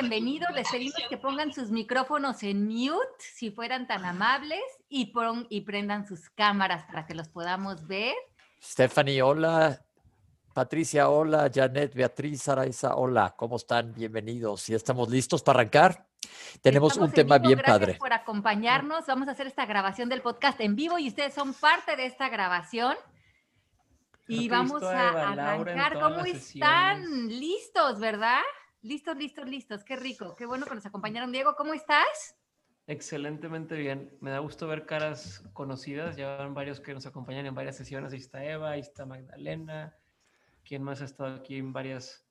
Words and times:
bienvenidos. 0.00 0.50
Les 0.54 0.70
pedimos 0.70 0.94
que 1.08 1.16
pongan 1.16 1.52
sus 1.52 1.70
micrófonos 1.70 2.42
en 2.44 2.66
mute, 2.66 3.08
si 3.18 3.50
fueran 3.50 3.88
tan 3.88 4.04
amables, 4.04 4.60
y, 4.88 5.12
y 5.48 5.60
prendan 5.62 6.06
sus 6.06 6.30
cámaras 6.30 6.84
para 6.84 7.04
que 7.04 7.14
los 7.14 7.28
podamos 7.28 7.86
ver. 7.88 8.14
Stephanie, 8.62 9.22
hola. 9.22 9.84
Patricia, 10.54 11.08
hola. 11.08 11.50
Janet, 11.52 11.94
Beatriz, 11.94 12.48
Araiza, 12.48 12.94
hola. 12.94 13.34
¿Cómo 13.36 13.56
están? 13.56 13.92
Bienvenidos. 13.92 14.68
¿Y 14.68 14.74
estamos 14.74 15.08
listos 15.08 15.42
para 15.42 15.60
arrancar? 15.60 16.06
Tenemos 16.62 16.96
un 16.96 17.10
tema 17.10 17.38
bien 17.38 17.58
Gracias 17.58 17.78
padre. 17.78 17.94
por 17.94 18.12
acompañarnos. 18.12 19.04
Vamos 19.06 19.26
a 19.28 19.32
hacer 19.32 19.48
esta 19.48 19.66
grabación 19.66 20.08
del 20.08 20.22
podcast 20.22 20.60
en 20.60 20.76
vivo 20.76 20.98
y 20.98 21.08
ustedes 21.08 21.34
son 21.34 21.54
parte 21.54 21.96
de 21.96 22.06
esta 22.06 22.28
grabación. 22.28 22.96
Y 24.28 24.48
vamos 24.48 24.82
a 24.82 25.32
arrancar. 25.32 25.98
¿Cómo 25.98 26.24
están? 26.24 27.28
Listos, 27.28 27.98
¿verdad? 27.98 28.42
Listos, 28.88 29.18
listos, 29.18 29.46
listos. 29.46 29.84
Qué 29.84 29.96
rico. 29.96 30.34
Qué 30.34 30.46
bueno 30.46 30.64
que 30.64 30.74
nos 30.74 30.86
acompañaron. 30.86 31.30
Diego, 31.30 31.54
¿cómo 31.58 31.74
estás? 31.74 32.34
Excelentemente 32.86 33.76
bien. 33.76 34.16
Me 34.22 34.30
da 34.30 34.38
gusto 34.38 34.66
ver 34.66 34.86
caras 34.86 35.44
conocidas. 35.52 36.16
Ya 36.16 36.36
van 36.36 36.54
varios 36.54 36.80
que 36.80 36.94
nos 36.94 37.04
acompañan 37.04 37.44
en 37.44 37.54
varias 37.54 37.76
sesiones. 37.76 38.14
Ahí 38.14 38.18
está 38.20 38.42
Eva, 38.42 38.70
ahí 38.70 38.80
está 38.80 39.04
Magdalena. 39.04 39.94
¿Quién 40.64 40.82
más 40.82 41.02
ha 41.02 41.04
estado 41.04 41.34
aquí 41.34 41.58
en 41.58 41.74
varias, 41.74 42.24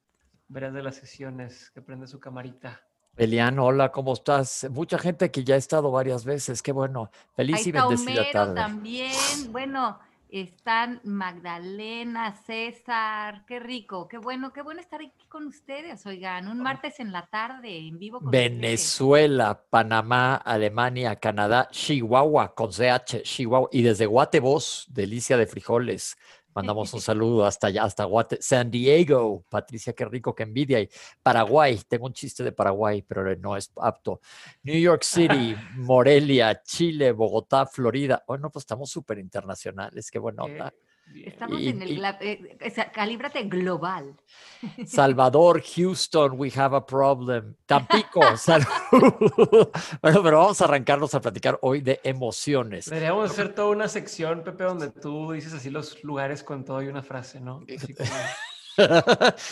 varias 0.47 0.73
de 0.73 0.81
las 0.81 0.95
sesiones 0.95 1.69
que 1.69 1.83
prende 1.83 2.07
su 2.07 2.19
camarita? 2.19 2.81
Elian, 3.17 3.59
hola, 3.59 3.91
¿cómo 3.91 4.13
estás? 4.13 4.67
Mucha 4.71 4.97
gente 4.97 5.29
que 5.29 5.43
ya 5.43 5.53
ha 5.53 5.59
estado 5.59 5.91
varias 5.91 6.25
veces. 6.25 6.63
Qué 6.63 6.71
bueno. 6.71 7.11
Feliz 7.35 7.57
ahí 7.57 7.67
y 7.67 7.71
bendecida 7.71 8.11
Homero 8.13 8.31
tarde. 8.31 8.55
también. 8.55 9.11
Bueno, 9.51 9.99
están 10.29 10.99
Magdalena, 11.03 12.35
César, 12.45 13.45
qué 13.45 13.59
rico, 13.59 14.07
qué 14.07 14.17
bueno, 14.17 14.51
qué 14.51 14.61
bueno 14.61 14.81
estar 14.81 15.01
aquí 15.01 15.25
con 15.29 15.47
ustedes, 15.47 16.05
oigan, 16.05 16.47
un 16.47 16.61
martes 16.61 16.99
en 16.99 17.11
la 17.11 17.27
tarde 17.27 17.77
en 17.77 17.97
vivo 17.97 18.19
con 18.19 18.27
ustedes. 18.27 18.51
Venezuela, 18.51 19.63
Panamá, 19.69 20.35
Alemania, 20.35 21.15
Canadá, 21.15 21.69
Chihuahua, 21.71 22.53
con 22.55 22.71
CH, 22.71 23.23
Chihuahua, 23.23 23.69
y 23.71 23.81
desde 23.81 24.05
Guatebos, 24.05 24.87
delicia 24.89 25.37
de 25.37 25.47
frijoles. 25.47 26.17
Mandamos 26.57 26.91
un 26.91 27.01
saludo 27.01 27.45
hasta 27.45 27.67
allá, 27.67 27.83
hasta 27.83 28.03
Guate, 28.05 28.39
San 28.41 28.71
Diego, 28.71 29.45
Patricia, 29.47 29.93
qué 29.93 30.05
rico, 30.05 30.33
qué 30.33 30.41
envidia. 30.41 30.79
Y 30.79 30.89
Paraguay, 31.21 31.79
tengo 31.87 32.07
un 32.07 32.13
chiste 32.13 32.43
de 32.43 32.51
Paraguay, 32.51 33.03
pero 33.03 33.35
no 33.35 33.55
es 33.55 33.71
apto. 33.75 34.21
New 34.63 34.79
York 34.79 35.03
City, 35.03 35.55
Morelia, 35.75 36.59
Chile, 36.63 37.11
Bogotá, 37.11 37.67
Florida. 37.67 38.23
Bueno, 38.27 38.49
pues 38.49 38.63
estamos 38.63 38.89
súper 38.89 39.19
internacionales, 39.19 40.09
qué 40.09 40.17
buena 40.17 40.45
onda. 40.45 40.73
Bien. 41.13 41.27
Estamos 41.29 41.59
Y- 41.61 41.69
en 41.69 41.81
el 41.81 41.91
y- 41.91 42.01
eh, 42.21 42.57
o 42.65 42.69
sea, 42.69 42.91
calíbrate 42.91 43.43
global. 43.43 44.15
Salvador, 44.85 45.61
Houston, 45.75 46.33
we 46.37 46.51
have 46.55 46.75
a 46.75 46.85
problem. 46.85 47.55
Tampico, 47.65 48.21
salud. 48.37 48.65
Bueno, 50.01 50.23
pero 50.23 50.37
vamos 50.39 50.61
a 50.61 50.65
arrancarnos 50.65 51.13
a 51.15 51.21
platicar 51.21 51.57
hoy 51.61 51.81
de 51.81 51.99
emociones. 52.03 52.85
Deberíamos 52.85 53.31
hacer 53.31 53.53
toda 53.55 53.69
una 53.69 53.87
sección, 53.87 54.43
Pepe, 54.43 54.63
donde 54.65 54.89
tú 54.91 55.31
dices 55.31 55.53
así 55.53 55.69
los 55.69 56.03
lugares 56.03 56.43
con 56.43 56.63
todo 56.65 56.81
y 56.81 56.87
una 56.87 57.03
frase, 57.03 57.39
¿no? 57.39 57.61
Así 57.75 57.93
como, 57.93 58.09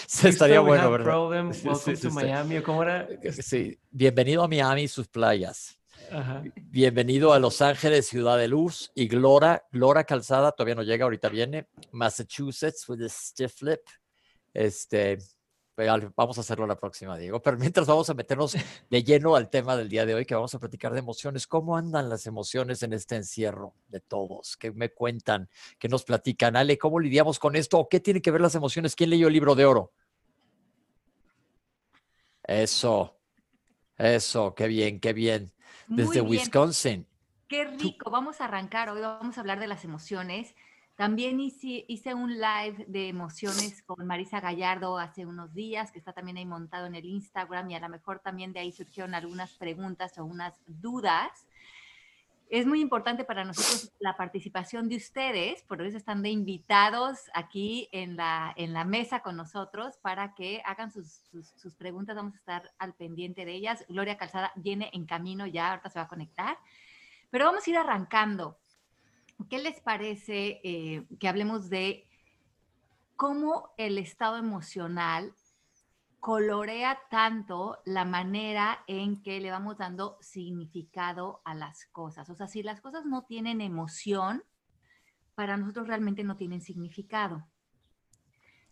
Se 0.07 0.29
estaría 0.29 0.57
"Houston, 0.57 0.65
we 0.65 0.77
bueno, 0.77 0.91
¿verdad? 0.91 1.05
problem, 1.05 1.47
welcome 1.47 1.95
sí, 1.95 2.01
to 2.01 2.09
sí. 2.09 2.15
Miami. 2.15 2.57
¿o 2.57 2.63
¿Cómo 2.63 2.83
era? 2.83 3.07
Sí, 3.41 3.79
bienvenido 3.89 4.43
a 4.43 4.47
Miami 4.47 4.83
y 4.83 4.87
sus 4.87 5.07
playas. 5.07 5.77
Ajá. 6.11 6.43
Bienvenido 6.55 7.33
a 7.33 7.39
Los 7.39 7.61
Ángeles, 7.61 8.07
Ciudad 8.07 8.37
de 8.37 8.47
Luz. 8.47 8.91
Y 8.95 9.07
Glora, 9.07 9.65
Glora 9.71 10.03
Calzada, 10.03 10.51
todavía 10.51 10.75
no 10.75 10.83
llega, 10.83 11.05
ahorita 11.05 11.29
viene. 11.29 11.67
Massachusetts 11.91 12.87
with 12.89 13.01
a 13.01 13.09
stiff 13.09 13.61
lip. 13.61 13.81
Este, 14.53 15.17
vamos 16.15 16.37
a 16.37 16.41
hacerlo 16.41 16.67
la 16.67 16.77
próxima, 16.77 17.17
Diego. 17.17 17.41
Pero 17.41 17.57
mientras 17.57 17.87
vamos 17.87 18.09
a 18.09 18.13
meternos 18.13 18.53
de 18.89 19.03
lleno 19.03 19.35
al 19.35 19.49
tema 19.49 19.75
del 19.75 19.89
día 19.89 20.05
de 20.05 20.15
hoy, 20.15 20.25
que 20.25 20.35
vamos 20.35 20.53
a 20.55 20.59
platicar 20.59 20.93
de 20.93 20.99
emociones. 20.99 21.47
¿Cómo 21.47 21.77
andan 21.77 22.09
las 22.09 22.25
emociones 22.27 22.83
en 22.83 22.93
este 22.93 23.15
encierro 23.15 23.73
de 23.87 23.99
todos? 23.99 24.57
¿Qué 24.57 24.71
me 24.71 24.89
cuentan? 24.89 25.49
¿Qué 25.79 25.89
nos 25.89 26.03
platican? 26.03 26.55
Ale, 26.55 26.77
¿cómo 26.77 26.99
lidiamos 26.99 27.39
con 27.39 27.55
esto? 27.55 27.79
¿O 27.79 27.89
¿Qué 27.89 27.99
tienen 27.99 28.21
que 28.21 28.31
ver 28.31 28.41
las 28.41 28.55
emociones? 28.55 28.95
¿Quién 28.95 29.09
leyó 29.09 29.27
el 29.27 29.33
libro 29.33 29.55
de 29.55 29.65
oro? 29.65 29.93
Eso, 32.43 33.17
eso, 33.97 34.53
qué 34.53 34.67
bien, 34.67 34.99
qué 34.99 35.13
bien. 35.13 35.54
Desde. 35.87 36.21
Wisconsin. 36.21 37.07
Qué 37.47 37.65
rico, 37.65 38.09
vamos 38.09 38.41
a 38.41 38.45
arrancar 38.45 38.89
hoy, 38.89 39.01
vamos 39.01 39.37
a 39.37 39.41
hablar 39.41 39.59
de 39.59 39.67
las 39.67 39.85
emociones. 39.85 40.55
También 40.95 41.39
hice, 41.39 41.85
hice 41.87 42.13
un 42.13 42.39
live 42.39 42.85
de 42.87 43.09
emociones 43.09 43.83
con 43.83 44.07
Marisa 44.07 44.39
Gallardo 44.39 44.97
hace 44.97 45.25
unos 45.25 45.53
días, 45.53 45.91
que 45.91 45.99
está 45.99 46.13
también 46.13 46.37
ahí 46.37 46.45
montado 46.45 46.87
en 46.87 46.95
el 46.95 47.05
Instagram 47.05 47.69
y 47.69 47.75
a 47.75 47.81
lo 47.81 47.89
mejor 47.89 48.19
también 48.19 48.53
de 48.53 48.61
ahí 48.61 48.71
surgieron 48.71 49.13
algunas 49.13 49.51
preguntas 49.57 50.17
o 50.17 50.23
unas 50.23 50.59
dudas. 50.65 51.45
Es 52.47 52.67
muy 52.67 52.79
importante 52.79 53.23
para 53.23 53.43
nosotros 53.43 53.91
la 53.99 54.15
participación 54.15 54.87
de 54.87 54.97
ustedes, 54.97 55.63
por 55.63 55.81
eso 55.81 55.97
están 55.97 56.21
de 56.21 56.29
invitados 56.29 57.31
aquí 57.33 57.89
en 57.91 58.15
la, 58.15 58.53
en 58.55 58.71
la 58.71 58.85
mesa 58.85 59.21
con 59.21 59.35
nosotros 59.35 59.97
para 59.97 60.35
que 60.35 60.61
hagan 60.63 60.91
sus, 60.91 61.23
sus, 61.55 61.75
preguntas. 61.75 62.15
Vamos 62.15 62.35
a 62.35 62.37
estar 62.37 62.71
al 62.77 62.93
pendiente 62.93 63.45
de 63.45 63.53
ellas. 63.53 63.83
Gloria 63.89 64.17
Calzada 64.17 64.51
viene 64.55 64.91
en 64.93 65.05
camino 65.05 65.47
ya, 65.47 65.71
ahorita 65.71 65.89
se 65.89 65.99
va 65.99 66.05
a 66.05 66.07
conectar. 66.07 66.57
Pero 67.31 67.45
vamos 67.45 67.65
a 67.65 67.69
ir 67.69 67.77
arrancando. 67.77 68.59
¿Qué 69.49 69.57
les 69.57 69.81
parece 69.81 70.61
eh, 70.63 71.03
que 71.19 71.27
hablemos 71.27 71.69
de 71.69 72.07
cómo 73.15 73.73
el 73.77 73.97
estado 73.97 74.37
emocional 74.37 75.33
colorea 76.25 76.97
tanto 77.11 77.77
la 77.85 78.03
manera 78.03 78.83
en 78.87 79.21
que 79.21 79.39
le 79.39 79.51
vamos 79.51 79.77
dando 79.77 80.17
significado 80.21 81.43
a 81.45 81.53
las 81.53 81.85
cosas? 81.91 82.31
O 82.31 82.35
sea, 82.35 82.47
si 82.47 82.63
las 82.63 82.81
cosas 82.81 83.05
no 83.05 83.25
tienen 83.25 83.61
emoción, 83.61 84.43
para 85.35 85.55
nosotros 85.55 85.87
realmente 85.87 86.23
no 86.23 86.35
tienen 86.35 86.61
significado. 86.61 87.45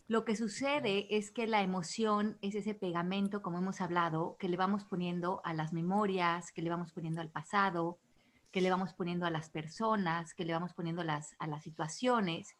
Lo 0.08 0.24
que 0.24 0.34
sucede 0.34 1.06
es 1.16 1.30
que 1.30 1.46
la 1.46 1.62
emoción 1.62 2.38
es 2.42 2.56
ese 2.56 2.74
pegamento, 2.74 3.40
como 3.40 3.58
hemos 3.58 3.80
hablado, 3.80 4.36
que 4.40 4.48
le 4.48 4.56
vamos 4.56 4.84
poniendo 4.84 5.40
a 5.44 5.54
las 5.54 5.72
memorias, 5.72 6.50
que 6.50 6.60
le 6.60 6.70
vamos 6.70 6.92
poniendo 6.92 7.20
al 7.20 7.30
pasado, 7.30 8.00
que 8.50 8.62
le 8.62 8.70
vamos 8.70 8.94
poniendo 8.94 9.26
a 9.26 9.30
las 9.30 9.48
personas, 9.48 10.34
que 10.34 10.44
le 10.44 10.54
vamos 10.54 10.74
poniendo 10.74 11.04
las, 11.04 11.36
a 11.38 11.46
las 11.46 11.62
situaciones. 11.62 12.56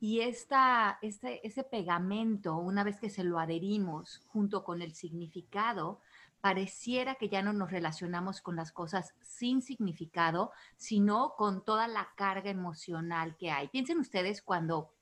Y 0.00 0.20
esta, 0.20 0.98
este, 1.02 1.46
ese 1.46 1.62
pegamento, 1.62 2.56
una 2.56 2.82
vez 2.84 2.98
que 2.98 3.10
se 3.10 3.22
lo 3.22 3.38
adherimos 3.38 4.22
junto 4.28 4.64
con 4.64 4.80
el 4.80 4.94
significado, 4.94 6.00
pareciera 6.40 7.16
que 7.16 7.28
ya 7.28 7.42
no 7.42 7.52
nos 7.52 7.70
relacionamos 7.70 8.40
con 8.40 8.56
las 8.56 8.72
cosas 8.72 9.14
sin 9.20 9.60
significado, 9.60 10.52
sino 10.78 11.34
con 11.36 11.62
toda 11.62 11.86
la 11.86 12.08
carga 12.16 12.50
emocional 12.50 13.36
que 13.36 13.50
hay. 13.50 13.68
Piensen 13.68 13.98
ustedes 13.98 14.40
cuando 14.40 14.94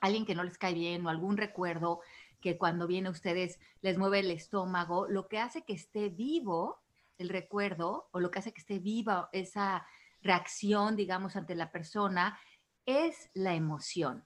alguien 0.00 0.24
que 0.24 0.34
no 0.34 0.42
les 0.42 0.56
cae 0.56 0.72
bien 0.72 1.04
o 1.04 1.10
algún 1.10 1.36
recuerdo 1.36 2.00
que 2.40 2.56
cuando 2.56 2.86
viene 2.86 3.08
a 3.08 3.12
ustedes 3.12 3.60
les 3.82 3.98
mueve 3.98 4.20
el 4.20 4.30
estómago, 4.30 5.06
lo 5.06 5.28
que 5.28 5.38
hace 5.38 5.62
que 5.62 5.74
esté 5.74 6.08
vivo 6.08 6.80
el 7.18 7.28
recuerdo 7.28 8.08
o 8.12 8.20
lo 8.20 8.30
que 8.30 8.38
hace 8.38 8.52
que 8.52 8.62
esté 8.62 8.78
viva 8.78 9.28
esa 9.32 9.86
reacción, 10.22 10.96
digamos, 10.96 11.36
ante 11.36 11.54
la 11.54 11.70
persona, 11.70 12.38
es 12.86 13.30
la 13.34 13.54
emoción. 13.54 14.24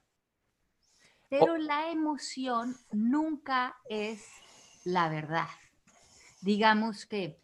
Pero 1.29 1.57
la 1.57 1.89
emoción 1.89 2.77
nunca 2.91 3.77
es 3.89 4.25
la 4.83 5.09
verdad. 5.09 5.47
Digamos 6.41 7.05
que 7.05 7.39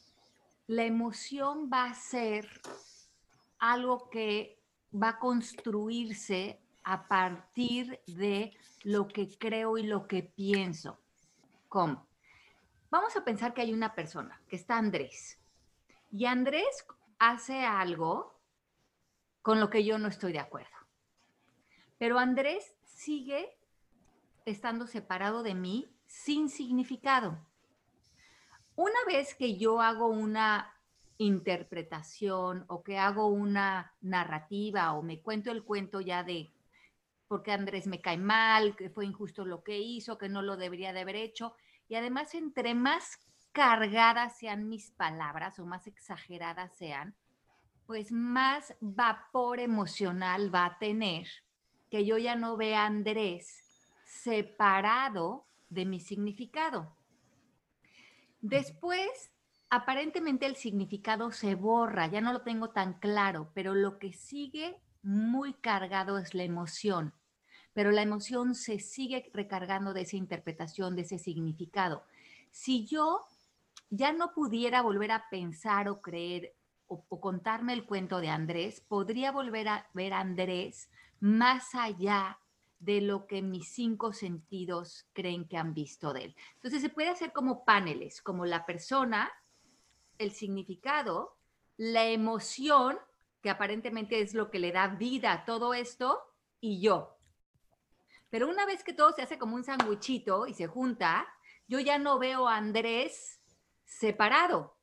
la 0.68 0.84
emoción 0.84 1.70
va 1.72 1.86
a 1.86 1.94
ser 1.96 2.48
algo 3.60 4.10
que 4.10 4.60
va 4.94 5.10
a 5.10 5.20
construirse 5.20 6.62
a 6.84 7.08
partir 7.08 8.00
de 8.08 8.56
lo 8.84 9.08
que 9.08 9.38
creo 9.38 9.78
y 9.78 9.84
lo 9.84 10.08
que 10.08 10.24
pienso. 10.24 11.00
¿Cómo? 11.68 12.08
Vamos 12.90 13.16
a 13.16 13.24
pensar 13.24 13.54
que 13.54 13.62
hay 13.62 13.74
una 13.74 13.96
persona, 13.96 14.42
que 14.50 14.58
está 14.58 14.78
Andrés, 14.78 15.40
y 16.12 16.26
Andrés 16.26 16.86
hace 17.20 17.64
algo 17.66 18.38
con 19.42 19.60
lo 19.60 19.70
que 19.70 19.86
yo 19.86 19.98
no 19.98 20.10
estoy 20.10 20.34
de 20.34 20.40
acuerdo. 20.40 20.76
Pero 21.98 22.20
Andrés 22.20 22.76
sigue 22.84 23.58
estando 24.46 24.88
separado 24.88 25.44
de 25.44 25.56
mí 25.56 25.96
sin 26.06 26.50
significado. 26.50 27.38
Una 28.76 28.98
vez 29.06 29.36
que 29.36 29.58
yo 29.58 29.82
hago 29.82 30.08
una 30.08 30.74
interpretación 31.18 32.66
o 32.68 32.84
que 32.84 32.98
hago 32.98 33.28
una 33.28 33.94
narrativa 34.02 34.94
o 34.94 35.04
me 35.04 35.22
cuento 35.22 35.52
el 35.52 35.64
cuento 35.64 36.02
ya 36.02 36.24
de 36.24 36.52
por 37.28 37.44
qué 37.44 37.52
Andrés 37.52 37.88
me 37.88 38.02
cae 38.02 38.18
mal, 38.18 38.76
que 38.76 38.90
fue 38.90 39.06
injusto 39.06 39.46
lo 39.46 39.64
que 39.64 39.78
hizo, 39.78 40.18
que 40.18 40.30
no 40.30 40.42
lo 40.42 40.58
debería 40.58 40.94
de 40.94 41.02
haber 41.02 41.16
hecho, 41.16 41.56
y 41.88 41.96
además 41.96 42.34
entre 42.34 42.74
más 42.74 43.20
cargadas 43.52 44.38
sean 44.38 44.68
mis 44.68 44.92
palabras 44.92 45.60
o 45.60 45.66
más 45.66 45.88
exageradas 45.88 46.76
sean, 46.76 47.16
pues 47.86 48.12
más 48.12 48.76
vapor 48.80 49.60
emocional 49.60 50.54
va 50.54 50.66
a 50.66 50.78
tener 50.80 51.28
que 51.90 52.06
yo 52.06 52.18
ya 52.18 52.36
no 52.36 52.58
vea 52.58 52.84
a 52.84 52.88
Andrés 52.88 53.61
separado 54.12 55.48
de 55.70 55.86
mi 55.86 56.00
significado. 56.00 56.96
Después, 58.42 59.32
aparentemente 59.70 60.46
el 60.46 60.56
significado 60.56 61.32
se 61.32 61.56
borra, 61.56 62.08
ya 62.08 62.22
no 62.22 62.34
lo 62.34 62.42
tengo 62.42 62.70
tan 62.70 62.94
claro, 63.00 63.52
pero 63.54 63.74
lo 63.74 64.00
que 64.00 64.14
sigue 64.14 64.78
muy 65.02 65.54
cargado 65.54 66.18
es 66.18 66.34
la 66.34 66.44
emoción. 66.44 67.14
Pero 67.74 67.92
la 67.92 68.02
emoción 68.02 68.54
se 68.54 68.80
sigue 68.80 69.32
recargando 69.34 69.94
de 69.94 70.02
esa 70.02 70.18
interpretación, 70.18 70.96
de 70.96 71.04
ese 71.04 71.18
significado. 71.18 72.04
Si 72.52 72.86
yo 72.86 73.22
ya 73.90 74.12
no 74.12 74.34
pudiera 74.34 74.82
volver 74.82 75.12
a 75.12 75.30
pensar 75.30 75.88
o 75.88 76.02
creer 76.02 76.54
o, 76.88 77.22
contarme 77.22 77.72
el 77.72 77.86
cuento 77.86 78.20
de 78.20 78.28
Andrés, 78.28 78.82
podría 78.82 79.32
volver 79.32 79.70
a 79.70 79.88
ver 79.94 80.12
a 80.12 80.20
Andrés 80.20 80.90
más 81.22 81.74
allá 81.76 82.41
de 82.82 83.00
lo 83.00 83.28
que 83.28 83.44
mis 83.44 83.70
cinco 83.70 84.12
sentidos 84.12 85.06
creen 85.14 85.48
que 85.48 85.58
han 85.58 85.74
visto 85.74 86.14
de 86.14 86.26
él. 86.26 86.36
Entonces 86.56 86.82
se 86.82 86.90
puede 86.90 87.10
hacer 87.10 87.32
como 87.32 87.64
paneles, 87.64 88.22
como 88.22 88.46
la 88.46 88.66
persona, 88.66 89.32
el 90.18 90.32
significado, 90.32 91.38
la 91.78 92.08
emoción, 92.08 92.98
que 93.42 93.52
aparentemente 93.52 94.20
es 94.20 94.34
lo 94.34 94.50
que 94.50 94.60
le 94.60 94.72
da 94.72 94.88
vida 94.88 95.32
a 95.32 95.46
todo 95.46 95.76
esto, 95.76 96.20
y 96.60 96.82
yo. 96.82 97.18
Pero 98.32 98.50
una 98.50 98.66
vez 98.66 98.84
que 98.84 98.94
todo 98.94 99.12
se 99.12 99.22
hace 99.22 99.38
como 99.38 99.56
un 99.56 99.64
sandwichito 99.64 100.48
y 100.48 100.54
se 100.56 100.68
junta, 100.68 101.28
yo 101.68 101.80
ya 101.80 102.00
no 102.00 102.18
veo 102.18 102.48
a 102.48 102.58
Andrés 102.58 103.42
separado. 103.86 104.76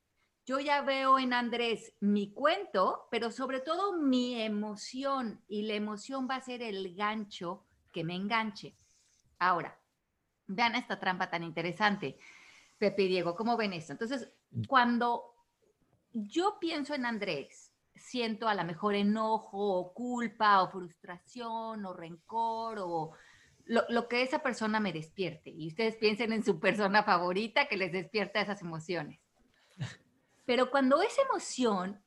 Yo 0.46 0.60
ya 0.60 0.82
veo 0.82 1.18
en 1.18 1.32
Andrés 1.32 1.92
mi 2.00 2.32
cuento, 2.32 3.08
pero 3.10 3.30
sobre 3.32 3.60
todo 3.60 3.98
mi 3.98 4.40
emoción 4.40 5.42
y 5.48 5.62
la 5.62 5.74
emoción 5.74 6.28
va 6.30 6.36
a 6.36 6.40
ser 6.40 6.62
el 6.62 6.94
gancho 6.94 7.64
que 7.98 8.04
me 8.04 8.14
enganche. 8.14 8.76
Ahora, 9.40 9.76
vean 10.46 10.76
esta 10.76 11.00
trampa 11.00 11.28
tan 11.28 11.42
interesante. 11.42 12.16
Pepe 12.78 13.02
y 13.02 13.08
Diego, 13.08 13.34
¿cómo 13.34 13.56
ven 13.56 13.72
esto? 13.72 13.92
Entonces, 13.92 14.32
cuando 14.68 15.34
yo 16.12 16.58
pienso 16.60 16.94
en 16.94 17.06
Andrés, 17.06 17.72
siento 17.96 18.46
a 18.46 18.54
lo 18.54 18.62
mejor 18.62 18.94
enojo 18.94 19.58
o 19.58 19.92
culpa 19.92 20.62
o 20.62 20.70
frustración 20.70 21.84
o 21.84 21.92
rencor 21.92 22.78
o 22.78 23.14
lo, 23.64 23.82
lo, 23.88 24.06
que 24.06 24.22
esa 24.22 24.44
persona 24.44 24.78
me 24.78 24.92
despierte. 24.92 25.50
Y 25.50 25.66
ustedes 25.66 25.96
piensen 25.96 26.32
en 26.32 26.44
su 26.44 26.60
persona 26.60 27.02
favorita 27.02 27.66
que 27.66 27.76
les 27.76 27.90
despierta 27.90 28.40
esas 28.40 28.62
emociones. 28.62 29.18
Pero 30.46 30.70
cuando 30.70 31.02
esa 31.02 31.22
emoción, 31.22 32.00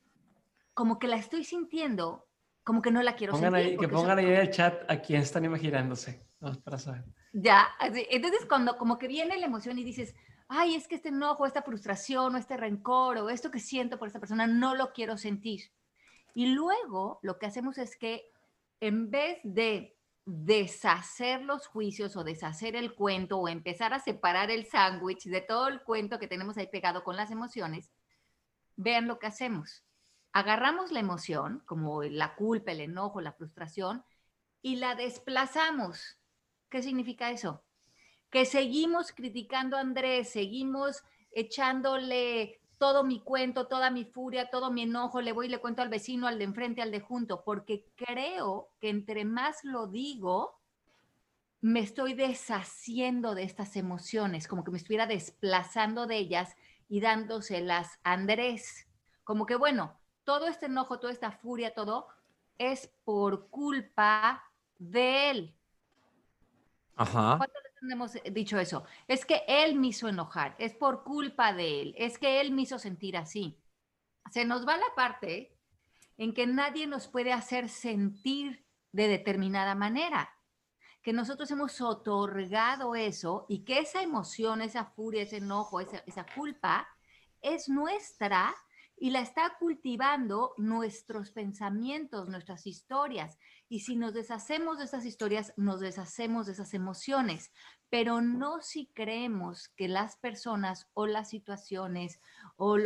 como 0.74 1.00
que 1.00 1.10
la 1.10 1.18
estoy 1.18 1.44
sintiendo, 1.44 2.31
como 2.64 2.82
que 2.82 2.92
no 2.92 3.02
la 3.02 3.16
quiero 3.16 3.36
sentir. 3.36 3.78
que 3.78 3.88
pongan 3.88 4.20
ahí 4.20 4.26
en 4.26 4.36
el 4.36 4.50
chat 4.52 4.90
a 4.90 5.02
quién 5.02 5.22
están 5.22 5.46
imaginándose. 5.46 6.26
Vamos 6.40 6.58
para 6.60 6.78
saber. 6.78 7.06
Ya, 7.34 7.68
entonces 7.80 8.46
cuando 8.48 8.78
como 8.78 8.98
que 8.98 9.08
viene 9.08 9.38
la 9.38 9.46
emoción 9.46 9.80
y 9.80 9.84
dices, 9.84 10.16
ay, 10.48 10.76
es 10.76 10.88
que 10.88 10.96
este 10.96 11.10
enojo, 11.10 11.46
esta 11.46 11.62
frustración 11.62 12.36
o 12.36 12.38
este 12.38 12.58
rencor 12.58 13.18
o 13.18 13.30
esto 13.30 13.52
que 13.52 13.60
siento 13.60 13.98
por 13.98 14.08
esta 14.08 14.20
persona, 14.20 14.48
no 14.48 14.76
lo 14.76 14.92
quiero 14.92 15.18
sentir. 15.18 15.72
Y 16.34 16.48
luego 16.48 17.20
lo 17.22 17.38
que 17.40 17.46
hacemos 17.46 17.78
es 17.78 17.96
que 17.96 18.24
en 18.80 19.10
vez 19.10 19.40
de 19.44 19.98
deshacer 20.26 21.42
los 21.42 21.68
juicios 21.68 22.16
o 22.16 22.24
deshacer 22.24 22.76
el 22.76 22.94
cuento 22.96 23.38
o 23.38 23.48
empezar 23.48 23.94
a 23.94 24.00
separar 24.00 24.52
el 24.52 24.66
sándwich 24.66 25.26
de 25.26 25.42
todo 25.42 25.68
el 25.68 25.82
cuento 25.84 26.20
que 26.20 26.28
tenemos 26.28 26.58
ahí 26.58 26.68
pegado 26.68 27.04
con 27.04 27.16
las 27.16 27.32
emociones, 27.32 27.92
vean 28.76 29.08
lo 29.08 29.20
que 29.20 29.28
hacemos. 29.28 29.84
Agarramos 30.34 30.92
la 30.92 31.00
emoción, 31.00 31.62
como 31.66 32.04
la 32.04 32.36
culpa, 32.36 32.72
el 32.72 32.82
enojo, 32.82 33.22
la 33.22 33.34
frustración, 33.34 34.04
y 34.62 34.78
la 34.78 34.96
desplazamos. 34.96 36.20
¿Qué 36.70 36.82
significa 36.82 37.32
eso? 37.32 37.64
Que 38.30 38.46
seguimos 38.46 39.12
criticando 39.12 39.76
a 39.78 39.82
Andrés, 39.82 40.30
seguimos 40.30 41.04
echándole 41.32 42.62
todo 42.78 43.04
mi 43.04 43.20
cuento, 43.22 43.68
toda 43.68 43.92
mi 43.92 44.06
furia, 44.06 44.50
todo 44.50 44.72
mi 44.72 44.84
enojo, 44.84 45.22
le 45.22 45.34
voy 45.34 45.46
y 45.48 45.50
le 45.50 45.60
cuento 45.60 45.82
al 45.82 45.90
vecino, 45.90 46.28
al 46.28 46.40
de 46.40 46.46
enfrente, 46.46 46.82
al 46.82 46.92
de 46.92 47.00
junto, 47.00 47.44
porque 47.44 47.86
creo 47.96 48.70
que 48.80 48.90
entre 48.90 49.24
más 49.26 49.64
lo 49.64 49.86
digo, 49.86 50.60
me 51.62 51.82
estoy 51.82 52.16
deshaciendo 52.16 53.36
de 53.36 53.44
estas 53.44 53.76
emociones, 53.76 54.48
como 54.48 54.64
que 54.64 54.72
me 54.72 54.78
estuviera 54.78 55.06
desplazando 55.06 56.08
de 56.08 56.18
ellas 56.18 56.56
y 56.90 57.02
dándoselas 57.02 58.00
a 58.04 58.14
Andrés. 58.14 58.88
Como 59.24 59.46
que, 59.46 59.56
bueno, 59.56 60.01
todo 60.24 60.48
este 60.48 60.68
enojo, 60.68 61.00
toda 61.00 61.14
esta 61.14 61.32
furia, 61.32 61.74
todo 61.74 62.08
es 62.58 62.90
por 63.04 63.50
culpa 63.50 64.44
de 64.78 65.32
él. 65.32 65.56
Ajá 66.96 67.40
hemos 67.90 68.16
eh, 68.16 68.24
dicho 68.32 68.60
eso? 68.60 68.84
Es 69.08 69.26
que 69.26 69.44
él 69.48 69.76
me 69.76 69.88
hizo 69.88 70.08
enojar, 70.08 70.56
es 70.60 70.74
por 70.74 71.04
culpa 71.04 71.54
de 71.54 71.82
él, 71.82 71.96
es 71.98 72.18
que 72.18 72.42
él 72.42 72.52
me 72.52 72.64
hizo 72.64 72.78
sentir 72.78 73.18
así. 73.18 73.58
Se 74.30 74.46
nos 74.46 74.68
va 74.68 74.78
la 74.78 74.94
parte 74.96 75.58
en 76.18 76.34
que 76.34 76.46
nadie 76.46 76.86
nos 76.86 77.08
puede 77.08 77.34
hacer 77.34 77.70
sentir 77.70 78.66
de 78.92 79.08
determinada 79.08 79.74
manera, 79.74 80.30
que 81.02 81.14
nosotros 81.14 81.50
hemos 81.50 81.82
otorgado 81.82 82.94
eso 82.94 83.46
y 83.50 83.64
que 83.64 83.80
esa 83.80 84.04
emoción, 84.04 84.62
esa 84.62 84.86
furia, 84.86 85.24
ese 85.24 85.38
enojo, 85.38 85.80
esa, 85.80 86.04
esa 86.06 86.26
culpa 86.36 86.88
es 87.42 87.70
nuestra 87.70 88.54
y 89.02 89.10
la 89.10 89.22
está 89.22 89.58
cultivando 89.58 90.54
nuestros 90.58 91.32
pensamientos, 91.32 92.30
nuestras 92.30 92.68
historias. 92.68 93.40
Y 93.68 93.80
si 93.80 93.96
nos 93.96 94.14
deshacemos 94.14 94.78
de 94.78 94.84
esas 94.84 95.06
historias, 95.06 95.56
nos 95.58 95.80
deshacemos 95.80 96.46
de 96.46 96.52
esas 96.52 96.76
emociones, 96.76 97.52
pero 97.90 98.22
no 98.22 98.62
si 98.62 98.92
creemos 98.94 99.70
que 99.70 99.88
las 99.88 100.18
personas 100.18 100.88
o 100.94 101.08
las 101.08 101.32
situaciones 101.32 102.22
o, 102.58 102.78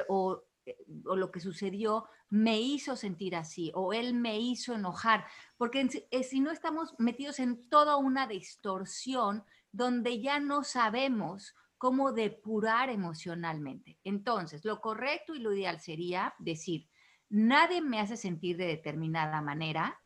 eh, 0.65 0.77
lo 0.88 1.31
que 1.33 1.41
sucedió 1.41 2.07
me 2.29 2.61
hizo 2.61 2.95
sentir 2.95 3.35
así 3.35 3.73
o 3.75 3.91
él 3.91 4.13
me 4.13 4.39
hizo 4.39 4.73
enojar, 4.73 5.25
porque 5.57 6.07
eh, 6.11 6.23
si 6.23 6.39
no 6.39 6.51
estamos 6.51 6.95
metidos 6.97 7.39
en 7.39 7.68
toda 7.68 7.97
una 7.97 8.25
distorsión 8.25 9.44
donde 9.73 10.21
ya 10.21 10.39
no 10.39 10.63
sabemos 10.63 11.56
cómo 11.77 12.12
depurar 12.12 12.89
emocionalmente. 12.89 14.00
Entonces, 14.04 14.63
lo 14.66 14.81
correcto 14.81 15.36
y 15.36 15.39
lo 15.39 15.54
ideal 15.54 15.80
sería 15.80 16.33
decir, 16.39 16.88
nadie 17.30 17.81
me 17.81 18.00
hace 18.00 18.18
sentir 18.18 18.57
de 18.57 18.68
determinada 18.68 19.42
manera, 19.42 20.02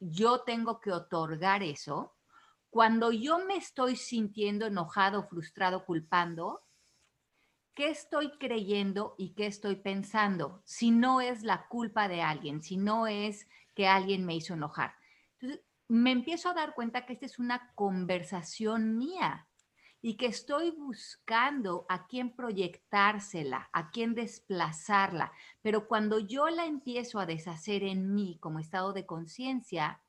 yo 0.00 0.42
tengo 0.42 0.80
que 0.80 0.92
otorgar 0.92 1.62
eso. 1.62 2.14
Cuando 2.70 3.12
yo 3.12 3.38
me 3.46 3.56
estoy 3.56 3.96
sintiendo 3.96 4.66
enojado, 4.66 5.22
frustrado, 5.28 5.84
culpando, 5.84 6.62
¿qué 7.74 7.90
estoy 7.90 8.36
creyendo 8.38 9.14
y 9.16 9.34
qué 9.34 9.46
estoy 9.46 9.76
pensando? 9.76 10.62
Si 10.64 10.90
no 10.90 11.20
es 11.20 11.42
la 11.42 11.68
culpa 11.68 12.08
de 12.08 12.22
alguien, 12.22 12.62
si 12.62 12.76
no 12.76 13.06
es 13.06 13.48
que 13.74 13.86
alguien 13.86 14.26
me 14.26 14.34
hizo 14.34 14.54
enojar. 14.54 14.94
Entonces, 15.38 15.64
me 15.88 16.10
empiezo 16.10 16.48
a 16.48 16.54
dar 16.54 16.74
cuenta 16.74 17.06
que 17.06 17.12
esta 17.12 17.26
es 17.26 17.38
una 17.38 17.72
conversación 17.74 18.96
mía 18.96 19.46
y 20.06 20.18
que 20.18 20.26
estoy 20.26 20.70
buscando 20.70 21.86
a 21.88 22.06
quién 22.06 22.36
proyectársela, 22.36 23.70
a 23.72 23.90
quién 23.90 24.14
desplazarla. 24.14 25.32
Pero 25.62 25.88
cuando 25.88 26.18
yo 26.18 26.50
la 26.50 26.66
empiezo 26.66 27.18
a 27.18 27.24
deshacer 27.24 27.82
en 27.84 28.14
mí 28.14 28.36
como 28.38 28.58
estado 28.58 28.92
de 28.92 29.06
conciencia, 29.06 30.02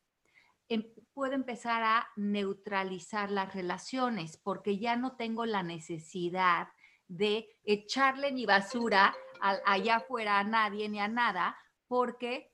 em, 0.68 0.84
puedo 1.14 1.32
empezar 1.32 1.82
a 1.84 2.10
neutralizar 2.18 3.32
las 3.32 3.56
relaciones 3.56 4.36
porque 4.36 4.80
ya 4.80 4.98
no 4.98 5.16
tengo 5.16 5.46
la 5.46 5.64
necesidad 5.64 6.68
de 7.08 7.48
echarle 7.64 8.34
mi 8.34 8.46
basura 8.46 9.16
allá 9.40 9.96
afuera 9.96 10.40
a 10.40 10.44
nadie 10.44 10.90
ni 10.90 11.00
a 11.00 11.08
nada 11.08 11.58
porque 11.88 12.52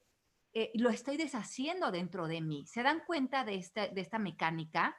eh, 0.53 0.69
lo 0.75 0.91
estoy 0.91 1.17
deshaciendo 1.17 1.89
dentro 1.89 2.27
de 2.27 2.39
mí. 2.41 2.67
¿Se 2.67 2.83
dan 2.83 3.01
cuenta 3.07 3.43
de 3.43 3.55
esta, 3.55 3.87
de 3.87 4.01
esta 4.01 4.19
mecánica? 4.19 4.95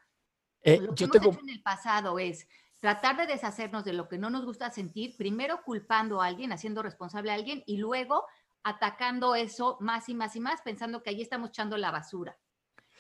Eh, 0.62 0.80
lo 0.80 0.94
que 0.94 1.00
yo 1.00 1.06
hemos 1.06 1.12
tengo... 1.12 1.30
hecho 1.32 1.40
en 1.40 1.48
el 1.50 1.62
pasado 1.62 2.18
es 2.18 2.46
tratar 2.78 3.16
de 3.16 3.26
deshacernos 3.26 3.84
de 3.84 3.92
lo 3.92 4.08
que 4.08 4.18
no 4.18 4.30
nos 4.30 4.44
gusta 4.44 4.70
sentir, 4.70 5.16
primero 5.16 5.62
culpando 5.64 6.20
a 6.20 6.26
alguien, 6.26 6.52
haciendo 6.52 6.82
responsable 6.82 7.30
a 7.30 7.34
alguien 7.34 7.62
y 7.66 7.76
luego 7.76 8.24
atacando 8.64 9.34
eso 9.34 9.76
más 9.80 10.08
y 10.08 10.14
más 10.14 10.36
y 10.36 10.40
más, 10.40 10.62
pensando 10.62 11.02
que 11.02 11.10
allí 11.10 11.22
estamos 11.22 11.50
echando 11.50 11.76
la 11.76 11.90
basura. 11.90 12.36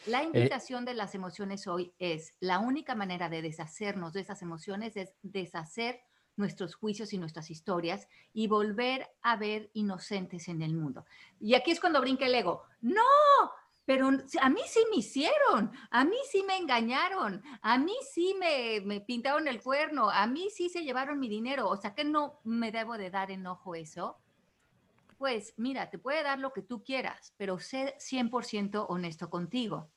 La 0.06 0.22
eh 0.22 0.26
invitación 0.26 0.84
de 0.84 0.94
las 0.94 1.14
emociones 1.14 1.66
hoy 1.66 1.92
es, 1.98 2.34
la 2.40 2.58
única 2.58 2.94
manera 2.94 3.28
de 3.28 3.42
deshacernos 3.42 4.12
de 4.12 4.20
esas 4.20 4.42
emociones 4.42 4.96
es 4.96 5.14
deshacer 5.22 6.00
nuestros 6.36 6.74
juicios 6.74 7.12
y 7.12 7.18
nuestras 7.18 7.50
historias 7.50 8.08
y 8.32 8.46
volver 8.46 9.08
a 9.22 9.36
ver 9.36 9.70
inocentes 9.74 10.48
en 10.48 10.62
el 10.62 10.74
mundo. 10.74 11.04
Y 11.38 11.54
aquí 11.54 11.70
es 11.70 11.80
cuando 11.80 12.00
brinca 12.00 12.26
el 12.26 12.34
ego. 12.34 12.62
No, 12.80 13.02
pero 13.84 14.08
a 14.40 14.48
mí 14.48 14.60
sí 14.66 14.80
me 14.90 14.96
hicieron, 14.98 15.72
a 15.90 16.04
mí 16.04 16.16
sí 16.30 16.44
me 16.44 16.56
engañaron, 16.56 17.42
a 17.62 17.78
mí 17.78 17.94
sí 18.12 18.34
me, 18.38 19.00
pintaron 19.00 19.48
el 19.48 19.60
cuerno, 19.60 20.08
a 20.08 20.26
mí 20.26 20.50
sí 20.50 20.68
se 20.68 20.84
llevaron 20.84 21.18
mi 21.18 21.28
dinero, 21.28 21.68
o 21.68 21.76
sea 21.76 21.94
que 21.94 22.04
no 22.04 22.40
me 22.44 22.70
debo 22.70 22.96
de 22.96 23.10
dar 23.10 23.30
enojo 23.30 23.74
eso. 23.74 24.18
Pues 25.18 25.54
mira, 25.56 25.90
te 25.90 25.98
puede 25.98 26.22
dar 26.22 26.38
lo 26.38 26.52
que 26.52 26.62
tú 26.62 26.82
quieras, 26.82 27.34
pero 27.36 27.58
sé 27.58 27.96
100% 27.98 28.86
honesto 28.88 29.30
contigo. 29.30 29.90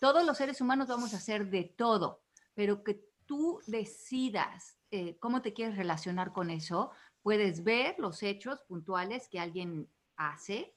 Todos 0.00 0.24
los 0.24 0.36
seres 0.36 0.60
humanos 0.60 0.88
vamos 0.88 1.14
a 1.14 1.18
hacer 1.18 1.50
de 1.50 1.64
todo, 1.64 2.22
pero 2.54 2.82
que 2.82 3.04
tú 3.26 3.60
decidas 3.66 4.76
eh, 4.90 5.16
cómo 5.20 5.40
te 5.40 5.52
quieres 5.52 5.76
relacionar 5.76 6.32
con 6.32 6.50
eso, 6.50 6.90
puedes 7.22 7.62
ver 7.62 7.94
los 7.98 8.22
hechos 8.22 8.60
puntuales 8.62 9.28
que 9.28 9.38
alguien 9.38 9.88
hace 10.16 10.74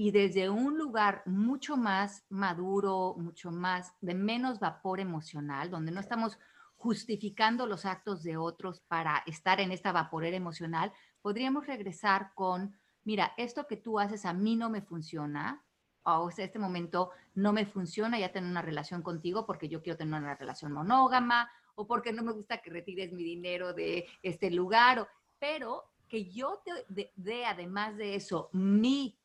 y 0.00 0.12
desde 0.12 0.48
un 0.48 0.78
lugar 0.78 1.24
mucho 1.26 1.76
más 1.76 2.24
maduro, 2.30 3.16
mucho 3.18 3.50
más 3.50 3.92
de 4.00 4.14
menos 4.14 4.60
vapor 4.60 5.00
emocional, 5.00 5.70
donde 5.70 5.90
no 5.90 5.98
estamos 5.98 6.38
justificando 6.76 7.66
los 7.66 7.84
actos 7.84 8.22
de 8.22 8.36
otros 8.36 8.80
para 8.86 9.24
estar 9.26 9.58
en 9.58 9.72
esta 9.72 9.90
vaporera 9.90 10.36
emocional, 10.36 10.92
podríamos 11.20 11.66
regresar 11.66 12.30
con, 12.36 12.76
mira, 13.02 13.32
esto 13.36 13.66
que 13.66 13.76
tú 13.76 13.98
haces 13.98 14.24
a 14.24 14.32
mí 14.32 14.54
no 14.54 14.70
me 14.70 14.82
funciona, 14.82 15.64
o 16.04 16.30
sea, 16.30 16.44
este 16.44 16.60
momento 16.60 17.10
no 17.34 17.52
me 17.52 17.66
funciona 17.66 18.20
ya 18.20 18.30
tener 18.30 18.48
una 18.48 18.62
relación 18.62 19.02
contigo 19.02 19.46
porque 19.46 19.68
yo 19.68 19.82
quiero 19.82 19.96
tener 19.96 20.20
una 20.20 20.36
relación 20.36 20.72
monógama 20.72 21.50
o 21.74 21.88
porque 21.88 22.12
no 22.12 22.22
me 22.22 22.30
gusta 22.30 22.58
que 22.58 22.70
retires 22.70 23.12
mi 23.12 23.24
dinero 23.24 23.74
de 23.74 24.06
este 24.22 24.52
lugar, 24.52 25.00
o, 25.00 25.08
pero 25.40 25.90
que 26.06 26.30
yo 26.30 26.62
te 26.64 27.10
dé 27.16 27.46
además 27.46 27.96
de 27.96 28.14
eso 28.14 28.48
mi 28.52 29.18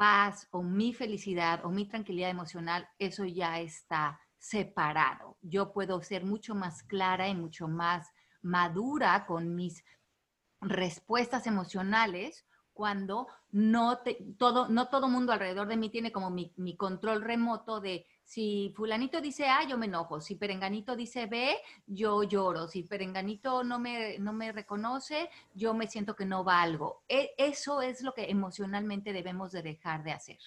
paz 0.00 0.48
o 0.50 0.62
mi 0.62 0.94
felicidad 0.94 1.62
o 1.66 1.68
mi 1.68 1.84
tranquilidad 1.84 2.30
emocional, 2.30 2.88
eso 2.98 3.26
ya 3.26 3.60
está 3.60 4.18
separado. 4.38 5.36
Yo 5.42 5.74
puedo 5.74 6.00
ser 6.00 6.24
mucho 6.24 6.54
más 6.54 6.82
clara 6.84 7.28
y 7.28 7.34
mucho 7.34 7.68
más 7.68 8.08
madura 8.40 9.26
con 9.26 9.54
mis 9.54 9.84
respuestas 10.62 11.46
emocionales 11.46 12.46
cuando 12.72 13.26
no, 13.50 13.98
todo, 14.38 14.70
no 14.70 14.88
todo 14.88 15.06
mundo 15.10 15.34
alrededor 15.34 15.68
de 15.68 15.76
mí 15.76 15.90
tiene 15.90 16.12
como 16.12 16.30
mi, 16.30 16.54
mi, 16.56 16.78
control 16.78 17.20
remoto 17.20 17.82
de 17.82 18.06
si 18.30 18.72
fulanito 18.76 19.20
dice 19.20 19.48
A, 19.48 19.66
yo 19.66 19.76
me 19.76 19.86
enojo, 19.86 20.20
si 20.20 20.36
perenganito 20.36 20.94
dice 20.94 21.26
B, 21.26 21.56
yo 21.84 22.22
lloro, 22.22 22.68
si 22.68 22.84
perenganito 22.84 23.64
no 23.64 23.80
me, 23.80 24.20
no 24.20 24.32
me 24.32 24.52
reconoce, 24.52 25.28
yo 25.52 25.74
me 25.74 25.88
siento 25.88 26.14
que 26.14 26.24
no 26.24 26.44
valgo. 26.44 27.02
E, 27.08 27.32
eso 27.36 27.82
es 27.82 28.02
lo 28.02 28.14
que 28.14 28.30
emocionalmente 28.30 29.12
debemos 29.12 29.50
de 29.50 29.62
dejar 29.62 30.04
de 30.04 30.12
hacer. 30.12 30.38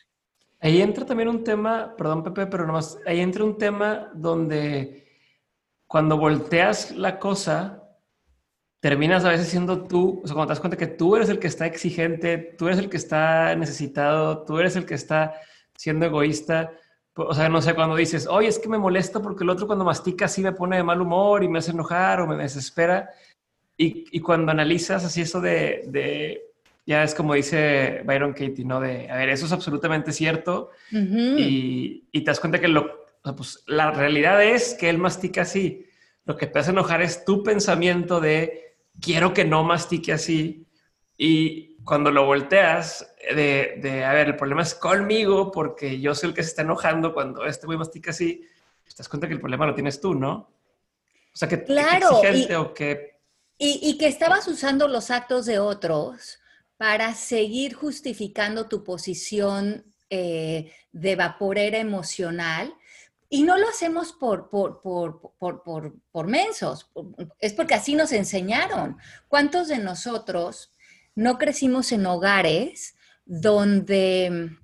Ahí 0.61 0.81
entra 0.81 1.05
también 1.05 1.27
un 1.27 1.43
tema, 1.43 1.93
perdón 1.97 2.23
Pepe, 2.23 2.47
pero 2.47 2.65
nomás, 2.65 2.97
ahí 3.05 3.19
entra 3.19 3.43
un 3.43 3.57
tema 3.57 4.09
donde 4.13 5.05
cuando 5.85 6.17
volteas 6.17 6.91
la 6.91 7.19
cosa, 7.19 7.83
terminas 8.79 9.25
a 9.25 9.29
veces 9.29 9.49
siendo 9.49 9.83
tú, 9.83 10.21
o 10.23 10.25
sea, 10.25 10.35
cuando 10.35 10.47
te 10.47 10.51
das 10.51 10.61
cuenta 10.61 10.77
que 10.77 10.87
tú 10.87 11.17
eres 11.17 11.27
el 11.27 11.37
que 11.37 11.47
está 11.47 11.65
exigente, 11.65 12.55
tú 12.57 12.67
eres 12.67 12.79
el 12.79 12.89
que 12.89 12.95
está 12.95 13.53
necesitado, 13.57 14.45
tú 14.45 14.57
eres 14.57 14.77
el 14.77 14.85
que 14.85 14.93
está 14.93 15.33
siendo 15.75 16.05
egoísta. 16.05 16.71
O 17.15 17.33
sea, 17.33 17.47
no 17.47 17.61
sé, 17.61 17.75
cuando 17.75 17.95
dices, 17.95 18.27
oye, 18.27 18.47
es 18.47 18.57
que 18.57 18.69
me 18.69 18.77
molesta 18.77 19.21
porque 19.21 19.43
el 19.43 19.49
otro 19.49 19.67
cuando 19.67 19.85
mastica 19.85 20.25
así 20.25 20.41
me 20.41 20.51
pone 20.51 20.77
de 20.77 20.83
mal 20.83 20.99
humor 20.99 21.43
y 21.43 21.47
me 21.47 21.59
hace 21.59 21.71
enojar 21.71 22.21
o 22.21 22.27
me 22.27 22.35
desespera. 22.35 23.09
Y, 23.77 24.05
y 24.11 24.19
cuando 24.19 24.51
analizas 24.51 25.05
así 25.05 25.21
eso 25.21 25.39
de, 25.39 25.83
de 25.87 26.53
ya 26.85 27.03
es 27.03 27.15
como 27.15 27.33
dice 27.33 28.01
Byron 28.05 28.33
Katie, 28.33 28.65
¿no? 28.65 28.79
De, 28.79 29.09
a 29.09 29.17
ver, 29.17 29.29
eso 29.29 29.45
es 29.45 29.51
absolutamente 29.51 30.11
cierto. 30.11 30.71
y, 30.91 32.05
y, 32.11 32.21
te 32.21 32.31
das 32.31 32.39
cuenta 32.39 32.59
que 32.59 32.67
lo, 32.67 33.05
pues, 33.35 33.63
la 33.67 33.91
realidad 33.91 34.43
es 34.43 34.73
que 34.73 34.89
él 34.89 34.97
mastica 34.97 35.43
así. 35.43 35.85
Lo 36.25 36.35
que 36.35 36.47
te 36.47 36.59
hace 36.59 36.71
enojar 36.71 37.01
es 37.01 37.25
tu 37.25 37.43
pensamiento 37.43 38.19
de 38.19 38.75
quiero 38.99 39.33
que 39.33 39.45
no 39.45 39.63
mastique 39.63 40.13
así. 40.13 40.65
Y 41.17 41.72
cuando 41.83 42.11
lo 42.11 42.25
volteas, 42.25 43.07
de, 43.35 43.79
de, 43.81 44.05
a 44.05 44.13
ver, 44.13 44.27
el 44.27 44.35
problema 44.35 44.61
es 44.61 44.75
conmigo 44.75 45.51
porque 45.51 45.99
yo 45.99 46.15
soy 46.15 46.29
el 46.29 46.35
que 46.35 46.43
se 46.43 46.49
está 46.49 46.61
enojando 46.61 47.13
cuando 47.13 47.45
este 47.45 47.65
güey 47.65 47.77
mastica 47.77 48.11
así, 48.11 48.47
te 48.85 48.95
das 48.97 49.09
cuenta 49.09 49.27
que 49.27 49.33
el 49.33 49.39
problema 49.39 49.65
lo 49.65 49.73
tienes 49.73 49.99
tú, 49.99 50.13
¿no? 50.13 50.49
O 51.33 51.35
sea, 51.35 51.47
que, 51.47 51.63
claro, 51.63 52.21
exigente 52.21 52.55
o 52.55 52.73
que... 52.73 53.19
Y, 53.57 53.79
y 53.81 53.97
que 53.97 54.07
estabas 54.07 54.47
usando 54.47 54.87
los 54.87 55.09
actos 55.09 55.45
de 55.45 55.59
otros 55.59 56.39
para 56.77 57.13
seguir 57.13 57.73
justificando 57.73 58.67
tu 58.67 58.83
posición 58.83 59.85
eh, 60.09 60.71
de 60.91 61.15
vaporera 61.15 61.79
emocional. 61.79 62.75
Y 63.29 63.41
no 63.41 63.57
lo 63.57 63.67
hacemos 63.67 64.13
por, 64.13 64.51
por, 64.51 64.81
por, 64.81 66.27
mensos, 66.27 66.91
es 67.39 67.53
porque 67.53 67.73
así 67.73 67.95
nos 67.95 68.11
enseñaron. 68.11 68.97
¿Cuántos 69.27 69.69
de 69.69 69.79
nosotros 69.79 70.71
no 71.15 71.37
crecimos 71.37 71.91
en 71.91 72.05
hogares 72.05 72.95
donde 73.25 74.57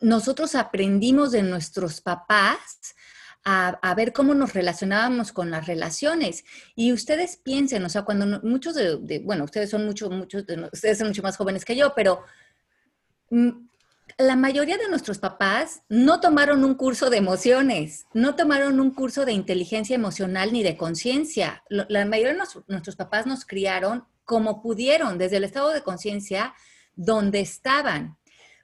nosotros 0.00 0.54
aprendimos 0.54 1.32
de 1.32 1.42
nuestros 1.42 2.00
papás 2.00 2.94
a, 3.44 3.94
ver 3.94 4.12
cómo 4.12 4.34
nos 4.34 4.52
relacionábamos 4.52 5.32
con 5.32 5.50
las 5.50 5.66
relaciones. 5.66 6.44
Y 6.74 6.92
ustedes 6.92 7.36
piensen, 7.36 7.84
o 7.84 7.88
sea, 7.88 8.02
cuando 8.02 8.40
muchos 8.42 8.74
de, 8.74 9.22
bueno, 9.24 9.44
ustedes 9.44 9.70
son 9.70 9.86
mucho, 9.86 10.10
muchos 10.10 10.46
de, 10.46 10.68
ustedes 10.72 10.98
son 10.98 11.08
mucho 11.08 11.22
más 11.22 11.36
jóvenes 11.36 11.64
que 11.64 11.76
yo, 11.76 11.94
pero 11.94 12.22
mm, 13.30 13.50
la 14.18 14.36
mayoría 14.36 14.76
de 14.76 14.88
nuestros 14.88 15.18
papás 15.18 15.82
no 15.88 16.20
tomaron 16.20 16.64
un 16.64 16.74
curso 16.74 17.08
de 17.08 17.16
emociones, 17.16 18.06
no 18.12 18.36
tomaron 18.36 18.78
un 18.78 18.90
curso 18.90 19.24
de 19.24 19.32
inteligencia 19.32 19.94
emocional 19.94 20.52
ni 20.52 20.62
de 20.62 20.76
conciencia. 20.76 21.62
La 21.68 22.04
mayoría 22.04 22.34
de 22.34 22.62
nuestros 22.68 22.96
papás 22.96 23.26
nos 23.26 23.46
criaron 23.46 24.04
como 24.30 24.62
pudieron, 24.62 25.18
desde 25.18 25.38
el 25.38 25.42
estado 25.42 25.70
de 25.70 25.82
conciencia 25.82 26.54
donde 26.94 27.40
estaban. 27.40 28.16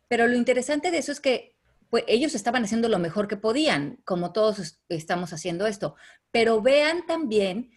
Pero 0.06 0.28
lo 0.28 0.36
interesante 0.36 0.92
de 0.92 0.98
eso 0.98 1.10
es 1.10 1.18
que 1.18 1.56
pues 1.90 2.04
ellos 2.06 2.36
estaban 2.36 2.62
haciendo 2.62 2.88
lo 2.88 3.00
mejor 3.00 3.26
que 3.26 3.36
podían, 3.36 3.98
como 4.04 4.32
todos 4.32 4.78
estamos 4.88 5.32
haciendo 5.32 5.66
esto. 5.66 5.96
Pero 6.30 6.62
vean 6.62 7.04
también 7.04 7.72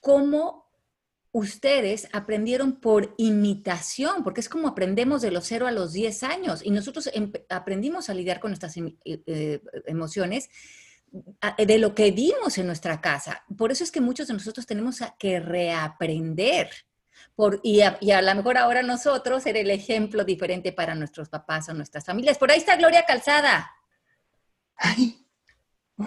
cómo 0.00 0.70
ustedes 1.30 2.08
aprendieron 2.14 2.80
por 2.80 3.14
imitación, 3.18 4.24
porque 4.24 4.40
es 4.40 4.48
como 4.48 4.68
aprendemos 4.68 5.20
de 5.20 5.30
los 5.30 5.44
0 5.44 5.66
a 5.66 5.72
los 5.72 5.92
10 5.92 6.22
años 6.22 6.62
y 6.64 6.70
nosotros 6.70 7.10
aprendimos 7.50 8.08
a 8.08 8.14
lidiar 8.14 8.40
con 8.40 8.52
nuestras 8.52 8.78
em, 8.78 8.96
eh, 9.04 9.22
eh, 9.26 9.60
emociones 9.84 10.48
de 11.58 11.78
lo 11.78 11.94
que 11.94 12.12
vimos 12.12 12.56
en 12.56 12.66
nuestra 12.66 13.02
casa. 13.02 13.44
Por 13.58 13.72
eso 13.72 13.84
es 13.84 13.90
que 13.90 14.00
muchos 14.00 14.28
de 14.28 14.32
nosotros 14.32 14.64
tenemos 14.64 15.00
que 15.18 15.38
reaprender 15.38 16.70
y, 17.62 17.80
a, 17.80 18.22
lo 18.22 18.34
mejor 18.34 18.58
ahora 18.58 18.82
nosotros 18.82 19.42
ser 19.42 19.56
el 19.56 19.70
ejemplo 19.70 20.24
diferente 20.24 20.72
para 20.72 20.94
nuestros 20.94 21.28
papás 21.28 21.68
o 21.68 21.74
nuestras 21.74 22.04
familias. 22.04 22.38
Por 22.38 22.50
ahí 22.50 22.58
está 22.58 22.76
Gloria 22.76 23.04
Calzada. 23.06 23.70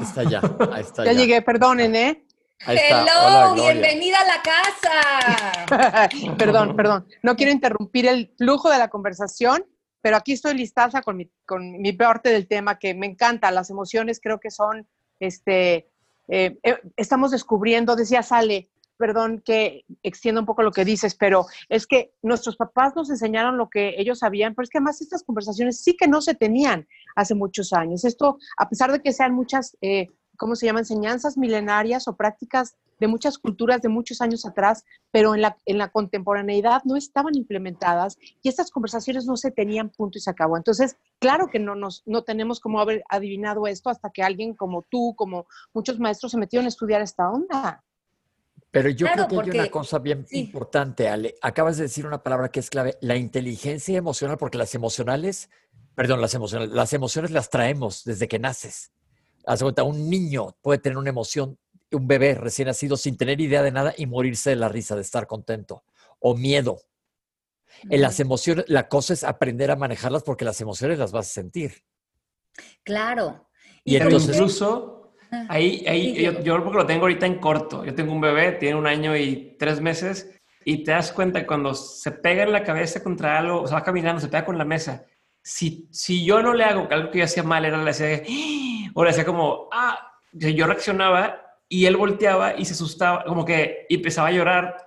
Está 0.01 0.23
ya, 0.23 0.41
ahí 0.71 0.81
está. 0.81 1.05
Ya, 1.05 1.13
llegué, 1.13 1.41
perdonen, 1.41 1.95
¿eh? 1.95 2.25
Hello, 2.65 3.53
bienvenida 3.55 4.17
a 4.21 4.25
la 4.25 4.41
casa. 4.41 6.09
perdón, 6.37 6.75
perdón. 6.75 7.05
No 7.21 7.35
quiero 7.35 7.51
interrumpir 7.51 8.07
el 8.07 8.33
flujo 8.37 8.69
de 8.69 8.77
la 8.77 8.87
conversación, 8.87 9.65
pero 10.01 10.17
aquí 10.17 10.33
estoy 10.33 10.53
listada 10.53 11.01
con 11.01 11.17
mi, 11.17 11.29
con 11.45 11.81
mi 11.81 11.93
parte 11.93 12.29
del 12.29 12.47
tema 12.47 12.79
que 12.79 12.93
me 12.93 13.05
encanta. 13.05 13.51
Las 13.51 13.69
emociones 13.69 14.19
creo 14.21 14.39
que 14.39 14.49
son, 14.49 14.87
este, 15.19 15.89
eh, 16.27 16.57
eh, 16.63 16.79
estamos 16.95 17.31
descubriendo, 17.31 17.95
decía 17.95 18.23
Sale, 18.23 18.69
perdón 19.03 19.41
que 19.43 19.83
extienda 20.01 20.39
un 20.39 20.45
poco 20.45 20.63
lo 20.63 20.71
que 20.71 20.85
dices, 20.85 21.13
pero 21.13 21.45
es 21.67 21.85
que 21.85 22.13
nuestros 22.21 22.55
papás 22.55 22.95
nos 22.95 23.09
enseñaron 23.09 23.57
lo 23.57 23.69
que 23.69 23.95
ellos 23.97 24.19
sabían, 24.19 24.55
pero 24.55 24.63
es 24.63 24.69
que 24.69 24.77
además 24.77 25.01
estas 25.01 25.23
conversaciones 25.23 25.81
sí 25.83 25.97
que 25.97 26.07
no 26.07 26.21
se 26.21 26.35
tenían 26.35 26.87
hace 27.13 27.35
muchos 27.35 27.73
años. 27.73 28.05
Esto, 28.05 28.37
a 28.55 28.69
pesar 28.69 28.93
de 28.93 29.01
que 29.01 29.11
sean 29.11 29.33
muchas, 29.33 29.75
eh, 29.81 30.07
¿cómo 30.37 30.55
se 30.55 30.67
llama?, 30.67 30.79
enseñanzas 30.79 31.37
milenarias 31.37 32.07
o 32.07 32.15
prácticas 32.15 32.77
de 33.01 33.09
muchas 33.09 33.37
culturas 33.37 33.81
de 33.81 33.89
muchos 33.89 34.21
años 34.21 34.45
atrás, 34.45 34.85
pero 35.11 35.35
en 35.35 35.41
la, 35.41 35.57
en 35.65 35.79
la 35.79 35.89
contemporaneidad 35.89 36.83
no 36.85 36.95
estaban 36.95 37.35
implementadas 37.35 38.17
y 38.41 38.47
estas 38.47 38.71
conversaciones 38.71 39.25
no 39.25 39.35
se 39.35 39.51
tenían 39.51 39.89
punto 39.89 40.17
y 40.17 40.21
se 40.21 40.29
acabó. 40.29 40.55
Entonces, 40.55 40.95
claro 41.19 41.49
que 41.51 41.59
no, 41.59 41.75
nos, 41.75 42.03
no 42.05 42.23
tenemos 42.23 42.61
como 42.61 42.79
haber 42.79 43.03
adivinado 43.09 43.67
esto 43.67 43.89
hasta 43.89 44.11
que 44.11 44.23
alguien 44.23 44.53
como 44.53 44.83
tú, 44.83 45.13
como 45.17 45.45
muchos 45.73 45.99
maestros 45.99 46.31
se 46.31 46.37
metieron 46.37 46.67
a 46.67 46.69
estudiar 46.69 47.01
esta 47.01 47.29
onda. 47.29 47.83
Pero 48.73 48.89
yo 48.89 49.05
creo 49.05 49.27
que 49.27 49.35
hay 49.35 49.59
una 49.59 49.69
cosa 49.69 49.99
bien 49.99 50.25
importante, 50.31 51.07
Ale. 51.07 51.35
Acabas 51.43 51.77
de 51.77 51.83
decir 51.83 52.07
una 52.07 52.23
palabra 52.23 52.49
que 52.49 52.59
es 52.59 52.71
clave, 52.71 52.97
la 53.01 53.15
inteligencia 53.15 53.95
emocional, 53.95 54.39
porque 54.39 54.57
las 54.57 54.73
emocionales, 54.73 55.51
perdón, 55.93 56.21
las 56.21 56.33
emocionales, 56.33 56.73
las 56.73 56.91
emociones 56.91 57.29
las 57.29 57.51
traemos 57.51 58.03
desde 58.03 58.27
que 58.27 58.39
naces. 58.39 58.91
Haz 59.45 59.61
cuenta, 59.61 59.83
un 59.83 60.09
niño 60.09 60.57
puede 60.63 60.79
tener 60.79 60.97
una 60.97 61.11
emoción, 61.11 61.59
un 61.91 62.07
bebé 62.07 62.33
recién 62.33 62.67
nacido 62.67 62.97
sin 62.97 63.15
tener 63.15 63.39
idea 63.39 63.61
de 63.61 63.71
nada 63.71 63.93
y 63.95 64.07
morirse 64.07 64.49
de 64.49 64.55
la 64.55 64.69
risa, 64.69 64.95
de 64.95 65.03
estar 65.03 65.27
contento, 65.27 65.83
o 66.17 66.35
miedo. 66.35 66.81
En 67.91 68.01
las 68.01 68.19
emociones, 68.19 68.65
la 68.69 68.89
cosa 68.89 69.13
es 69.13 69.23
aprender 69.23 69.69
a 69.69 69.75
manejarlas 69.75 70.23
porque 70.23 70.45
las 70.45 70.59
emociones 70.61 70.97
las 70.97 71.11
vas 71.11 71.27
a 71.27 71.33
sentir. 71.33 71.83
Claro. 72.81 73.51
Y, 73.83 73.97
entonces, 73.97 74.35
incluso 74.35 75.02
Ahí, 75.49 75.83
ahí 75.87 76.13
yo, 76.21 76.41
yo 76.41 76.63
porque 76.63 76.77
lo 76.77 76.85
tengo 76.85 77.01
ahorita 77.01 77.25
en 77.25 77.39
corto. 77.39 77.83
Yo 77.85 77.93
tengo 77.95 78.13
un 78.13 78.21
bebé, 78.21 78.53
tiene 78.53 78.75
un 78.75 78.87
año 78.87 79.15
y 79.15 79.55
tres 79.57 79.81
meses, 79.81 80.39
y 80.65 80.83
te 80.83 80.91
das 80.91 81.11
cuenta 81.11 81.45
cuando 81.45 81.73
se 81.73 82.11
pega 82.11 82.43
en 82.43 82.51
la 82.51 82.63
cabeza 82.63 83.03
contra 83.03 83.37
algo, 83.37 83.61
o 83.61 83.67
sea, 83.67 83.79
va 83.79 83.83
caminando, 83.83 84.21
se 84.21 84.27
pega 84.27 84.45
con 84.45 84.57
la 84.57 84.65
mesa. 84.65 85.05
Si, 85.41 85.87
si 85.91 86.23
yo 86.25 86.41
no 86.41 86.53
le 86.53 86.63
hago 86.63 86.87
algo 86.89 87.11
que 87.11 87.19
yo 87.19 87.25
hacía 87.25 87.43
mal, 87.43 87.65
era 87.65 87.77
le 87.83 87.89
hacía, 87.89 88.23
o 88.93 89.03
le 89.03 89.09
hacía 89.09 89.25
como, 89.25 89.67
ah, 89.71 89.99
yo 90.31 90.65
reaccionaba 90.65 91.41
y 91.67 91.85
él 91.85 91.97
volteaba 91.97 92.57
y 92.57 92.65
se 92.65 92.73
asustaba, 92.73 93.23
como 93.25 93.45
que 93.45 93.85
y 93.89 93.95
empezaba 93.95 94.29
a 94.29 94.31
llorar. 94.31 94.77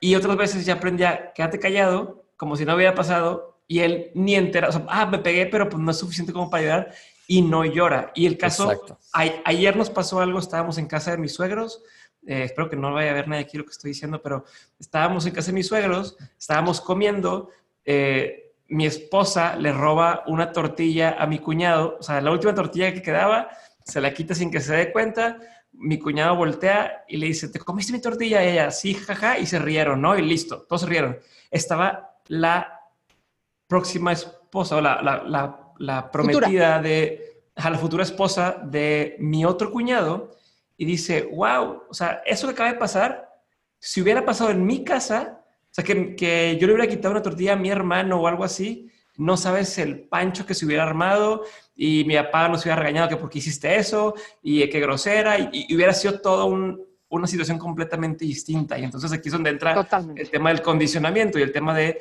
Y 0.00 0.14
otras 0.14 0.36
veces 0.36 0.66
ya 0.66 0.74
aprendía, 0.74 1.32
quédate 1.34 1.58
callado, 1.60 2.26
como 2.36 2.56
si 2.56 2.64
no 2.64 2.74
hubiera 2.74 2.94
pasado, 2.94 3.60
y 3.68 3.80
él 3.80 4.10
ni 4.14 4.34
entera, 4.34 4.68
o 4.68 4.72
sea, 4.72 4.84
ah, 4.88 5.06
me 5.06 5.18
pegué, 5.18 5.46
pero 5.46 5.68
pues 5.68 5.82
no 5.82 5.90
es 5.90 5.98
suficiente 5.98 6.32
como 6.32 6.50
para 6.50 6.62
llorar, 6.62 6.94
y 7.26 7.42
no 7.42 7.64
llora. 7.64 8.12
Y 8.14 8.26
el 8.26 8.38
caso, 8.38 8.72
ayer 9.12 9.76
nos 9.76 9.90
pasó 9.90 10.20
algo, 10.20 10.38
estábamos 10.38 10.78
en 10.78 10.86
casa 10.86 11.12
de 11.12 11.18
mis 11.18 11.34
suegros, 11.34 11.82
eh, 12.26 12.44
espero 12.44 12.70
que 12.70 12.76
no 12.76 12.92
vaya 12.92 13.10
a 13.10 13.14
ver 13.14 13.28
nadie 13.28 13.42
aquí 13.42 13.58
lo 13.58 13.64
que 13.64 13.72
estoy 13.72 13.90
diciendo, 13.90 14.22
pero 14.22 14.44
estábamos 14.78 15.26
en 15.26 15.32
casa 15.32 15.48
de 15.48 15.54
mis 15.54 15.66
suegros, 15.66 16.16
estábamos 16.38 16.80
comiendo, 16.80 17.50
eh, 17.84 18.52
mi 18.68 18.86
esposa 18.86 19.56
le 19.56 19.72
roba 19.72 20.22
una 20.26 20.52
tortilla 20.52 21.16
a 21.18 21.26
mi 21.26 21.38
cuñado, 21.38 21.96
o 21.98 22.02
sea, 22.02 22.20
la 22.20 22.30
última 22.30 22.54
tortilla 22.54 22.92
que 22.94 23.02
quedaba, 23.02 23.50
se 23.84 24.00
la 24.00 24.14
quita 24.14 24.34
sin 24.34 24.50
que 24.50 24.60
se 24.60 24.74
dé 24.74 24.92
cuenta, 24.92 25.38
mi 25.72 25.98
cuñado 25.98 26.36
voltea 26.36 27.04
y 27.08 27.16
le 27.16 27.26
dice, 27.26 27.48
¿te 27.48 27.58
comiste 27.58 27.92
mi 27.92 28.00
tortilla? 28.00 28.44
Y 28.44 28.48
ella, 28.48 28.70
sí, 28.70 28.94
jaja, 28.94 29.38
y 29.38 29.46
se 29.46 29.58
rieron, 29.58 30.00
¿no? 30.00 30.16
Y 30.16 30.22
listo, 30.22 30.62
todos 30.62 30.82
se 30.82 30.86
rieron. 30.86 31.18
Estaba 31.50 32.18
la 32.28 32.80
próxima 33.66 34.12
esposa, 34.12 34.76
o 34.76 34.80
la, 34.80 35.61
prometida 36.10 36.80
de, 36.80 37.42
a 37.56 37.70
la 37.70 37.78
futura 37.78 38.02
esposa 38.02 38.60
de 38.64 39.16
mi 39.18 39.44
otro 39.44 39.70
cuñado, 39.70 40.30
y 40.76 40.84
dice, 40.84 41.28
wow, 41.32 41.82
o 41.88 41.94
sea, 41.94 42.22
eso 42.26 42.46
que 42.46 42.54
acaba 42.54 42.72
de 42.72 42.78
pasar, 42.78 43.28
si 43.78 44.00
hubiera 44.00 44.24
pasado 44.24 44.50
en 44.50 44.64
mi 44.64 44.84
casa, 44.84 45.40
o 45.44 45.74
sea, 45.74 45.84
que, 45.84 46.16
que 46.16 46.58
yo 46.60 46.66
le 46.66 46.74
hubiera 46.74 46.90
quitado 46.90 47.12
una 47.12 47.22
tortilla 47.22 47.52
a 47.52 47.56
mi 47.56 47.70
hermano 47.70 48.20
o 48.20 48.26
algo 48.26 48.44
así, 48.44 48.90
no 49.16 49.36
sabes 49.36 49.78
el 49.78 50.08
pancho 50.08 50.46
que 50.46 50.54
se 50.54 50.64
hubiera 50.66 50.84
armado 50.84 51.44
y 51.74 52.04
mi 52.04 52.16
papá 52.16 52.48
nos 52.48 52.62
hubiera 52.62 52.80
regañado 52.80 53.08
que 53.08 53.16
porque 53.16 53.38
hiciste 53.38 53.76
eso 53.76 54.14
y 54.42 54.68
qué 54.68 54.80
grosera 54.80 55.38
y, 55.38 55.74
hubiera 55.74 55.92
sido 55.92 56.20
toda 56.20 56.44
una 56.44 57.26
situación 57.26 57.58
completamente 57.58 58.24
distinta. 58.24 58.78
Y 58.78 58.84
entonces 58.84 59.12
aquí 59.12 59.28
es 59.28 59.32
donde 59.32 59.50
entra 59.50 59.86
el 60.16 60.30
tema 60.30 60.50
del 60.50 60.62
condicionamiento 60.62 61.38
y 61.38 61.42
el 61.42 61.52
tema 61.52 61.74
de, 61.74 62.00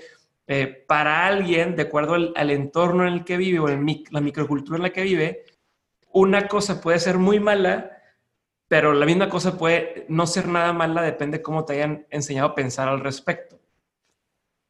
eh, 0.52 0.68
para 0.68 1.28
alguien, 1.28 1.76
de 1.76 1.84
acuerdo 1.84 2.16
al, 2.36 2.50
entorno 2.50 3.08
en 3.08 3.14
el 3.14 3.24
que 3.24 3.38
vive 3.38 3.60
o 3.60 3.70
en 3.70 3.86
la 4.10 4.22
microcultura 4.22 4.78
en 4.78 4.84
la 4.84 4.92
que 4.92 5.04
vive, 5.04 5.46
una 6.12 6.48
cosa 6.48 6.82
puede 6.82 7.00
ser 7.00 7.18
muy 7.18 7.40
mala, 7.40 8.02
pero 8.68 8.94
la 8.94 9.06
misma 9.06 9.30
cosa 9.30 9.58
puede 9.58 10.06
no 10.10 10.28
ser 10.28 10.48
nada 10.48 10.74
mala, 10.74 11.02
depende 11.02 11.38
de 11.38 11.44
cómo 11.44 11.66
te 11.66 11.74
hayan 11.74 12.06
enseñado 12.10 12.50
a 12.50 12.56
pensar 12.56 12.88
al 12.88 13.00
respecto. 13.00 13.60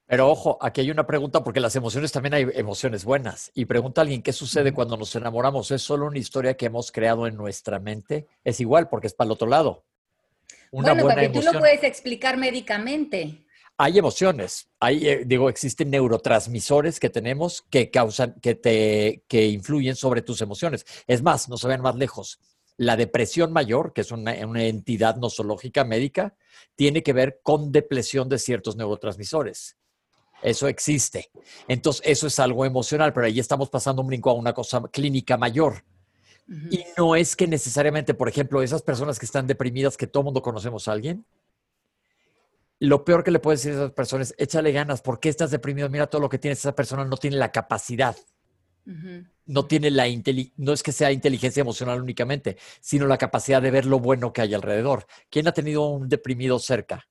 Pero 0.06 0.30
ojo, 0.30 0.58
aquí 0.60 0.82
hay 0.82 0.92
una 0.92 1.08
pregunta 1.08 1.42
porque 1.44 1.62
las 1.62 1.76
emociones 1.78 2.12
también 2.12 2.34
hay 2.34 2.48
emociones 2.56 3.06
buenas. 3.06 3.50
Y 3.54 3.64
pregunta 3.64 4.02
a 4.02 4.04
alguien 4.04 4.22
qué 4.22 4.34
sucede 4.34 4.74
cuando 4.74 4.98
nos 4.98 5.16
enamoramos. 5.16 5.72
¿Es 5.72 5.82
solo 5.82 6.06
una 6.06 6.20
historia 6.20 6.58
que 6.58 6.66
hemos 6.66 6.92
creado 6.92 7.28
en 7.28 7.38
nuestra 7.38 7.80
mente? 7.80 8.28
Es 8.44 8.60
igual 8.60 8.90
porque 8.90 9.08
es 9.08 9.14
para 9.14 9.28
el 9.28 9.32
otro 9.32 9.48
lado. 9.48 9.86
Una 10.72 10.94
bueno, 10.94 11.04
buena 11.04 11.32
tú 11.32 11.42
lo 11.42 11.58
puedes 11.60 11.84
explicar 11.84 12.36
médicamente. 12.36 13.46
Hay 13.84 13.98
emociones. 13.98 14.70
Hay, 14.80 15.08
eh, 15.08 15.24
digo, 15.26 15.50
existen 15.50 15.90
neurotransmisores 15.90 17.00
que 17.00 17.10
tenemos 17.10 17.64
que 17.68 17.90
causan, 17.90 18.36
que 18.40 18.54
te, 18.54 19.24
que 19.28 19.48
influyen 19.48 19.96
sobre 19.96 20.22
tus 20.22 20.40
emociones. 20.42 20.86
Es 21.08 21.24
más, 21.24 21.50
no 21.50 21.58
se 21.58 21.68
ven 21.68 21.82
más 21.82 21.96
lejos. 21.96 22.40
La 22.78 22.96
depresión 22.96 23.52
mayor, 23.52 23.92
que 23.92 24.02
es 24.02 24.12
una, 24.12 24.34
una 24.46 24.66
entidad 24.66 25.16
nosológica 25.16 25.84
médica, 25.84 26.36
tiene 26.76 27.02
que 27.02 27.12
ver 27.12 27.40
con 27.42 27.72
depresión 27.72 28.30
de 28.30 28.38
ciertos 28.38 28.76
neurotransmisores. 28.76 29.78
Eso 30.44 30.68
existe. 30.68 31.32
Entonces, 31.68 32.04
eso 32.06 32.28
es 32.28 32.38
algo 32.38 32.66
emocional, 32.66 33.14
pero 33.14 33.26
ahí 33.26 33.40
estamos 33.40 33.72
pasando 33.72 34.04
un 34.04 34.10
brinco 34.10 34.30
a 34.30 34.34
una 34.34 34.54
cosa 34.54 34.80
clínica 34.92 35.38
mayor. 35.38 35.84
Y 36.70 36.84
no 36.96 37.16
es 37.16 37.36
que 37.36 37.48
necesariamente, 37.48 38.14
por 38.14 38.30
ejemplo, 38.30 38.62
esas 38.62 38.84
personas 38.84 39.18
que 39.18 39.26
están 39.26 39.48
deprimidas, 39.48 39.98
que 39.98 40.06
todo 40.06 40.22
mundo 40.22 40.44
conocemos 40.44 40.88
a 40.88 40.92
alguien, 40.92 41.26
lo 42.82 43.06
peor 43.06 43.24
que 43.24 43.30
le 43.30 43.40
puedes 43.40 43.62
decir 43.62 43.78
a 43.78 43.84
esas 43.84 43.92
personas 43.92 44.32
es, 44.32 44.36
échale 44.40 44.72
ganas, 44.72 45.04
¿por 45.04 45.20
qué 45.20 45.30
estás 45.30 45.52
deprimido? 45.52 45.88
Mira 45.88 46.08
todo 46.08 46.20
lo 46.20 46.30
que 46.30 46.40
tienes, 46.40 46.60
esa 46.60 46.76
persona 46.76 47.06
no 47.06 47.16
tiene 47.16 47.38
la 47.38 47.52
capacidad. 47.52 48.16
No 49.46 49.68
tiene 49.68 49.92
la 49.92 50.06
no 50.58 50.74
es 50.74 50.82
que 50.82 50.92
sea 50.92 51.12
inteligencia 51.12 51.62
emocional 51.62 52.02
únicamente, 52.02 52.58
sino 52.80 53.06
la 53.06 53.20
capacidad 53.20 53.62
de 53.62 53.70
ver 53.70 53.86
lo 53.86 54.00
bueno 54.00 54.34
que 54.34 54.42
hay 54.42 54.56
alrededor. 54.56 55.06
¿Quién 55.30 55.48
ha 55.48 55.52
tenido 55.52 55.90
un 55.90 56.10
deprimido 56.10 56.58
cerca? 56.58 57.08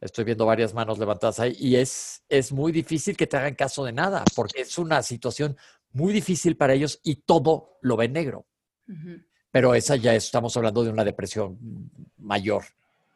Estoy 0.00 0.24
viendo 0.24 0.46
varias 0.46 0.72
manos 0.72 0.98
levantadas 0.98 1.38
ahí 1.40 1.54
y 1.58 1.76
es, 1.76 2.22
es 2.30 2.50
muy 2.50 2.72
difícil 2.72 3.14
que 3.14 3.26
te 3.26 3.36
hagan 3.36 3.56
caso 3.56 3.84
de 3.84 3.92
nada 3.92 4.24
porque 4.34 4.62
es 4.62 4.78
una 4.78 5.02
situación 5.02 5.54
muy 5.92 6.14
difícil 6.14 6.56
para 6.56 6.72
ellos 6.72 6.98
y 7.02 7.16
todo 7.16 7.76
lo 7.82 7.96
ven 7.98 8.14
negro. 8.14 8.46
Pero 9.50 9.74
esa 9.74 9.96
ya 9.96 10.14
estamos 10.14 10.56
hablando 10.56 10.82
de 10.82 10.90
una 10.90 11.04
depresión 11.04 11.58
mayor, 12.16 12.64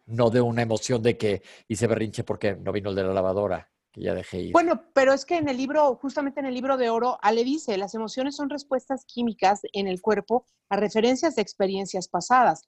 no 0.07 0.31
de 0.31 0.41
una 0.41 0.63
emoción 0.63 1.03
de 1.03 1.17
que 1.17 1.43
hice 1.69 1.87
berrinche 1.87 2.25
porque 2.25 2.57
no 2.57 2.73
vino 2.73 2.91
el 2.91 2.97
de 2.97 3.05
la 3.05 3.13
lavadora 3.13 3.73
que 3.93 4.01
ya 4.01 4.15
dejé 4.15 4.41
ir. 4.41 4.53
Bueno, 4.53 4.85
pero 4.95 5.13
es 5.13 5.25
que 5.25 5.37
en 5.37 5.49
el 5.49 5.57
libro, 5.59 5.95
justamente 5.97 6.41
en 6.41 6.47
el 6.47 6.55
libro 6.55 6.79
de 6.79 6.89
oro, 6.89 7.19
Ale 7.21 7.45
dice, 7.45 7.77
las 7.77 7.95
emociones 7.95 8.35
son 8.35 8.49
respuestas 8.49 9.05
químicas 9.05 9.61
en 9.73 9.87
el 9.87 10.01
cuerpo 10.01 10.47
a 10.71 10.77
referencias 10.77 11.37
de 11.37 11.43
experiencias 11.43 12.09
pasadas, 12.09 12.67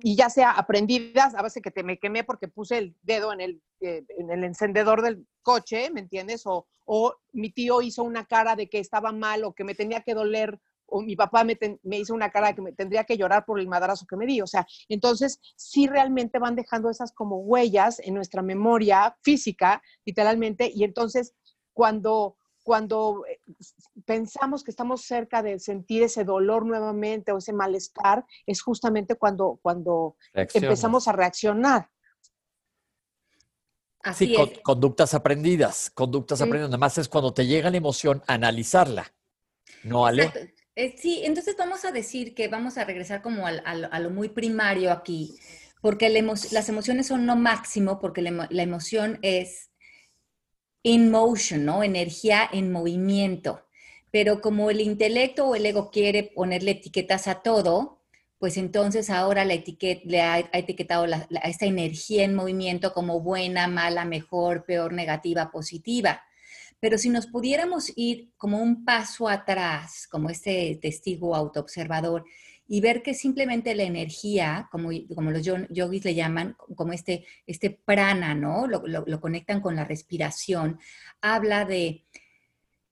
y 0.00 0.14
ya 0.14 0.30
sea 0.30 0.52
aprendidas, 0.52 1.34
a 1.34 1.42
base 1.42 1.60
que 1.60 1.72
te 1.72 1.82
me 1.82 1.98
quemé 1.98 2.22
porque 2.22 2.46
puse 2.46 2.78
el 2.78 2.96
dedo 3.02 3.32
en 3.32 3.40
el, 3.40 3.62
eh, 3.80 4.04
en 4.16 4.30
el 4.30 4.44
encendedor 4.44 5.02
del 5.02 5.26
coche, 5.42 5.90
¿me 5.90 5.98
entiendes? 5.98 6.46
O, 6.46 6.68
o 6.84 7.16
mi 7.32 7.50
tío 7.50 7.82
hizo 7.82 8.04
una 8.04 8.26
cara 8.26 8.54
de 8.54 8.68
que 8.68 8.78
estaba 8.78 9.10
mal 9.10 9.42
o 9.42 9.52
que 9.52 9.64
me 9.64 9.74
tenía 9.74 10.02
que 10.02 10.14
doler 10.14 10.60
o 10.90 11.02
mi 11.02 11.16
papá 11.16 11.44
me, 11.44 11.56
hizo 11.98 12.14
una 12.14 12.30
cara 12.30 12.54
que 12.54 12.62
me 12.62 12.72
tendría 12.72 13.04
que 13.04 13.16
llorar 13.16 13.44
por 13.44 13.60
el 13.60 13.68
madrazo 13.68 14.06
que 14.06 14.16
me 14.16 14.26
di. 14.26 14.40
O 14.40 14.46
sea, 14.46 14.66
entonces 14.88 15.40
sí 15.56 15.86
realmente 15.86 16.38
van 16.38 16.56
dejando 16.56 16.90
esas 16.90 17.12
como 17.12 17.38
huellas 17.38 18.00
en 18.00 18.14
nuestra 18.14 18.42
memoria 18.42 19.16
física, 19.22 19.82
literalmente, 20.04 20.70
y 20.74 20.84
entonces 20.84 21.34
cuando 21.72 22.36
cuando 22.62 23.24
eh, 23.26 23.40
pensamos 24.04 24.62
que 24.62 24.70
estamos 24.70 25.02
cerca 25.02 25.42
de 25.42 25.58
sentir 25.58 26.02
ese 26.02 26.24
dolor 26.24 26.66
nuevamente 26.66 27.32
o 27.32 27.38
ese 27.38 27.52
malestar, 27.52 28.24
es 28.46 28.62
justamente 28.62 29.16
cuando, 29.16 29.58
cuando 29.62 30.16
empezamos 30.34 31.08
a 31.08 31.12
reaccionar. 31.12 31.90
Así 34.02 34.28
sí, 34.28 34.60
conductas 34.62 35.12
aprendidas, 35.14 35.90
conductas 35.90 36.40
aprendidas. 36.40 36.68
Además 36.68 36.96
es 36.98 37.08
cuando 37.08 37.34
te 37.34 37.46
llega 37.46 37.70
la 37.70 37.76
emoción, 37.76 38.22
analizarla. 38.26 39.12
¿No, 39.82 40.06
Ale? 40.06 40.54
Eh, 40.76 40.94
sí, 40.96 41.22
entonces 41.24 41.56
vamos 41.58 41.84
a 41.84 41.92
decir 41.92 42.34
que 42.34 42.48
vamos 42.48 42.78
a 42.78 42.84
regresar 42.84 43.22
como 43.22 43.46
a 43.46 43.98
lo 43.98 44.10
muy 44.10 44.28
primario 44.28 44.92
aquí, 44.92 45.34
porque 45.80 46.08
las 46.08 46.68
emociones 46.68 47.06
son 47.06 47.26
lo 47.26 47.36
máximo, 47.36 48.00
porque 48.00 48.22
la, 48.22 48.62
emoción 48.62 49.18
es 49.22 49.70
in 50.82 51.10
motion, 51.10 51.64
¿no? 51.64 51.82
Energía 51.82 52.48
en 52.52 52.72
movimiento. 52.72 53.66
Pero 54.10 54.40
como 54.40 54.70
el 54.70 54.80
intelecto 54.80 55.48
o 55.48 55.54
el 55.54 55.66
ego 55.66 55.90
quiere 55.90 56.24
ponerle 56.24 56.72
etiquetas 56.72 57.28
a 57.28 57.42
todo, 57.42 58.02
pues 58.38 58.56
entonces 58.56 59.10
ahora 59.10 59.44
la 59.44 59.54
etiqueta, 59.54 60.02
le 60.06 60.22
ha, 60.22 60.38
etiquetado 60.52 61.04
a 61.04 61.48
esta 61.48 61.66
energía 61.66 62.24
en 62.24 62.34
movimiento 62.34 62.92
como 62.94 63.20
buena, 63.20 63.68
mala, 63.68 64.04
mejor, 64.04 64.64
peor, 64.64 64.92
negativa, 64.92 65.50
positiva. 65.50 66.22
Pero 66.80 66.98
si 66.98 67.10
nos 67.10 67.26
pudiéramos 67.26 67.92
ir 67.96 68.32
como 68.36 68.58
un 68.58 68.84
paso 68.84 69.28
atrás, 69.28 70.08
como 70.10 70.30
este 70.30 70.78
testigo 70.80 71.36
autoobservador, 71.36 72.24
y 72.66 72.80
ver 72.80 73.02
que 73.02 73.14
simplemente 73.14 73.74
la 73.74 73.82
energía, 73.82 74.68
como, 74.70 74.90
como 75.14 75.30
los 75.32 75.44
yogis 75.44 76.04
le 76.04 76.14
llaman, 76.14 76.56
como 76.76 76.92
este, 76.92 77.26
este 77.46 77.70
prana, 77.70 78.34
¿no? 78.34 78.66
lo 78.68 79.20
conectan 79.20 79.60
con 79.60 79.74
la 79.74 79.84
respiración, 79.84 80.78
habla 81.20 81.64
de, 81.64 82.04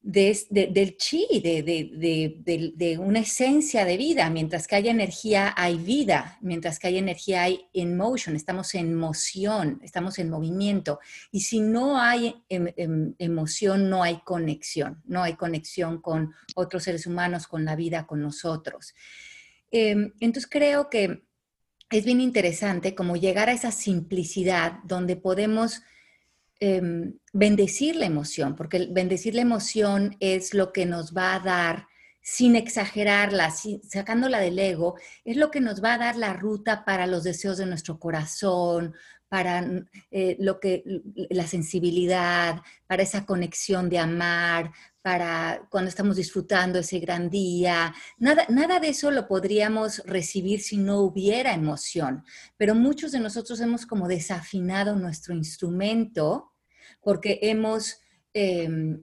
del 0.09 0.97
chi, 0.97 1.27
de, 1.43 2.99
una 2.99 3.19
esencia 3.19 3.85
de 3.85 3.99
vida. 3.99 4.31
Mientras 4.31 4.67
que 4.67 4.77
haya 4.77 4.91
energía, 4.91 5.53
hay 5.55 5.77
vida. 5.77 6.39
Mientras 6.41 6.79
que 6.79 6.87
hay 6.87 6.97
energía, 6.97 7.43
hay 7.43 7.67
in 7.75 7.95
motion. 7.95 8.35
Estamos 8.35 8.75
en 8.75 8.95
moción, 8.95 9.81
estamos 9.83 10.19
en 10.19 10.31
movimiento. 10.31 10.99
Y 11.31 11.41
si 11.41 11.61
no 11.61 12.01
hay 12.01 12.43
em, 12.49 12.73
em, 12.77 13.15
emoción, 13.19 13.91
no 13.91 14.03
hay 14.03 14.21
conexión. 14.25 15.03
No 15.05 15.23
hay 15.23 15.35
conexión 15.35 16.01
con 16.01 16.33
otros 16.55 16.85
seres 16.85 17.07
humanos, 17.07 17.47
con 17.47 17.67
la 17.67 17.77
vida, 17.77 18.07
con 18.07 18.23
nosotros. 18.23 18.95
Em, 19.71 20.15
entonces 20.21 20.49
creo 20.51 20.89
que 20.89 21.23
es 21.91 22.05
bien 22.07 22.23
interesante 22.23 22.95
como 22.95 23.17
llegar 23.17 23.51
a 23.51 23.53
esa 23.53 23.73
simplicidad 23.73 24.79
donde 24.85 25.17
podemos 25.17 25.83
Em, 26.61 27.15
bendecir 27.33 27.95
la 27.95 28.07
emoción, 28.07 28.57
porque 28.57 28.89
bendecir 28.91 29.33
la 29.33 29.43
emoción 29.43 30.17
es 30.19 30.55
lo 30.55 30.73
que 30.73 30.87
nos 30.87 31.17
va 31.17 31.35
a 31.35 31.39
dar, 31.39 31.87
sin 32.21 32.57
exagerarla, 32.57 33.55
sacándola 33.89 34.41
del 34.41 34.59
ego, 34.59 34.97
es 35.25 35.37
lo 35.37 35.53
que 35.53 35.61
nos 35.61 35.83
va 35.83 35.95
a 35.95 35.99
dar 35.99 36.17
la 36.17 36.33
ruta 36.35 36.85
para 36.85 37.07
los 37.07 37.23
deseos 37.23 37.59
de 37.59 37.67
nuestro 37.67 38.01
corazón, 38.01 38.95
para 39.29 39.65
eh, 40.11 40.37
lo 40.41 40.59
que, 40.59 40.83
la 41.31 41.47
sensibilidad, 41.47 42.63
para 42.87 43.03
esa 43.03 43.27
conexión 43.27 43.89
de 43.89 43.99
amar, 43.99 44.73
para 45.03 45.67
cuando 45.71 45.89
estamos 45.89 46.17
disfrutando 46.17 46.79
ese 46.79 46.99
gran 46.99 47.31
día. 47.31 47.95
Nada, 48.19 48.47
nada 48.49 48.81
de 48.81 48.89
eso 48.89 49.11
lo 49.11 49.29
podríamos 49.29 50.03
recibir 50.05 50.61
si 50.61 50.77
no 50.77 51.01
hubiera 51.01 51.55
emoción, 51.55 52.25
pero 52.57 52.75
muchos 52.75 53.13
de 53.13 53.21
nosotros 53.21 53.61
hemos 53.61 53.87
como 53.87 54.09
desafinado 54.09 54.97
nuestro 54.97 55.35
instrumento 55.35 56.53
porque 57.01 57.39
hemos 57.43 58.01
em, 58.35 59.03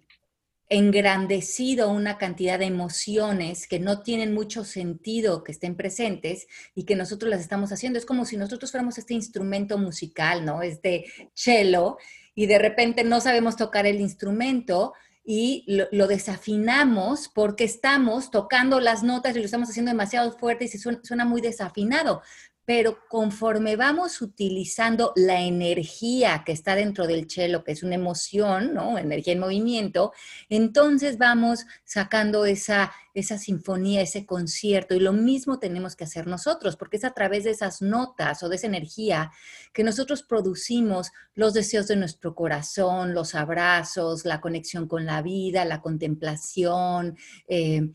engrandecido 0.70 1.90
una 1.90 2.18
cantidad 2.18 2.58
de 2.60 2.66
emociones 2.66 3.68
que 3.68 3.80
no 3.80 4.02
tienen 4.02 4.34
mucho 4.34 4.64
sentido 4.64 5.44
que 5.44 5.52
estén 5.52 5.76
presentes 5.76 6.48
y 6.74 6.86
que 6.86 6.96
nosotros 6.96 7.30
las 7.30 7.42
estamos 7.42 7.72
haciendo. 7.72 8.00
Es 8.00 8.06
como 8.06 8.26
si 8.26 8.38
nosotros 8.38 8.72
fuéramos 8.72 8.98
este 8.98 9.14
instrumento 9.14 9.78
musical, 9.78 10.44
¿no? 10.44 10.62
Este 10.64 11.06
cello, 11.34 11.98
y 12.36 12.48
de 12.48 12.60
repente 12.60 13.04
no 13.04 13.22
sabemos 13.22 13.56
tocar 13.56 13.86
el 13.86 14.02
instrumento 14.02 14.94
y 15.24 15.66
lo, 15.68 16.08
desafinamos 16.08 17.30
porque 17.30 17.64
estamos 17.64 18.30
tocando 18.30 18.80
las 18.80 19.02
notas 19.02 19.36
y 19.36 19.40
lo 19.40 19.46
estamos 19.46 19.70
haciendo 19.70 19.90
demasiado 19.90 20.32
fuerte 20.38 20.66
y 20.66 20.68
se 20.68 20.78
suena 20.78 21.26
muy 21.26 21.42
desafinado 21.42 22.22
pero 22.66 22.98
conforme 23.08 23.76
vamos 23.76 24.22
utilizando 24.22 25.14
la 25.16 25.42
energía 25.42 26.44
que 26.44 26.52
está 26.52 26.76
dentro 26.76 27.06
del 27.06 27.28
chelo, 27.28 27.64
que 27.64 27.72
es 27.72 27.84
una 27.84 27.96
emoción, 27.96 28.74
¿no? 28.74 28.98
Energía 28.98 29.34
en 29.34 29.40
movimiento, 29.40 30.12
entonces 30.50 31.20
vamos 31.20 31.66
sacando 31.84 32.46
esa, 32.46 32.92
esa 33.14 33.38
sinfonía, 33.38 34.02
ese 34.02 34.26
concierto, 34.26 34.96
y 34.96 35.00
lo 35.00 35.14
mismo 35.14 35.60
tenemos 35.60 35.96
que 35.96 36.06
hacer 36.06 36.26
nosotros, 36.26 36.76
porque 36.76 36.98
es 36.98 37.04
a 37.04 37.14
través 37.14 37.44
de 37.44 37.52
esas 37.52 37.84
notas 37.84 38.42
o 38.42 38.50
de 38.50 38.56
esa 38.56 38.68
energía 38.68 39.32
que 39.72 39.84
nosotros 39.84 40.24
producimos 40.24 41.12
los 41.36 41.54
deseos 41.54 41.88
de 41.88 41.98
nuestro 41.98 42.34
corazón, 42.34 43.14
los 43.14 43.36
abrazos, 43.36 44.26
la 44.26 44.42
conexión 44.42 44.88
con 44.88 45.06
la 45.06 45.22
vida, 45.22 45.66
la 45.66 45.82
contemplación. 45.82 47.16
Eh, 47.48 47.92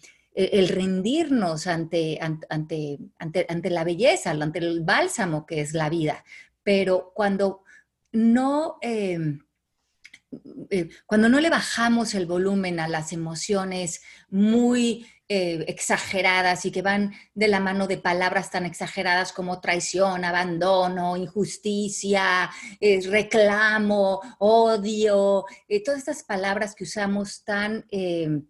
el 0.52 0.68
rendirnos 0.68 1.66
ante, 1.66 2.18
ante, 2.20 2.98
ante, 3.18 3.70
la 3.70 3.84
belleza, 3.84 4.30
ante 4.30 4.58
el 4.58 4.82
bálsamo 4.82 5.46
que 5.46 5.60
es 5.60 5.74
la 5.74 5.90
vida. 5.90 6.24
Pero 6.62 7.12
cuando 7.14 7.64
no, 8.12 8.78
em, 8.80 9.40
eh, 10.70 10.88
cuando 11.06 11.28
no 11.28 11.40
le 11.40 11.50
bajamos 11.50 12.14
el 12.14 12.26
volumen 12.26 12.80
a 12.80 12.88
las 12.88 13.12
emociones 13.12 14.02
muy 14.30 15.06
eh, 15.28 15.64
exageradas 15.68 16.64
y 16.64 16.72
que 16.72 16.82
van 16.82 17.12
de 17.34 17.48
la 17.48 17.60
mano 17.60 17.86
de 17.86 17.98
palabras 17.98 18.50
tan 18.50 18.66
exageradas 18.66 19.32
como 19.32 19.60
traición, 19.60 20.24
abandono, 20.24 21.16
injusticia, 21.16 22.50
eh, 22.80 23.00
reclamo, 23.08 24.20
odio, 24.38 25.44
todas 25.84 25.98
estas 26.00 26.24
palabras 26.24 26.74
que 26.74 26.84
usamos 26.84 27.44
tan 27.44 27.84
em, 27.90 28.46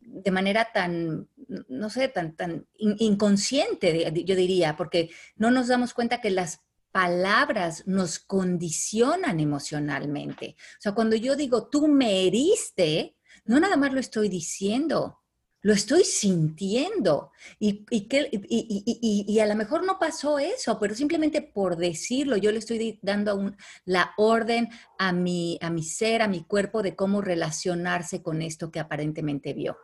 de 0.00 0.30
manera 0.30 0.68
tan, 0.72 1.28
no 1.68 1.90
sé, 1.90 2.08
tan, 2.08 2.34
tan 2.34 2.66
inconsciente, 2.78 4.12
yo 4.24 4.34
diría, 4.34 4.76
porque 4.76 5.10
no 5.36 5.50
nos 5.50 5.68
damos 5.68 5.94
cuenta 5.94 6.20
que 6.20 6.30
las 6.30 6.60
palabras 6.90 7.86
nos 7.86 8.18
condicionan 8.18 9.40
emocionalmente. 9.40 10.56
O 10.78 10.80
sea, 10.80 10.92
cuando 10.92 11.16
yo 11.16 11.36
digo, 11.36 11.68
tú 11.68 11.86
me 11.86 12.26
heriste, 12.26 13.16
no 13.44 13.60
nada 13.60 13.76
más 13.76 13.92
lo 13.92 14.00
estoy 14.00 14.28
diciendo, 14.28 15.20
lo 15.62 15.72
estoy 15.72 16.04
sintiendo. 16.04 17.32
Y, 17.58 17.84
y, 17.90 19.38
a 19.38 19.46
lo 19.46 19.54
mejor 19.54 19.84
no 19.84 19.98
pasó 19.98 20.38
eso, 20.38 20.78
pero 20.80 20.94
simplemente 20.94 21.42
por 21.42 21.76
decirlo, 21.76 22.36
yo 22.36 22.50
le 22.50 22.58
estoy 22.58 22.98
dando 23.02 23.52
la 23.84 24.12
orden 24.16 24.68
a 24.98 25.12
mi, 25.12 25.58
a 25.60 25.70
mi 25.70 25.82
ser, 25.82 26.22
a 26.22 26.28
mi 26.28 26.44
cuerpo, 26.44 26.82
de 26.82 26.96
cómo 26.96 27.20
relacionarse 27.20 28.22
con 28.22 28.42
esto 28.42 28.70
que 28.70 28.80
aparentemente 28.80 29.52
vio. 29.52 29.76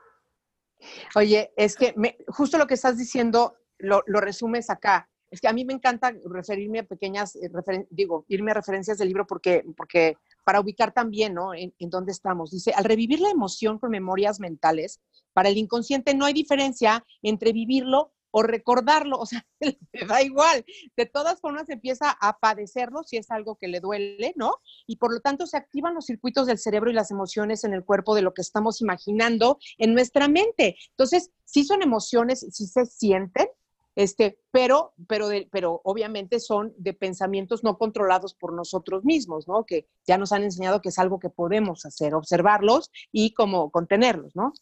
Oye, 1.15 1.53
es 1.57 1.77
que 1.77 1.95
justo 2.29 2.59
lo 2.59 2.67
que 2.67 2.75
estás 2.75 2.97
diciendo 2.97 3.57
lo, 3.79 4.03
resumes 4.21 4.71
acá. 4.71 5.09
Es 5.31 5.41
que 5.41 5.49
a 5.49 5.53
mí 5.53 5.65
me 5.65 5.73
encanta 5.73 6.15
referirme 6.25 6.79
a 6.79 6.85
pequeñas, 6.85 7.35
eh, 7.37 7.51
digo, 7.91 8.25
irme 8.29 8.53
a 8.53 8.55
referencias 8.55 8.99
del 8.99 9.09
libro 9.09 9.27
porque, 9.27 9.65
porque 9.77 10.17
para 10.45 10.61
ubicar 10.61 10.93
también, 10.93 11.35
¿no? 11.35 11.53
En, 11.53 11.73
dónde 11.79 12.13
estamos. 12.13 12.53
Dice, 12.53 12.73
al 12.73 12.85
revivir 12.85 13.21
la 13.21 13.31
emoción 13.31 13.79
con 13.79 13.91
memorias 13.91 14.39
mentales, 14.39 15.01
para 15.33 15.49
el 15.49 15.59
inconsciente 15.59 16.15
no 16.15 16.25
hay 16.25 16.33
diferencia 16.33 17.05
entre 17.23 17.53
vivirlo 17.53 18.13
o 18.39 18.43
recordarlo, 18.43 19.17
o 19.17 19.25
sea, 19.25 19.47
le 19.61 20.07
da 20.07 20.21
igual. 20.21 20.63
De 20.95 21.07
todas 21.07 21.41
formas 21.41 21.71
empieza 21.71 22.11
a 22.11 22.39
padecerlo 22.39 23.03
si 23.03 23.17
es 23.17 23.31
algo 23.31 23.57
que 23.57 23.67
le 23.67 23.81
duele, 23.81 24.35
¿no? 24.37 24.57
Y 24.87 24.97
por 24.97 25.11
lo 25.11 25.21
tanto 25.21 25.47
se 25.47 25.57
activan 25.57 25.95
los 25.95 26.05
circuitos 26.05 26.47
del 26.47 26.59
cerebro 26.59 26.91
y 26.91 26.93
las 26.93 27.11
emociones 27.11 27.65
en 27.65 27.73
el 27.73 27.83
cuerpo 27.83 28.15
de 28.15 28.21
lo 28.21 28.35
que 28.35 28.43
estamos 28.43 28.83
imaginando 28.83 29.59
en 29.79 29.95
nuestra 29.95 30.29
mente. 30.29 30.77
Entonces, 30.91 31.31
sí 31.47 31.65
son 31.65 31.81
emociones, 31.81 32.47
sí 32.51 32.67
se 32.67 32.85
sienten, 32.85 33.47
este, 33.95 34.39
pero, 34.51 34.93
pero, 35.09 35.31
pero 35.51 35.81
obviamente 35.83 36.39
son 36.39 36.75
de 36.77 36.93
pensamientos 36.93 37.65
no 37.65 37.79
controlados 37.79 38.35
por 38.35 38.53
nosotros 38.53 39.03
mismos, 39.03 39.49
¿no? 39.49 39.65
Que 39.65 39.89
ya 40.07 40.19
nos 40.19 40.33
han 40.33 40.43
enseñado 40.43 40.83
que 40.83 40.91
es 40.91 40.99
algo 40.99 41.19
que 41.19 41.31
podemos 41.31 41.87
hacer, 41.87 42.15
observarlos 42.15 42.91
y 43.13 43.33
como 43.33 43.71
contenerlos, 43.71 44.37
¿no? 44.37 44.53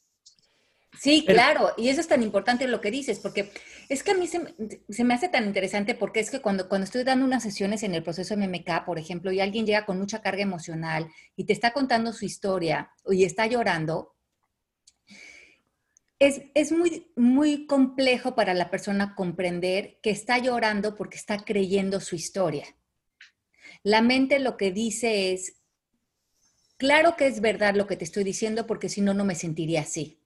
Sí, 1.01 1.25
claro, 1.27 1.73
y 1.77 1.89
eso 1.89 2.01
es 2.01 2.09
tan 2.09 2.23
importante 2.23 2.67
lo 2.67 2.81
que 2.81 2.91
dices, 2.91 3.19
porque 3.19 3.51
es 3.89 4.03
que 4.03 4.13
a 4.13 4.15
mí 4.15 4.27
se, 4.27 5.05
me 5.05 5.15
hace 5.15 5.29
tan 5.29 5.45
interesante 5.45 5.95
porque 5.95 6.21
es 6.21 6.31
que 6.31 6.41
cuando, 6.41 6.69
cuando 6.69 6.85
estoy 6.85 7.05
dando 7.05 7.25
unas 7.25 7.43
sesiones 7.43 7.83
en 7.83 7.95
el 7.95 8.03
proceso 8.03 8.37
MMK, 8.37 8.85
por 8.85 8.99
ejemplo, 8.99 9.33
y 9.33 9.41
alguien 9.41 9.67
llega 9.67 9.87
con 9.87 9.99
mucha 9.99 10.23
carga 10.23 10.43
emocional 10.43 11.09
y 11.37 11.45
te 11.45 11.53
está 11.53 11.73
contando 11.73 12.13
su 12.13 12.25
historia 12.25 12.91
y 13.09 13.25
está 13.25 13.47
llorando, 13.47 14.15
es, 16.19 16.43
es 16.55 16.73
muy, 16.73 17.13
muy 17.17 17.67
complejo 17.67 18.35
para 18.35 18.55
la 18.55 18.71
persona 18.71 19.15
comprender 19.15 19.99
que 20.03 20.11
está 20.11 20.39
llorando 20.39 20.95
porque 20.95 21.17
está 21.17 21.39
creyendo 21.45 22.01
su 22.01 22.15
historia. 22.15 22.67
La 23.83 24.01
mente 24.01 24.39
lo 24.39 24.57
que 24.57 24.73
dice 24.73 25.33
es, 25.33 25.57
claro 26.79 27.17
que 27.17 27.27
es 27.27 27.41
verdad 27.41 27.75
lo 27.75 27.87
que 27.87 27.97
te 27.97 28.05
estoy 28.05 28.25
diciendo 28.25 28.67
porque 28.67 28.89
si 28.89 29.01
no, 29.01 29.13
no 29.13 29.25
me 29.25 29.35
sentiría 29.35 29.83
así. 29.83 30.24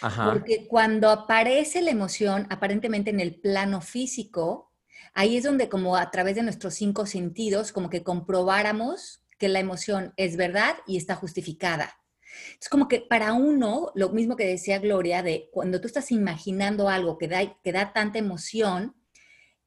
Porque 0.00 0.66
cuando 0.68 1.10
aparece 1.10 1.80
la 1.82 1.90
emoción, 1.90 2.46
aparentemente 2.50 3.10
en 3.10 3.20
el 3.20 3.40
plano 3.40 3.80
físico, 3.80 4.72
ahí 5.14 5.36
es 5.36 5.44
donde 5.44 5.68
como 5.68 5.96
a 5.96 6.10
través 6.10 6.36
de 6.36 6.42
nuestros 6.42 6.74
cinco 6.74 7.06
sentidos, 7.06 7.72
como 7.72 7.88
que 7.88 8.02
comprobáramos 8.02 9.22
que 9.38 9.48
la 9.48 9.60
emoción 9.60 10.12
es 10.16 10.36
verdad 10.36 10.76
y 10.86 10.96
está 10.96 11.14
justificada. 11.14 11.98
Es 12.60 12.68
como 12.68 12.88
que 12.88 13.00
para 13.00 13.32
uno, 13.32 13.92
lo 13.94 14.10
mismo 14.10 14.36
que 14.36 14.46
decía 14.46 14.78
Gloria, 14.78 15.22
de 15.22 15.48
cuando 15.52 15.80
tú 15.80 15.86
estás 15.86 16.10
imaginando 16.10 16.88
algo 16.88 17.18
que 17.18 17.28
da, 17.28 17.58
que 17.62 17.72
da 17.72 17.92
tanta 17.92 18.18
emoción, 18.18 18.94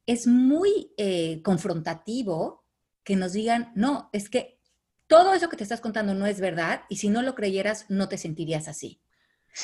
es 0.06 0.26
muy 0.26 0.92
eh, 0.96 1.40
confrontativo 1.42 2.64
que 3.04 3.16
nos 3.16 3.32
digan, 3.32 3.72
no, 3.74 4.10
es 4.12 4.28
que 4.28 4.60
todo 5.06 5.34
eso 5.34 5.48
que 5.48 5.56
te 5.56 5.64
estás 5.64 5.80
contando 5.80 6.14
no 6.14 6.26
es 6.26 6.40
verdad 6.40 6.82
y 6.88 6.96
si 6.96 7.08
no 7.08 7.22
lo 7.22 7.34
creyeras, 7.34 7.86
no 7.88 8.08
te 8.08 8.18
sentirías 8.18 8.68
así. 8.68 9.00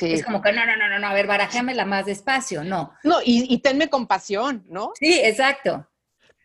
Es 0.01 0.23
como 0.23 0.41
que 0.41 0.51
no, 0.51 0.65
no, 0.65 0.75
no, 0.75 0.99
no, 0.99 1.07
a 1.07 1.13
ver, 1.13 1.27
barajéamela 1.27 1.85
más 1.85 2.05
despacio, 2.05 2.63
no. 2.63 2.93
No, 3.03 3.17
y, 3.23 3.57
tenme 3.59 3.89
compasión, 3.89 4.65
¿no? 4.69 4.91
Sí, 4.99 5.19
exacto. 5.23 5.87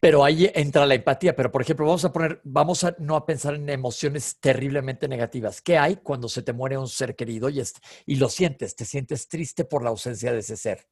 Pero 0.00 0.24
ahí 0.24 0.50
entra 0.54 0.86
la 0.86 0.94
empatía. 0.94 1.36
Pero, 1.36 1.52
por 1.52 1.62
ejemplo, 1.62 1.86
vamos 1.86 2.04
a 2.04 2.12
poner, 2.12 2.40
vamos 2.44 2.82
a 2.84 2.94
no 2.98 3.14
a 3.14 3.24
pensar 3.24 3.54
en 3.54 3.68
emociones 3.68 4.38
terriblemente 4.40 5.06
negativas. 5.06 5.60
¿Qué 5.60 5.78
hay 5.78 5.96
cuando 5.96 6.28
se 6.28 6.42
te 6.42 6.52
muere 6.52 6.76
un 6.76 6.88
ser 6.88 7.14
querido 7.14 7.48
y, 7.48 7.62
y 8.06 8.16
lo 8.16 8.28
sientes? 8.28 8.74
Te 8.74 8.84
sientes 8.84 9.28
triste 9.28 9.64
por 9.64 9.84
la 9.84 9.90
ausencia 9.90 10.32
de 10.32 10.40
ese 10.40 10.56
ser. 10.56 10.86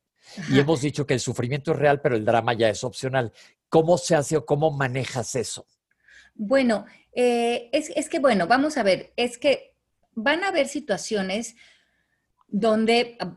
Y 0.48 0.58
hemos 0.60 0.80
dicho 0.82 1.06
que 1.06 1.14
el 1.14 1.20
sufrimiento 1.20 1.72
es 1.72 1.78
real, 1.78 2.00
pero 2.00 2.14
el 2.14 2.24
drama 2.24 2.52
ya 2.52 2.68
es 2.68 2.84
opcional. 2.84 3.32
¿Cómo 3.68 3.98
se 3.98 4.14
hace 4.14 4.36
o 4.36 4.46
cómo 4.46 4.70
manejas 4.70 5.34
eso? 5.34 5.66
Bueno, 6.34 6.86
eh, 7.12 7.68
es, 7.72 7.90
es 7.96 8.08
que, 8.08 8.20
bueno, 8.20 8.46
vamos 8.46 8.76
a 8.76 8.82
ver, 8.82 9.12
es 9.16 9.38
que 9.38 9.74
van 10.12 10.44
a 10.44 10.48
haber 10.48 10.68
situaciones 10.68 11.56
donde 12.50 13.16
ah, 13.20 13.36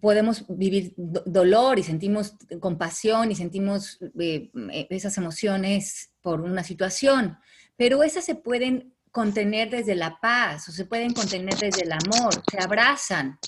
podemos 0.00 0.44
vivir 0.48 0.94
dolor 0.96 1.78
y 1.78 1.82
sentimos 1.82 2.34
compasión 2.60 3.30
y 3.30 3.36
sentimos 3.36 3.98
eh, 4.18 4.50
eh, 4.72 4.86
esas 4.90 5.16
emociones 5.18 6.10
por 6.20 6.40
una 6.40 6.64
situación, 6.64 7.38
pero 7.76 8.02
esas 8.02 8.24
se 8.24 8.34
pueden 8.34 8.94
contener 9.10 9.70
desde 9.70 9.94
la 9.94 10.18
paz 10.20 10.68
o 10.68 10.72
se 10.72 10.86
pueden 10.86 11.12
contener 11.12 11.56
desde 11.56 11.82
el 11.82 11.92
amor, 11.92 12.42
se 12.50 12.58
abrazan. 12.58 13.38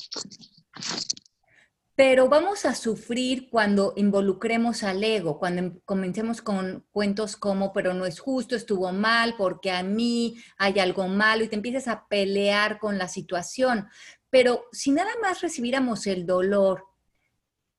Pero 1.97 2.29
vamos 2.29 2.67
a 2.67 2.75
sufrir 2.75 3.49
cuando 3.49 3.95
involucremos 3.97 4.83
al 4.83 5.03
ego, 5.03 5.39
cuando 5.39 5.63
em, 5.63 5.81
comencemos 5.87 6.43
con 6.43 6.87
cuentos 6.93 7.39
como, 7.39 7.73
pero 7.73 7.95
no 7.95 8.05
es 8.05 8.21
justo, 8.21 8.55
estuvo 8.55 8.93
mal, 8.93 9.35
porque 9.39 9.71
a 9.71 9.83
mí 9.83 10.37
hay 10.59 10.79
algo 10.79 11.09
malo, 11.09 11.43
y 11.43 11.49
te 11.49 11.57
empiezas 11.57 11.89
a 11.89 12.07
pelear 12.07 12.79
con 12.79 12.99
la 12.99 13.09
situación. 13.09 13.89
Pero 14.29 14.67
si 14.73 14.91
nada 14.91 15.11
más 15.23 15.41
recibiéramos 15.41 16.07
el 16.07 16.27
dolor, 16.27 16.85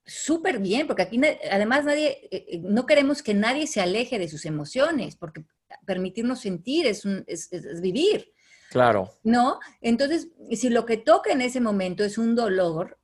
súper 0.03 0.57
bien, 0.57 0.87
porque 0.87 1.03
aquí 1.03 1.21
además 1.51 1.85
nadie, 1.85 2.27
eh, 2.31 2.45
eh, 2.49 2.59
no 2.63 2.87
queremos 2.87 3.21
que 3.21 3.35
nadie 3.35 3.67
se 3.67 3.81
aleje 3.81 4.17
de 4.17 4.29
sus 4.29 4.45
emociones, 4.45 5.15
porque 5.15 5.45
permitirnos 5.85 6.39
sentir, 6.41 6.87
es, 6.87 7.05
un, 7.05 7.23
es, 7.27 7.53
es 7.53 7.81
vivir. 7.81 8.33
Claro. 8.71 9.11
¿No? 9.23 9.59
Entonces, 9.79 10.29
si 10.51 10.69
lo 10.69 10.87
que 10.87 10.97
toca 10.97 11.31
en 11.31 11.41
ese 11.41 11.61
momento 11.61 12.03
es 12.03 12.17
un 12.17 12.35
dolor, 12.35 12.96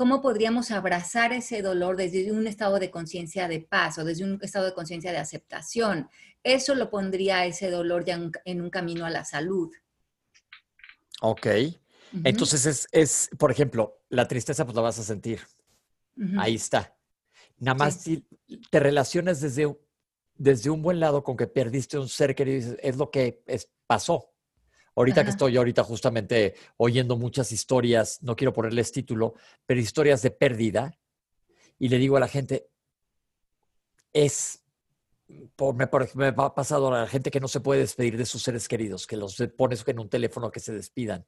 ¿cómo 0.00 0.22
podríamos 0.22 0.70
abrazar 0.70 1.34
ese 1.34 1.60
dolor 1.60 1.94
desde 1.94 2.32
un 2.32 2.46
estado 2.46 2.78
de 2.78 2.90
conciencia 2.90 3.48
de 3.48 3.60
paz 3.60 3.98
o 3.98 4.04
desde 4.04 4.24
un 4.24 4.38
estado 4.40 4.64
de 4.64 4.72
conciencia 4.72 5.12
de 5.12 5.18
aceptación? 5.18 6.08
Eso 6.42 6.74
lo 6.74 6.88
pondría 6.88 7.44
ese 7.44 7.68
dolor 7.68 8.06
ya 8.06 8.18
en, 8.46 8.62
un 8.62 8.70
camino 8.70 9.04
a 9.04 9.10
la 9.10 9.26
salud. 9.26 9.70
Ok. 11.20 11.46
Entonces 12.24 12.64
es, 12.64 12.88
es, 12.92 13.28
por 13.38 13.50
ejemplo, 13.50 14.00
la 14.08 14.26
tristeza 14.26 14.64
pues 14.64 14.74
la 14.74 14.80
vas 14.80 14.98
a 14.98 15.02
sentir. 15.02 15.40
Ahí 16.38 16.54
está. 16.54 16.96
Nada 17.58 17.74
más 17.76 18.00
si 18.00 18.26
te 18.70 18.80
relacionas 18.80 19.42
desde, 19.42 19.66
un- 19.66 19.78
desde 20.34 20.70
un 20.70 20.80
buen 20.80 20.98
lado 20.98 21.22
con 21.22 21.36
que 21.36 21.46
perdiste 21.46 21.98
un 21.98 22.08
ser 22.08 22.34
querido, 22.34 22.74
es 22.80 22.96
lo 22.96 23.10
que 23.10 23.42
es- 23.46 23.68
pasó. 23.86 24.29
Ahorita 25.00 25.22
que 25.22 25.30
Ajá. 25.30 25.30
estoy 25.30 25.56
ahorita 25.56 25.82
justamente 25.82 26.54
oyendo 26.76 27.16
muchas 27.16 27.52
historias, 27.52 28.22
no 28.22 28.36
quiero 28.36 28.52
ponerles 28.52 28.92
título, 28.92 29.32
pero 29.64 29.80
historias 29.80 30.20
de 30.20 30.30
pérdida, 30.30 30.98
y 31.78 31.88
le 31.88 31.96
digo 31.96 32.18
a 32.18 32.20
la 32.20 32.28
gente, 32.28 32.68
es, 34.12 34.62
por, 35.56 35.74
me, 35.74 35.86
por- 35.86 36.14
me 36.16 36.26
ha 36.26 36.54
pasado 36.54 36.92
a 36.92 37.00
la 37.00 37.06
gente 37.06 37.30
que 37.30 37.40
no 37.40 37.48
se 37.48 37.60
puede 37.60 37.80
despedir 37.80 38.18
de 38.18 38.26
sus 38.26 38.42
seres 38.42 38.68
queridos, 38.68 39.06
que 39.06 39.16
los 39.16 39.42
pones 39.56 39.82
en 39.88 40.00
un 40.00 40.10
teléfono 40.10 40.50
que 40.50 40.60
se 40.60 40.74
despidan. 40.74 41.24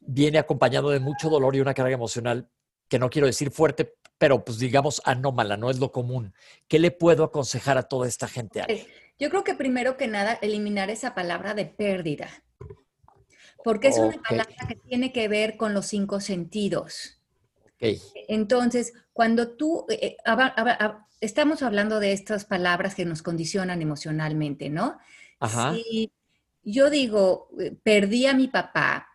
Viene 0.00 0.38
acompañado 0.38 0.90
de 0.90 0.98
mucho 0.98 1.30
dolor 1.30 1.54
y 1.54 1.60
una 1.60 1.72
carga 1.72 1.94
emocional 1.94 2.50
que 2.88 2.98
no 2.98 3.10
quiero 3.10 3.28
decir 3.28 3.52
fuerte, 3.52 3.94
pero 4.18 4.44
pues 4.44 4.58
digamos 4.58 5.00
anómala, 5.04 5.56
no 5.56 5.70
es 5.70 5.78
lo 5.78 5.92
común. 5.92 6.34
¿Qué 6.66 6.80
le 6.80 6.90
puedo 6.90 7.22
aconsejar 7.22 7.78
a 7.78 7.84
toda 7.84 8.08
esta 8.08 8.26
gente? 8.26 8.60
Ale? 8.60 8.88
Yo 9.20 9.30
creo 9.30 9.44
que 9.44 9.54
primero 9.54 9.96
que 9.96 10.08
nada, 10.08 10.34
eliminar 10.42 10.90
esa 10.90 11.14
palabra 11.14 11.54
de 11.54 11.64
pérdida, 11.64 12.28
porque 13.66 13.88
es 13.88 13.98
una 13.98 14.22
palabra 14.22 14.68
que 14.68 14.76
tiene 14.76 15.12
que 15.12 15.26
ver 15.26 15.56
con 15.56 15.74
los 15.74 15.86
cinco 15.86 16.20
sentidos. 16.20 17.20
Entonces, 18.28 18.92
cuando 19.12 19.56
tú, 19.56 19.86
eh, 19.88 20.16
eh, 20.24 20.88
estamos 21.20 21.62
hablando 21.62 21.98
de 21.98 22.12
estas 22.12 22.44
palabras 22.44 22.94
que 22.94 23.04
nos 23.04 23.22
condicionan 23.22 23.82
emocionalmente, 23.82 24.70
¿no? 24.70 24.98
Ajá. 25.40 25.74
Si 25.74 26.12
yo 26.62 26.90
digo, 26.90 27.48
eh, 27.58 27.76
perdí 27.82 28.26
a 28.26 28.34
mi 28.34 28.46
papá, 28.46 29.08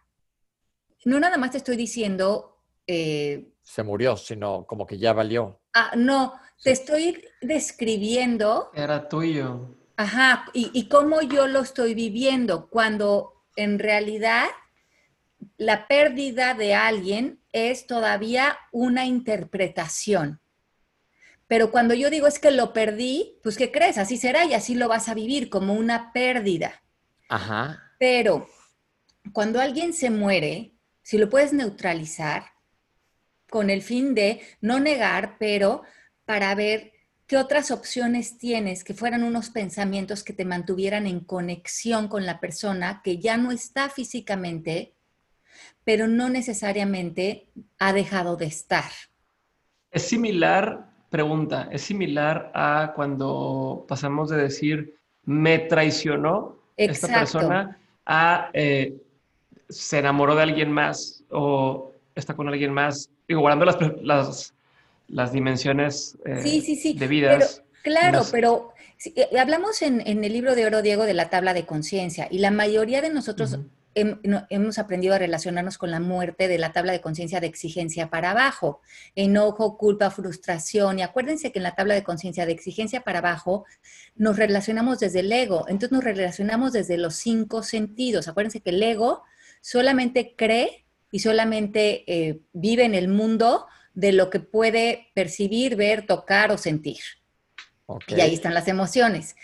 no 1.05 1.17
nada 1.21 1.37
más 1.37 1.51
te 1.51 1.57
estoy 1.59 1.77
diciendo, 1.77 2.57
eh, 2.85 3.53
Se 3.63 3.83
murió, 3.83 4.17
sino 4.17 4.65
como 4.65 4.85
que 4.85 4.97
ya 4.97 5.13
valió. 5.13 5.61
ah, 5.75 5.93
no, 5.95 6.33
te 6.61 6.71
estoy 6.71 7.23
describiendo 7.39 8.69
Era 8.73 9.07
tuyo. 9.07 9.77
Ajá, 9.95 10.43
y, 10.51 10.71
y 10.73 10.89
cómo 10.89 11.21
yo 11.21 11.47
lo 11.47 11.61
estoy 11.61 11.93
viviendo, 11.93 12.67
cuando 12.67 13.40
en 13.61 13.79
realidad 13.79 14.47
la 15.57 15.87
pérdida 15.87 16.53
de 16.53 16.73
alguien 16.73 17.39
es 17.51 17.87
todavía 17.87 18.57
una 18.71 19.05
interpretación. 19.05 20.39
Pero 21.47 21.71
cuando 21.71 21.93
yo 21.93 22.09
digo 22.09 22.27
es 22.27 22.39
que 22.39 22.51
lo 22.51 22.73
perdí, 22.73 23.37
pues 23.43 23.57
¿qué 23.57 23.71
crees? 23.71 23.97
Así 23.97 24.17
será 24.17 24.45
y 24.45 24.53
así 24.53 24.73
lo 24.75 24.87
vas 24.87 25.09
a 25.09 25.13
vivir 25.13 25.49
como 25.49 25.73
una 25.73 26.13
pérdida. 26.13 26.81
Ajá. 27.27 27.91
Pero 27.99 28.49
cuando 29.33 29.59
alguien 29.59 29.93
se 29.93 30.09
muere, 30.09 30.73
si 31.01 31.17
lo 31.17 31.29
puedes 31.29 31.53
neutralizar 31.53 32.45
con 33.49 33.69
el 33.69 33.81
fin 33.81 34.15
de 34.15 34.41
no 34.61 34.79
negar, 34.79 35.35
pero 35.39 35.83
para 36.25 36.55
ver 36.55 36.90
qué 37.31 37.37
otras 37.37 37.71
opciones 37.71 38.37
tienes 38.37 38.83
que 38.83 38.93
fueran 38.93 39.23
unos 39.23 39.51
pensamientos 39.51 40.21
que 40.21 40.33
te 40.33 40.43
mantuvieran 40.43 41.07
en 41.07 41.21
conexión 41.21 42.09
con 42.09 42.25
la 42.25 42.41
persona 42.41 42.99
que 43.05 43.19
ya 43.19 43.37
no 43.37 43.53
está 43.53 43.87
físicamente, 43.87 44.91
pero 45.85 46.09
no 46.09 46.27
necesariamente 46.27 47.47
ha 47.79 47.93
dejado 47.93 48.35
de 48.35 48.47
estar. 48.47 48.91
Es 49.91 50.01
similar, 50.01 50.89
pregunta, 51.09 51.69
es 51.71 51.83
similar 51.83 52.51
a 52.53 52.91
cuando 52.97 53.85
pasamos 53.87 54.29
de 54.29 54.35
decir 54.35 54.97
me 55.23 55.57
traicionó 55.57 56.57
esta 56.75 57.07
persona 57.07 57.77
a 58.05 58.49
eh, 58.51 59.01
se 59.69 59.99
enamoró 59.99 60.35
de 60.35 60.43
alguien 60.43 60.69
más 60.69 61.23
o 61.29 61.93
está 62.13 62.35
con 62.35 62.49
alguien 62.49 62.73
más, 62.73 63.09
digo, 63.25 63.39
guardando 63.39 63.63
las, 63.63 63.77
las, 64.03 64.53
las 65.11 65.31
dimensiones 65.33 66.17
eh, 66.25 66.39
Sí, 66.41 66.61
sí, 66.61 66.75
sí. 66.75 66.93
Claro, 67.83 68.19
Más- 68.19 68.31
pero 68.31 68.73
sí, 68.97 69.13
eh, 69.15 69.27
hablamos 69.39 69.81
en, 69.81 70.01
en 70.07 70.23
el 70.23 70.33
libro 70.33 70.55
de 70.55 70.65
Oro 70.65 70.81
Diego 70.81 71.05
de 71.05 71.13
la 71.13 71.29
tabla 71.29 71.53
de 71.53 71.65
conciencia 71.65 72.27
y 72.29 72.37
la 72.39 72.51
mayoría 72.51 73.01
de 73.01 73.09
nosotros 73.09 73.57
hem- 73.95 74.19
no- 74.23 74.45
hemos 74.49 74.77
aprendido 74.77 75.15
a 75.15 75.17
relacionarnos 75.17 75.77
con 75.77 75.89
la 75.91 75.99
muerte 75.99 76.47
de 76.47 76.57
la 76.59 76.71
tabla 76.73 76.91
de 76.93 77.01
conciencia 77.01 77.39
de 77.41 77.47
exigencia 77.47 78.09
para 78.09 78.31
abajo. 78.31 78.81
Enojo, 79.15 79.77
culpa, 79.77 80.11
frustración. 80.11 80.99
Y 80.99 81.01
acuérdense 81.01 81.51
que 81.51 81.59
en 81.59 81.63
la 81.63 81.75
tabla 81.75 81.93
de 81.95 82.03
conciencia 82.03 82.45
de 82.45 82.51
exigencia 82.53 83.01
para 83.01 83.19
abajo 83.19 83.65
nos 84.15 84.37
relacionamos 84.37 84.99
desde 84.99 85.19
el 85.21 85.31
ego. 85.31 85.65
Entonces 85.67 85.91
nos 85.91 86.03
relacionamos 86.03 86.71
desde 86.71 86.97
los 86.97 87.15
cinco 87.15 87.63
sentidos. 87.63 88.27
Acuérdense 88.27 88.61
que 88.61 88.69
el 88.69 88.81
ego 88.83 89.23
solamente 89.61 90.35
cree 90.37 90.85
y 91.11 91.19
solamente 91.19 92.03
eh, 92.07 92.39
vive 92.53 92.85
en 92.85 92.95
el 92.95 93.07
mundo 93.07 93.65
de 93.93 94.11
lo 94.11 94.29
que 94.29 94.39
puede 94.39 95.11
percibir, 95.13 95.75
ver, 95.75 96.05
tocar 96.05 96.51
o 96.51 96.57
sentir. 96.57 96.99
Y 98.07 98.21
ahí 98.21 98.33
están 98.33 98.53
las 98.53 98.67
emociones. 98.67 99.35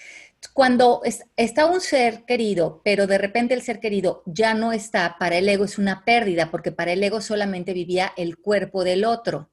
Cuando 0.54 1.02
es- 1.04 1.26
está 1.36 1.66
un 1.66 1.82
ser 1.82 2.24
querido, 2.26 2.82
pero 2.86 3.08
de 3.08 3.18
repente 3.18 3.54
el 3.54 3.62
ser 3.62 3.80
querido 3.80 4.24
ya 4.26 4.54
no 4.54 4.72
está, 4.72 5.18
para 5.20 5.38
el 5.38 5.50
ego 5.50 5.66
es 5.66 5.78
una 5.78 6.06
pérdida, 6.06 6.52
porque 6.52 6.72
para 6.72 6.94
el 6.94 7.04
ego 7.04 7.22
solamente 7.22 7.74
vivía 7.74 8.14
el 8.16 8.38
cuerpo 8.38 8.84
del 8.84 9.04
otro. 9.04 9.50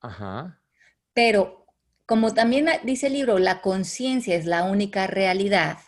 Ajá. 0.00 0.60
Pero 1.14 1.66
como 2.04 2.34
también 2.34 2.68
dice 2.84 3.06
el 3.06 3.14
libro, 3.14 3.38
la 3.38 3.60
conciencia 3.62 4.36
es 4.36 4.44
la 4.44 4.64
única 4.64 5.06
realidad, 5.06 5.78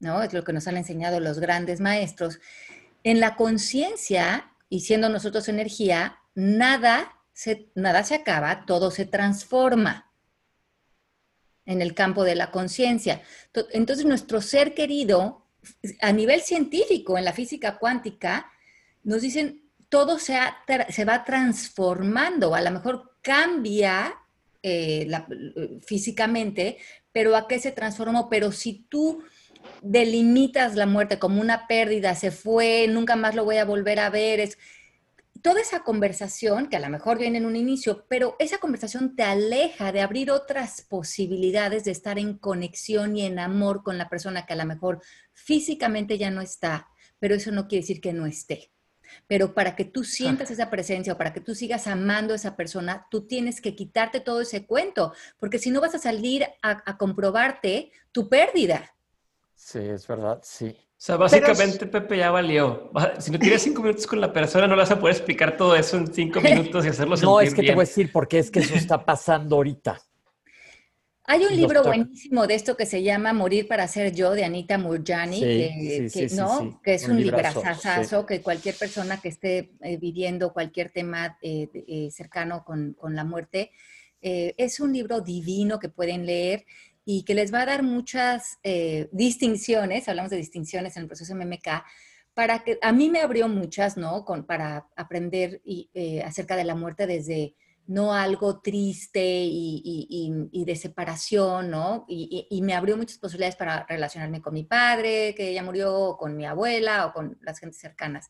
¿no? 0.00 0.22
Es 0.22 0.32
lo 0.32 0.42
que 0.42 0.52
nos 0.52 0.66
han 0.66 0.76
enseñado 0.76 1.20
los 1.20 1.38
grandes 1.38 1.80
maestros. 1.80 2.40
En 3.04 3.20
la 3.20 3.36
conciencia, 3.36 4.52
y 4.68 4.80
siendo 4.80 5.08
nosotros 5.08 5.48
energía, 5.48 6.18
nada 6.34 7.15
nada 7.74 8.02
se 8.04 8.14
acaba, 8.14 8.64
todo 8.66 8.90
se 8.90 9.04
transforma 9.06 10.10
en 11.64 11.82
el 11.82 11.94
campo 11.94 12.24
de 12.24 12.34
la 12.34 12.50
conciencia. 12.50 13.22
To- 13.52 13.66
Entonces, 13.72 14.06
nuestro 14.06 14.40
ser 14.40 14.74
querido, 14.74 15.46
a 16.00 16.12
nivel 16.12 16.40
científico, 16.42 17.18
en 17.18 17.24
la 17.24 17.32
física 17.32 17.78
cuántica, 17.78 18.50
nos 19.02 19.22
dicen, 19.22 19.62
todo 19.88 20.18
se, 20.18 20.34
va 21.04 21.24
transformando, 21.24 22.54
a 22.54 22.60
lo 22.60 22.70
mejor 22.70 23.18
cambia 23.22 24.14
eh, 24.62 25.08
eh, 25.10 25.80
físicamente, 25.84 26.78
pero 27.12 27.36
¿a 27.36 27.46
qué 27.48 27.58
se 27.58 27.72
transformó? 27.72 28.28
Pero 28.28 28.52
si 28.52 28.86
tú 28.88 29.22
delimitas 29.82 30.74
la 30.76 30.86
muerte 30.86 31.18
como 31.18 31.40
una 31.40 31.66
pérdida, 31.66 32.14
se 32.14 32.30
fue, 32.30 32.86
nunca 32.88 33.16
más 33.16 33.34
lo 33.34 33.44
voy 33.44 33.56
a 33.56 33.64
volver 33.64 33.98
a 34.00 34.10
ver, 34.10 34.40
es 34.40 34.58
toda 35.38 35.60
esa 35.60 35.82
conversación, 35.82 36.68
que 36.68 36.76
a 36.76 36.80
lo 36.80 36.88
mejor 36.88 37.18
viene 37.18 37.38
en 37.38 37.46
un 37.46 37.56
inicio, 37.56 38.04
pero 38.08 38.36
esa 38.38 38.58
conversación 38.58 39.16
te 39.16 39.22
aleja 39.22 39.92
de 39.92 40.00
abrir 40.00 40.30
otras 40.30 40.82
posibilidades 40.82 41.84
de 41.84 41.90
estar 41.90 42.18
en 42.18 42.38
conexión 42.38 43.16
y 43.16 43.24
en 43.24 43.38
amor 43.38 43.82
con 43.82 43.98
la 43.98 44.08
persona 44.08 44.46
que 44.46 44.52
a 44.52 44.56
lo 44.56 44.64
mejor 44.64 45.00
físicamente 45.32 46.18
ya 46.18 46.30
no 46.30 46.40
está, 46.40 46.88
pero 47.18 47.34
eso 47.34 47.50
no 47.50 47.66
quiere 47.68 47.82
decir 47.82 48.00
que 48.00 48.12
no 48.12 48.26
esté. 48.26 48.70
Pero 49.26 49.54
para 49.54 49.76
que 49.76 49.84
tú 49.84 50.04
sientas 50.04 50.50
esa 50.50 50.70
presencia 50.70 51.12
o 51.12 51.18
para 51.18 51.32
que 51.32 51.40
tú 51.40 51.54
sigas 51.54 51.86
amando 51.86 52.32
a 52.32 52.36
esa 52.36 52.56
persona, 52.56 53.06
tú 53.10 53.26
tienes 53.26 53.60
que 53.60 53.74
quitarte 53.74 54.20
todo 54.20 54.40
ese 54.40 54.66
cuento, 54.66 55.12
porque 55.38 55.58
si 55.58 55.70
no 55.70 55.80
vas 55.80 55.94
a 55.94 55.98
salir 55.98 56.44
a, 56.62 56.82
a 56.90 56.98
comprobarte 56.98 57.92
tu 58.12 58.28
pérdida. 58.28 58.94
Sí, 59.54 59.78
es 59.78 60.06
verdad, 60.06 60.40
sí. 60.42 60.76
O 61.06 61.08
sea, 61.08 61.16
básicamente 61.18 61.86
Pepe 61.86 62.16
ya 62.18 62.32
valió. 62.32 62.90
Va- 62.92 63.20
Si 63.20 63.30
no 63.30 63.38
tienes 63.38 63.62
cinco 63.62 63.80
minutos 63.80 64.08
con 64.08 64.20
la 64.20 64.32
persona, 64.32 64.66
no 64.66 64.74
le 64.74 64.82
vas 64.82 64.90
a 64.90 64.98
poder 64.98 65.14
explicar 65.14 65.56
todo 65.56 65.76
eso 65.76 65.96
en 65.98 66.12
cinco 66.12 66.40
minutos 66.40 66.84
y 66.84 66.88
hacerlo 66.88 67.16
No, 67.22 67.38
sentir 67.38 67.46
es 67.46 67.54
que 67.54 67.56
te 67.58 67.62
bien. 67.62 67.74
voy 67.76 67.82
a 67.84 67.86
decir 67.86 68.10
porque 68.12 68.40
es 68.40 68.50
que 68.50 68.58
eso 68.58 68.74
está 68.74 69.04
pasando 69.04 69.54
ahorita. 69.54 70.00
Hay 71.28 71.44
un 71.44 71.54
libro 71.56 71.82
toca. 71.82 71.90
buenísimo 71.90 72.46
de 72.48 72.54
esto 72.56 72.76
que 72.76 72.86
se 72.86 73.04
llama 73.04 73.32
Morir 73.32 73.68
para 73.68 73.86
ser 73.86 74.12
yo 74.14 74.32
de 74.32 74.44
Anita 74.44 74.78
Murjani, 74.78 75.36
Sí, 75.36 75.40
que, 75.42 76.08
sí, 76.10 76.20
que- 76.20 76.28
sí, 76.28 76.36
¿no? 76.36 76.58
sí. 76.58 76.76
que 76.82 76.94
es 76.94 77.04
Un 77.04 77.12
un 77.12 77.16
librazazazo 77.22 78.26
que 78.26 78.42
cualquier 78.42 78.74
persona 78.76 79.20
que 79.20 79.28
esté 79.28 79.70
eh, 79.82 79.96
viviendo 79.98 80.52
cualquier 80.52 80.90
tema 80.90 81.38
eh, 81.40 81.68
eh, 81.86 82.10
cercano 82.10 82.64
con, 82.64 82.94
con 82.94 83.14
la 83.14 83.22
muerte, 83.22 83.70
eh, 84.22 84.54
es 84.56 84.80
un 84.80 84.92
libro 84.92 85.20
divino 85.20 85.78
que 85.78 85.88
pueden 85.88 86.26
leer 86.26 86.64
y 87.06 87.22
que 87.22 87.34
les 87.34 87.54
va 87.54 87.62
a 87.62 87.66
dar 87.66 87.82
muchas 87.84 88.58
eh, 88.64 89.08
distinciones, 89.12 90.08
hablamos 90.08 90.30
de 90.30 90.36
distinciones 90.36 90.96
en 90.96 91.04
el 91.04 91.08
proceso 91.08 91.34
MMK, 91.34 91.84
para 92.34 92.64
que 92.64 92.78
a 92.82 92.92
mí 92.92 93.08
me 93.08 93.20
abrió 93.20 93.48
muchas, 93.48 93.96
¿no? 93.96 94.24
Con, 94.24 94.44
para 94.44 94.88
aprender 94.96 95.62
y, 95.64 95.88
eh, 95.94 96.22
acerca 96.22 96.56
de 96.56 96.64
la 96.64 96.74
muerte 96.74 97.06
desde 97.06 97.54
no 97.86 98.12
algo 98.12 98.60
triste 98.60 99.22
y, 99.24 100.64
de 100.66 100.76
separación, 100.76 101.70
¿no? 101.70 102.04
Y, 102.08 102.60
me 102.62 102.74
abrió 102.74 102.96
muchas 102.96 103.18
posibilidades 103.18 103.56
para 103.56 103.86
relacionarme 103.88 104.42
con 104.42 104.52
mi 104.52 104.64
padre, 104.64 105.34
que 105.36 105.54
ya 105.54 105.62
murió, 105.62 105.94
o 105.94 106.16
con 106.18 106.36
mi 106.36 106.44
abuela, 106.44 107.06
o 107.06 107.12
con 107.12 107.38
las 107.40 107.60
gentes 107.60 107.80
cercanas. 107.80 108.28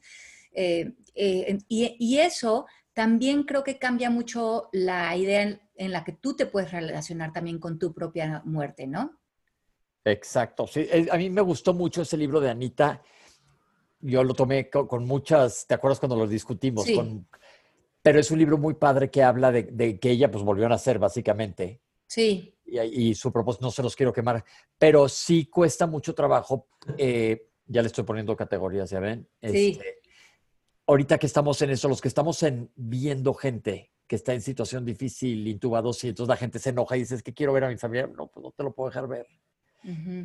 Eh, 0.53 0.93
eh, 1.15 1.59
y, 1.69 2.19
eso 2.19 2.67
también 2.93 3.45
creo 3.45 3.65
que 3.65 3.79
cambia 3.79 4.11
mucho 4.11 4.69
la 4.73 5.17
idea 5.17 5.59
en, 5.77 5.93
la 5.93 6.05
que 6.05 6.12
tú 6.12 6.37
te 6.37 6.47
puedes 6.47 6.73
relacionar 6.73 7.33
también 7.33 7.59
con 7.59 7.79
tu 7.79 7.93
propia 7.93 8.43
muerte, 8.45 8.87
¿no? 8.87 9.19
Exacto. 10.05 10.67
Sí, 10.67 10.87
eh, 10.91 11.09
a 11.11 11.17
mí 11.17 11.31
me 11.31 11.41
gustó 11.41 11.75
mucho 11.75 12.03
ese 12.03 12.17
libro 12.17 12.41
de 12.41 12.51
Anita. 12.51 13.03
Yo 14.01 14.23
lo 14.23 14.35
tomé 14.35 14.71
con, 14.71 15.05
muchas, 15.05 15.67
¿te 15.67 15.75
acuerdas 15.75 15.99
cuando 15.99 16.17
lo 16.17 16.27
discutimos? 16.27 16.85
Sí. 16.85 17.01
pero 18.03 18.21
es 18.21 18.31
un 18.31 18.39
libro 18.39 18.57
muy 18.57 18.75
padre 18.75 19.11
que 19.11 19.23
habla 19.23 19.51
de, 19.51 19.99
que 19.99 20.11
ella 20.11 20.31
pues 20.31 20.45
volvió 20.45 20.67
a 20.67 20.69
nacer 20.69 20.99
básicamente. 20.99 21.81
Sí. 22.07 22.55
Y, 22.65 23.15
su 23.15 23.33
propósito, 23.33 23.65
no 23.65 23.71
se 23.71 23.83
los 23.83 23.97
quiero 23.97 24.12
quemar, 24.12 24.45
pero 24.79 25.09
sí 25.09 25.47
cuesta 25.47 25.87
mucho 25.87 26.15
trabajo. 26.15 26.69
Eh, 26.99 27.49
ya 27.67 27.83
le 27.83 27.89
estoy 27.89 28.05
poniendo 28.05 28.37
categorías, 28.37 28.91
¿ya 28.91 29.01
ven? 29.01 29.29
Sí. 29.43 29.71
Este, 29.73 30.01
ahorita 30.87 31.19
que 31.19 31.27
estamos 31.27 31.61
en 31.62 31.71
eso, 31.71 31.89
los 31.89 32.01
que 32.01 32.09
estamos 32.09 32.43
en, 32.43 32.71
viendo 32.77 33.35
gente 33.35 33.93
que 34.07 34.16
está 34.16 34.33
en 34.35 34.40
situación 34.40 34.85
difícil, 34.85 35.47
intubados, 35.47 36.03
y 36.05 36.09
entonces 36.09 36.29
la 36.29 36.37
gente 36.37 36.59
se 36.59 36.71
enoja 36.71 36.97
y 36.97 37.01
dice, 37.01 37.16
es 37.16 37.23
que 37.23 37.35
quiero 37.35 37.53
ver 37.53 37.64
a 37.64 37.69
mi 37.69 37.77
familia. 37.77 38.07
No, 38.07 38.29
pues 38.29 38.45
no 38.45 38.53
te 38.53 38.62
lo 38.62 38.73
puedo 38.73 38.90
dejar 38.90 39.09
ver 39.09 39.27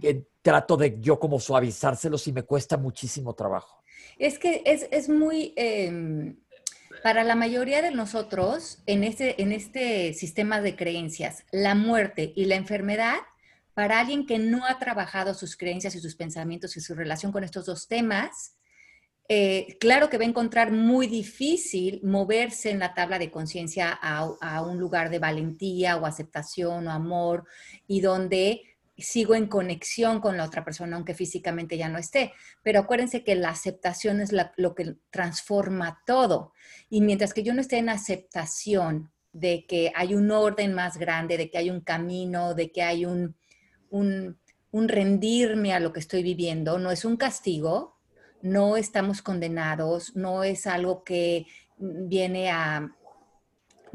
que 0.01 0.25
trato 0.41 0.75
de 0.77 0.97
yo 0.99 1.19
como 1.19 1.39
suavizárselos 1.39 2.27
y 2.27 2.33
me 2.33 2.43
cuesta 2.43 2.77
muchísimo 2.77 3.33
trabajo. 3.33 3.83
Es 4.17 4.39
que 4.39 4.63
es, 4.65 4.87
es 4.91 5.07
muy, 5.07 5.53
em, 5.55 6.37
para 7.03 7.23
la 7.23 7.35
mayoría 7.35 7.81
de 7.81 7.91
nosotros, 7.91 8.81
en 8.87 9.03
este, 9.03 9.41
en 9.41 9.51
este 9.51 10.13
sistema 10.13 10.61
de 10.61 10.75
creencias, 10.75 11.45
la 11.51 11.75
muerte 11.75 12.33
y 12.35 12.45
la 12.45 12.55
enfermedad, 12.55 13.17
para 13.73 13.99
alguien 13.99 14.25
que 14.25 14.39
no 14.39 14.65
ha 14.65 14.79
trabajado 14.79 15.33
sus 15.33 15.55
creencias 15.55 15.95
y 15.95 15.99
sus 15.99 16.15
pensamientos 16.15 16.75
y 16.75 16.81
su 16.81 16.95
relación 16.95 17.31
con 17.31 17.43
estos 17.43 17.65
dos 17.65 17.87
temas, 17.87 18.55
eh, 19.33 19.77
claro 19.79 20.09
que 20.09 20.17
va 20.17 20.25
a 20.25 20.27
encontrar 20.27 20.73
muy 20.73 21.07
difícil 21.07 22.01
moverse 22.03 22.69
en 22.69 22.79
la 22.79 22.93
tabla 22.93 23.17
de 23.17 23.31
conciencia 23.31 23.89
a, 23.89 24.61
un 24.61 24.77
lugar 24.77 25.09
de 25.09 25.19
valentía 25.19 25.95
o 25.95 26.05
aceptación 26.05 26.85
o 26.85 26.91
amor 26.91 27.45
y 27.87 28.01
donde 28.01 28.61
sigo 28.97 29.33
en 29.33 29.47
conexión 29.47 30.19
con 30.19 30.35
la 30.35 30.43
otra 30.43 30.65
persona, 30.65 30.97
aunque 30.97 31.13
físicamente 31.13 31.77
ya 31.77 31.87
no 31.87 31.97
esté. 31.97 32.33
Pero 32.61 32.81
acuérdense 32.81 33.23
que 33.23 33.35
la 33.35 33.51
aceptación 33.51 34.19
es 34.19 34.33
lo 34.57 34.75
que 34.75 34.97
transforma 35.11 36.01
todo. 36.05 36.51
Y 36.89 36.99
mientras 36.99 37.33
que 37.33 37.43
yo 37.43 37.53
no 37.53 37.61
esté 37.61 37.77
en 37.77 37.87
aceptación 37.87 39.13
de 39.31 39.65
que 39.65 39.93
hay 39.95 40.13
un 40.13 40.29
orden 40.29 40.73
más 40.73 40.97
grande, 40.97 41.37
de 41.37 41.49
que 41.49 41.57
hay 41.57 41.69
un 41.69 41.79
camino, 41.79 42.53
de 42.53 42.69
que 42.73 42.83
hay 42.83 43.05
un 43.05 43.37
rendirme 44.73 45.73
a 45.73 45.79
lo 45.79 45.93
que 45.93 46.01
estoy 46.01 46.21
viviendo, 46.21 46.77
no 46.79 46.91
es 46.91 47.05
un 47.05 47.15
castigo, 47.15 48.00
no 48.41 48.77
estamos 48.77 49.21
condenados, 49.21 50.15
no 50.15 50.43
es 50.43 50.67
algo 50.67 51.03
que 51.03 51.47
viene 51.77 52.51
a 52.51 52.95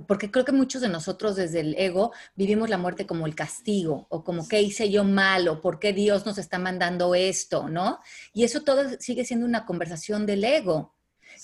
porque 0.07 0.31
creo 0.31 0.45
que 0.45 0.53
muchos 0.53 0.83
de 0.83 0.89
nosotros 0.89 1.37
desde 1.37 1.61
el 1.61 1.75
ego 1.79 2.13
vivimos 2.35 2.69
la 2.69 2.79
muerte 2.79 3.07
como 3.07 3.27
el 3.27 3.35
castigo 3.35 4.07
o 4.11 4.25
como 4.25 4.47
qué 4.47 4.61
hice 4.61 4.91
yo 4.91 5.05
mal 5.05 5.49
o 5.49 5.61
por 5.61 5.79
qué 5.79 5.93
Dios 5.93 6.27
nos 6.27 6.39
está 6.39 6.59
mandando 6.59 7.15
esto, 7.15 7.69
¿no? 7.69 8.01
Y 8.35 8.45
eso 8.45 8.63
todo 8.63 8.85
sigue 9.01 9.25
siendo 9.25 9.47
una 9.47 9.65
conversación 9.65 10.27
del 10.27 10.45
ego 10.45 10.95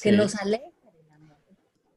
que 0.02 0.12
nos 0.12 0.34
aleja 0.36 0.66
del 0.92 1.12
amor. 1.12 1.38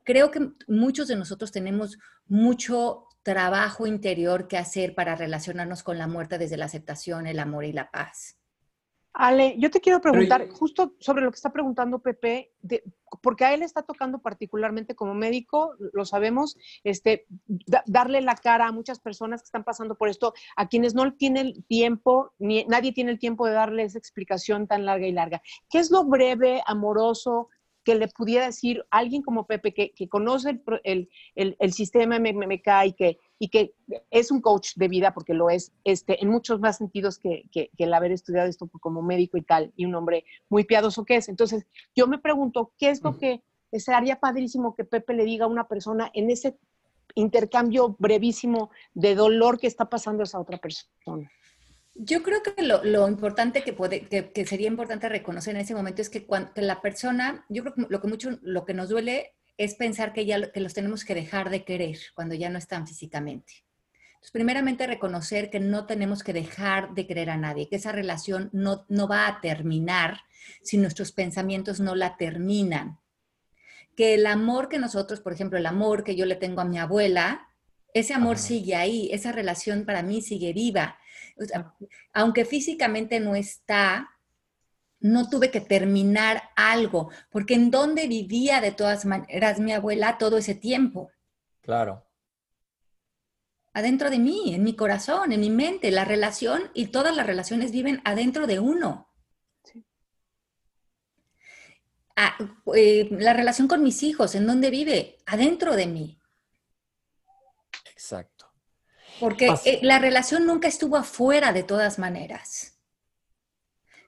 Creo 0.03 0.31
que 0.31 0.49
muchos 0.67 1.07
de 1.07 1.15
nosotros 1.17 1.51
tenemos 1.51 1.97
mucho 2.27 3.07
trabajo 3.23 3.87
interior 3.87 4.47
que 4.47 4.57
hacer 4.57 4.95
para 4.95 5.15
relacionarnos 5.15 5.83
con 5.83 5.97
la 5.97 6.07
muerte 6.07 6.37
desde 6.37 6.57
la 6.57 6.65
aceptación, 6.65 7.27
el 7.27 7.39
amor 7.39 7.65
y 7.65 7.73
la 7.73 7.91
paz. 7.91 8.37
Ale, 9.17 9.55
yo 9.57 9.71
te 9.71 9.79
quiero 9.79 10.01
preguntar, 10.01 10.49
justo 10.49 10.93
sobre 10.99 11.23
lo 11.23 11.31
que 11.31 11.37
está 11.37 11.53
preguntando 11.53 11.99
Pepe, 11.99 12.51
porque 13.21 13.45
a 13.45 13.53
él 13.53 13.61
está 13.61 13.81
tocando 13.81 14.19
particularmente 14.19 14.93
como 14.93 15.13
médico, 15.13 15.73
lo 15.93 16.03
sabemos, 16.03 16.57
este, 16.83 17.25
darle 17.85 18.19
la 18.19 18.35
cara 18.35 18.67
a 18.67 18.73
muchas 18.73 18.99
personas 18.99 19.41
que 19.41 19.45
están 19.45 19.63
pasando 19.63 19.95
por 19.95 20.09
esto, 20.09 20.33
a 20.57 20.67
quienes 20.67 20.95
no 20.95 21.13
tienen 21.13 21.63
tiempo, 21.63 22.33
ni 22.39 22.65
nadie 22.65 22.91
tiene 22.91 23.11
el 23.11 23.19
tiempo 23.19 23.47
de 23.47 23.53
darle 23.53 23.83
esa 23.83 23.97
explicación 23.97 24.67
tan 24.67 24.85
larga 24.85 25.07
y 25.07 25.13
larga. 25.13 25.41
¿Qué 25.69 25.79
es 25.79 25.91
lo 25.91 26.03
breve, 26.03 26.61
amoroso, 26.67 27.47
que 27.85 27.95
le 27.95 28.09
pudiera 28.09 28.47
decir 28.47 28.83
alguien 28.89 29.21
como 29.21 29.45
Pepe, 29.45 29.73
que, 29.73 30.09
conoce 30.09 30.59
el, 30.83 31.09
el, 31.35 31.55
el, 31.57 31.71
sistema 31.71 32.19
MMK 32.19 32.67
y 32.87 32.93
que, 32.93 33.19
y 33.37 33.49
que 33.49 33.73
es 34.11 34.31
un 34.31 34.41
coach 34.41 34.73
de 34.75 34.87
vida, 34.87 35.13
porque 35.13 35.33
lo 35.33 35.49
es 35.49 35.71
este, 35.83 36.21
en 36.21 36.29
muchos 36.29 36.59
más 36.59 36.77
sentidos 36.77 37.19
que, 37.19 37.43
que, 37.51 37.69
el 37.77 37.93
haber 37.93 38.11
estudiado 38.11 38.47
esto 38.47 38.69
como 38.79 39.01
médico 39.01 39.37
y 39.37 39.41
tal, 39.41 39.73
y 39.75 39.85
un 39.85 39.95
hombre 39.95 40.25
muy 40.49 40.63
piadoso 40.63 41.05
que 41.05 41.17
es. 41.17 41.29
Entonces, 41.29 41.65
yo 41.95 42.07
me 42.07 42.17
pregunto, 42.17 42.71
¿qué 42.77 42.89
es 42.89 43.03
lo 43.03 43.17
que 43.17 43.43
sería 43.73 44.19
padrísimo 44.19 44.75
que 44.75 44.85
Pepe 44.85 45.13
le 45.13 45.25
diga 45.25 45.45
a 45.45 45.49
una 45.49 45.67
persona 45.67 46.09
en 46.13 46.29
ese 46.29 46.57
intercambio 47.15 47.95
brevísimo 47.99 48.71
de 48.93 49.15
dolor 49.15 49.59
que 49.59 49.67
está 49.67 49.89
pasando 49.89 50.21
a 50.21 50.25
esa 50.25 50.39
otra 50.39 50.57
persona? 50.57 51.29
Yo 51.97 52.23
creo 52.23 52.41
que 52.43 52.61
lo, 52.61 53.07
importante 53.07 53.63
que, 53.63 53.71
puede, 53.71 54.07
que, 54.07 54.45
sería 54.45 54.67
importante 54.67 55.07
reconocer 55.07 55.55
en 55.55 55.61
ese 55.61 55.75
momento 55.75 56.01
es 56.01 56.09
que, 56.09 56.25
cuando, 56.25 56.51
la 56.55 56.81
persona, 56.81 57.45
yo 57.47 57.63
creo 57.63 57.73
que 57.73 57.85
lo 57.87 58.01
que 58.01 58.07
mucho, 58.07 58.29
lo 58.41 58.65
que 58.65 58.73
nos 58.73 58.89
duele 58.89 59.33
es 59.57 59.75
pensar 59.75 60.13
que 60.13 60.25
ya 60.25 60.51
que 60.51 60.59
los 60.59 60.73
tenemos 60.73 61.05
que 61.05 61.15
dejar 61.15 61.49
de 61.49 61.63
querer 61.63 61.97
cuando 62.13 62.35
ya 62.35 62.49
no 62.49 62.57
están 62.57 62.87
físicamente. 62.87 63.63
Entonces, 64.15 64.31
primeramente 64.31 64.87
reconocer 64.87 65.49
que 65.49 65.59
no 65.59 65.85
tenemos 65.85 66.23
que 66.23 66.33
dejar 66.33 66.93
de 66.93 67.07
querer 67.07 67.29
a 67.29 67.37
nadie, 67.37 67.69
que 67.69 67.75
esa 67.75 67.91
relación 67.91 68.49
no, 68.53 68.85
no 68.89 69.07
va 69.07 69.27
a 69.27 69.41
terminar 69.41 70.21
si 70.61 70.77
nuestros 70.77 71.11
pensamientos 71.11 71.79
no 71.79 71.95
la 71.95 72.17
terminan. 72.17 72.99
Que 73.95 74.15
el 74.15 74.25
amor 74.25 74.67
que 74.67 74.79
nosotros, 74.79 75.21
por 75.21 75.33
ejemplo, 75.33 75.57
el 75.57 75.65
amor 75.65 76.03
que 76.03 76.15
yo 76.15 76.25
le 76.25 76.35
tengo 76.35 76.61
a 76.61 76.65
mi 76.65 76.79
abuela, 76.79 77.47
ese 77.93 78.13
amor 78.13 78.37
sigue 78.37 78.75
ahí, 78.75 79.09
esa 79.13 79.31
relación 79.31 79.85
para 79.85 80.03
mí 80.03 80.21
sigue 80.21 80.51
viva 80.53 80.97
aunque 82.13 82.45
físicamente 82.45 83.19
no 83.19 83.35
está, 83.35 84.09
no 85.05 85.29
tuve 85.29 85.51
que 85.51 85.61
terminar 85.61 86.49
algo, 86.55 87.11
porque 87.29 87.53
en 87.53 87.69
dónde 87.69 88.07
vivía 88.07 88.59
de 88.59 88.71
todas 88.71 89.05
maneras 89.05 89.59
mi 89.59 89.71
abuela 89.71 90.17
todo 90.17 90.37
ese 90.37 90.55
tiempo. 90.55 91.11
Claro. 91.61 92.05
Adentro 93.73 94.09
de 94.09 94.17
mí, 94.17 94.55
en 94.55 94.63
mi 94.63 94.75
corazón, 94.75 95.31
en 95.31 95.41
mi 95.41 95.49
mente, 95.49 95.91
la 95.91 96.05
relación 96.05 96.71
y 96.73 96.87
todas 96.87 97.15
las 97.15 97.27
relaciones 97.27 97.71
viven 97.71 98.01
adentro 98.03 98.47
de 98.47 98.59
uno. 98.59 99.11
Ah, 102.15 102.37
eh, 102.73 103.07
la 103.11 103.33
relación 103.33 103.67
con 103.67 103.83
mis 103.83 104.01
hijos, 104.01 104.33
¿en 104.33 104.47
dónde 104.47 104.71
vive? 104.71 105.17
Adentro 105.27 105.75
de 105.75 105.85
mí. 105.85 106.19
Exacto. 107.91 108.47
Porque 109.19 109.53
eh, 109.65 109.79
la 109.83 109.99
relación 109.99 110.47
nunca 110.47 110.67
estuvo 110.67 110.95
afuera 110.95 111.51
de 111.53 111.63
todas 111.63 111.99
maneras. 111.99 112.74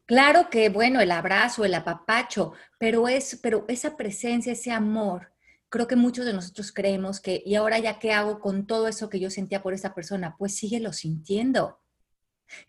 Claro 0.07 0.49
que, 0.49 0.69
bueno, 0.69 1.01
el 1.01 1.11
abrazo, 1.11 1.65
el 1.65 1.73
apapacho, 1.73 2.53
pero, 2.79 3.09
es, 3.09 3.39
pero 3.43 3.65
esa 3.67 3.97
presencia, 3.97 4.53
ese 4.53 4.71
amor, 4.71 5.33
creo 5.69 5.85
que 5.85 5.97
muchos 5.97 6.25
de 6.25 6.31
nosotros 6.31 6.71
creemos 6.71 7.19
que, 7.19 7.43
¿y 7.45 7.55
ahora 7.55 7.77
ya 7.77 7.99
qué 7.99 8.13
hago 8.13 8.39
con 8.39 8.65
todo 8.65 8.87
eso 8.87 9.09
que 9.09 9.19
yo 9.19 9.29
sentía 9.29 9.61
por 9.61 9.73
esa 9.73 9.93
persona? 9.93 10.35
Pues 10.37 10.55
síguelo 10.55 10.93
sintiendo. 10.93 11.81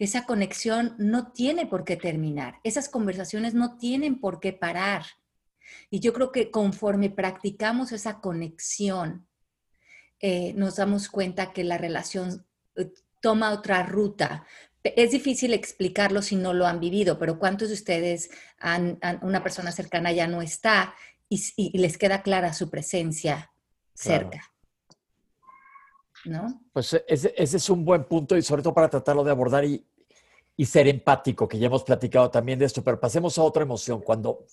Esa 0.01 0.27
conexión 0.27 0.97
no 0.99 1.31
tiene 1.31 1.65
por 1.65 1.85
qué 1.85 1.97
terminar. 1.97 2.59
Esas 2.65 2.89
conversaciones 2.89 3.55
no 3.55 3.79
tienen 3.79 4.21
por 4.21 4.41
qué 4.41 4.53
parar. 4.53 5.05
Y 5.91 6.01
yo 6.01 6.13
creo 6.13 6.33
que 6.33 6.51
conforme 6.51 7.09
practicamos 7.09 7.93
esa 7.93 8.21
conexión, 8.21 9.29
eh, 10.19 10.55
nos 10.55 10.75
damos 10.75 11.09
cuenta 11.09 11.53
que 11.53 11.63
la 11.63 11.79
relación 11.79 12.45
eh, 12.75 12.91
toma 13.21 13.53
otra 13.53 13.85
ruta. 13.85 14.45
Es 14.97 15.11
difícil 15.11 15.53
explicarlo 15.53 16.23
si 16.23 16.37
no 16.37 16.53
lo 16.53 16.67
han 16.67 16.81
vivido, 16.81 17.19
pero 17.19 17.39
¿cuántos 17.39 17.69
de 17.69 17.75
ustedes, 17.75 18.31
han, 18.59 18.99
una 19.23 19.43
persona 19.43 19.73
cercana 19.73 20.13
ya 20.13 20.27
no 20.27 20.43
está 20.43 20.95
y, 21.29 21.79
les 21.79 21.99
queda 21.99 22.23
clara 22.23 22.53
su 22.53 22.71
presencia 22.71 23.51
cerca? 23.95 24.53
¿No? 26.25 26.63
Pues 26.73 26.93
e, 26.95 27.05
ese, 27.07 27.33
es 27.37 27.71
un 27.71 27.85
buen 27.85 28.05
punto 28.05 28.37
y 28.37 28.43
sobre 28.43 28.63
todo 28.63 28.75
para 28.75 28.89
tratarlo 28.89 29.25
de 29.25 29.31
abordar 29.31 29.65
y, 29.65 29.85
y, 30.57 30.65
ser 30.67 30.89
empático, 30.89 31.49
que 31.49 31.59
ya 31.59 31.67
hemos 31.67 31.85
platicado 31.85 32.31
también 32.31 32.59
de 32.59 32.65
esto, 32.65 32.83
pero 32.83 32.99
pasemos 32.99 33.39
a 33.39 33.43
otra 33.43 33.63
emoción. 33.63 34.01
Cuando 34.01 34.47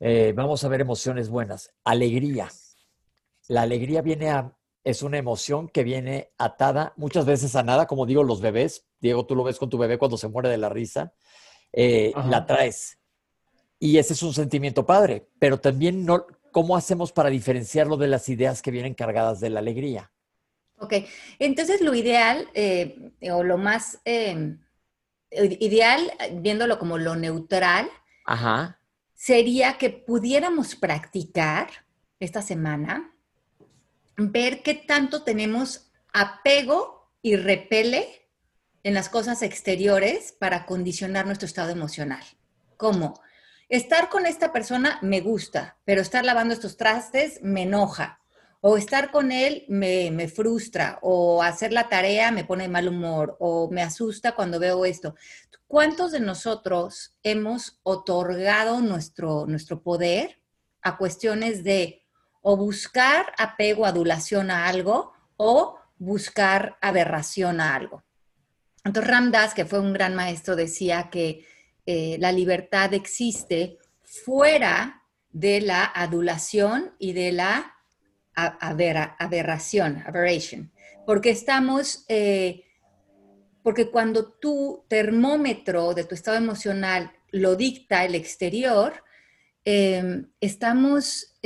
eh, 0.00 0.32
vamos 0.34 0.64
a 0.64 0.68
ver 0.68 0.80
emociones 0.80 1.28
buenas, 1.28 1.72
alegría. 1.84 2.50
La 3.48 3.62
alegría 3.62 4.02
viene 4.02 4.30
a 4.30 4.52
es 4.84 5.02
una 5.02 5.16
emoción 5.16 5.68
que 5.68 5.82
viene 5.82 6.30
atada 6.36 6.92
muchas 6.96 7.24
veces 7.24 7.56
a 7.56 7.62
nada, 7.62 7.86
como 7.86 8.04
digo, 8.04 8.22
los 8.22 8.42
bebés. 8.42 8.86
Diego, 9.00 9.24
tú 9.24 9.34
lo 9.34 9.42
ves 9.42 9.58
con 9.58 9.70
tu 9.70 9.78
bebé 9.78 9.98
cuando 9.98 10.18
se 10.18 10.28
muere 10.28 10.50
de 10.50 10.58
la 10.58 10.68
risa, 10.68 11.14
eh, 11.72 12.12
la 12.28 12.44
traes. 12.44 12.98
Y 13.78 13.96
ese 13.98 14.12
es 14.12 14.22
un 14.22 14.34
sentimiento 14.34 14.84
padre, 14.84 15.26
pero 15.38 15.58
también 15.58 16.04
no, 16.04 16.26
¿cómo 16.52 16.76
hacemos 16.76 17.12
para 17.12 17.30
diferenciarlo 17.30 17.96
de 17.96 18.08
las 18.08 18.28
ideas 18.28 18.62
que 18.62 18.70
vienen 18.70 18.94
cargadas 18.94 19.40
de 19.40 19.50
la 19.50 19.60
alegría? 19.60 20.12
Ok, 20.78 20.94
entonces 21.38 21.80
lo 21.80 21.94
ideal 21.94 22.48
eh, 22.54 23.12
o 23.32 23.42
lo 23.42 23.56
más 23.56 24.00
eh, 24.04 24.56
ideal, 25.30 26.12
viéndolo 26.34 26.78
como 26.78 26.98
lo 26.98 27.16
neutral, 27.16 27.88
Ajá. 28.26 28.80
sería 29.14 29.78
que 29.78 29.90
pudiéramos 29.90 30.74
practicar 30.74 31.68
esta 32.20 32.42
semana, 32.42 33.13
ver 34.16 34.62
qué 34.62 34.74
tanto 34.74 35.22
tenemos 35.22 35.90
apego 36.12 37.10
y 37.22 37.36
repele 37.36 38.28
en 38.82 38.94
las 38.94 39.08
cosas 39.08 39.42
exteriores 39.42 40.32
para 40.32 40.66
condicionar 40.66 41.26
nuestro 41.26 41.46
estado 41.46 41.70
emocional. 41.70 42.22
¿Cómo? 42.76 43.20
Estar 43.68 44.10
con 44.10 44.26
esta 44.26 44.52
persona 44.52 44.98
me 45.00 45.20
gusta, 45.20 45.78
pero 45.84 46.02
estar 46.02 46.24
lavando 46.24 46.54
estos 46.54 46.76
trastes 46.76 47.40
me 47.42 47.62
enoja. 47.62 48.20
O 48.60 48.78
estar 48.78 49.10
con 49.10 49.30
él 49.30 49.64
me, 49.68 50.10
me 50.10 50.26
frustra, 50.28 50.98
o 51.02 51.42
hacer 51.42 51.72
la 51.72 51.88
tarea 51.88 52.30
me 52.30 52.44
pone 52.44 52.64
de 52.64 52.70
mal 52.70 52.88
humor, 52.88 53.36
o 53.38 53.70
me 53.70 53.82
asusta 53.82 54.34
cuando 54.34 54.58
veo 54.58 54.86
esto. 54.86 55.14
¿Cuántos 55.66 56.12
de 56.12 56.20
nosotros 56.20 57.16
hemos 57.22 57.80
otorgado 57.82 58.80
nuestro, 58.80 59.44
nuestro 59.46 59.82
poder 59.82 60.40
a 60.80 60.96
cuestiones 60.96 61.64
de 61.64 62.03
o 62.46 62.56
buscar 62.58 63.32
apego, 63.38 63.86
adulación 63.86 64.50
a 64.50 64.66
algo, 64.68 65.12
o 65.38 65.78
buscar 65.98 66.76
aberración 66.82 67.58
a 67.60 67.74
algo? 67.74 68.04
Entonces 68.84 69.10
Ram 69.10 69.30
Dass, 69.30 69.54
que 69.54 69.64
fue 69.64 69.80
un 69.80 69.94
gran 69.94 70.14
maestro, 70.14 70.54
decía 70.54 71.08
que 71.10 71.46
eh, 71.86 72.16
la 72.20 72.32
libertad 72.32 72.92
existe 72.92 73.78
fuera 74.02 75.02
de 75.30 75.62
la 75.62 75.84
adulación 75.86 76.92
y 76.98 77.14
de 77.14 77.32
la 77.32 77.74
a- 78.34 78.58
abera- 78.68 79.16
aberración, 79.18 80.02
aberration, 80.06 80.70
porque 81.06 81.30
estamos, 81.30 82.04
eh, 82.08 82.64
porque 83.62 83.90
cuando 83.90 84.32
tu 84.32 84.84
termómetro 84.88 85.94
de 85.94 86.04
tu 86.04 86.14
estado 86.14 86.36
emocional 86.36 87.10
lo 87.30 87.56
dicta 87.56 88.04
el 88.04 88.14
exterior, 88.14 89.02
eh, 89.64 90.26
estamos 90.40 91.38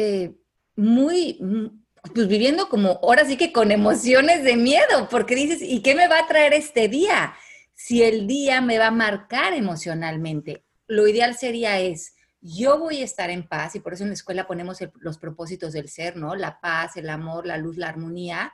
muy, 0.79 1.39
mm, 1.41 1.67
pues 2.15 2.29
viviendo 2.29 2.69
como 2.69 3.01
ahora 3.03 3.25
sí 3.25 3.37
que 3.37 3.53
con 3.53 3.73
emociones 3.73 4.45
de 4.45 4.57
miedo, 4.57 5.09
porque 5.11 5.35
dices, 5.35 5.59
¿y 5.61 5.83
qué 5.83 5.95
me 5.95 6.09
va 6.09 6.21
a 6.21 6.27
traer 6.29 6.55
este 6.55 6.89
día? 6.89 7.35
Si 7.75 8.03
el 8.03 8.27
día 8.27 8.61
me 8.61 8.79
va 8.79 8.87
a 8.87 8.93
marcar 8.93 9.55
emocionalmente, 9.55 10.65
lo 10.87 11.09
ideal 11.09 11.37
sería 11.37 11.81
es, 11.81 12.15
yo 12.41 12.79
voy 12.79 13.01
a 13.01 13.05
estar 13.05 13.29
en 13.31 13.49
paz 13.49 13.75
y 13.75 13.81
por 13.81 13.93
eso 13.93 14.05
en 14.05 14.11
la 14.11 14.15
escuela 14.15 14.47
ponemos 14.47 14.79
los 15.01 15.19
propósitos 15.19 15.73
del 15.73 15.89
ser, 15.89 16.17
¿no? 16.17 16.37
La 16.37 16.61
paz, 16.61 16.97
el 16.97 17.11
amor, 17.11 17.47
la 17.47 17.57
luz, 17.57 17.77
la 17.77 17.89
armonía. 17.89 18.53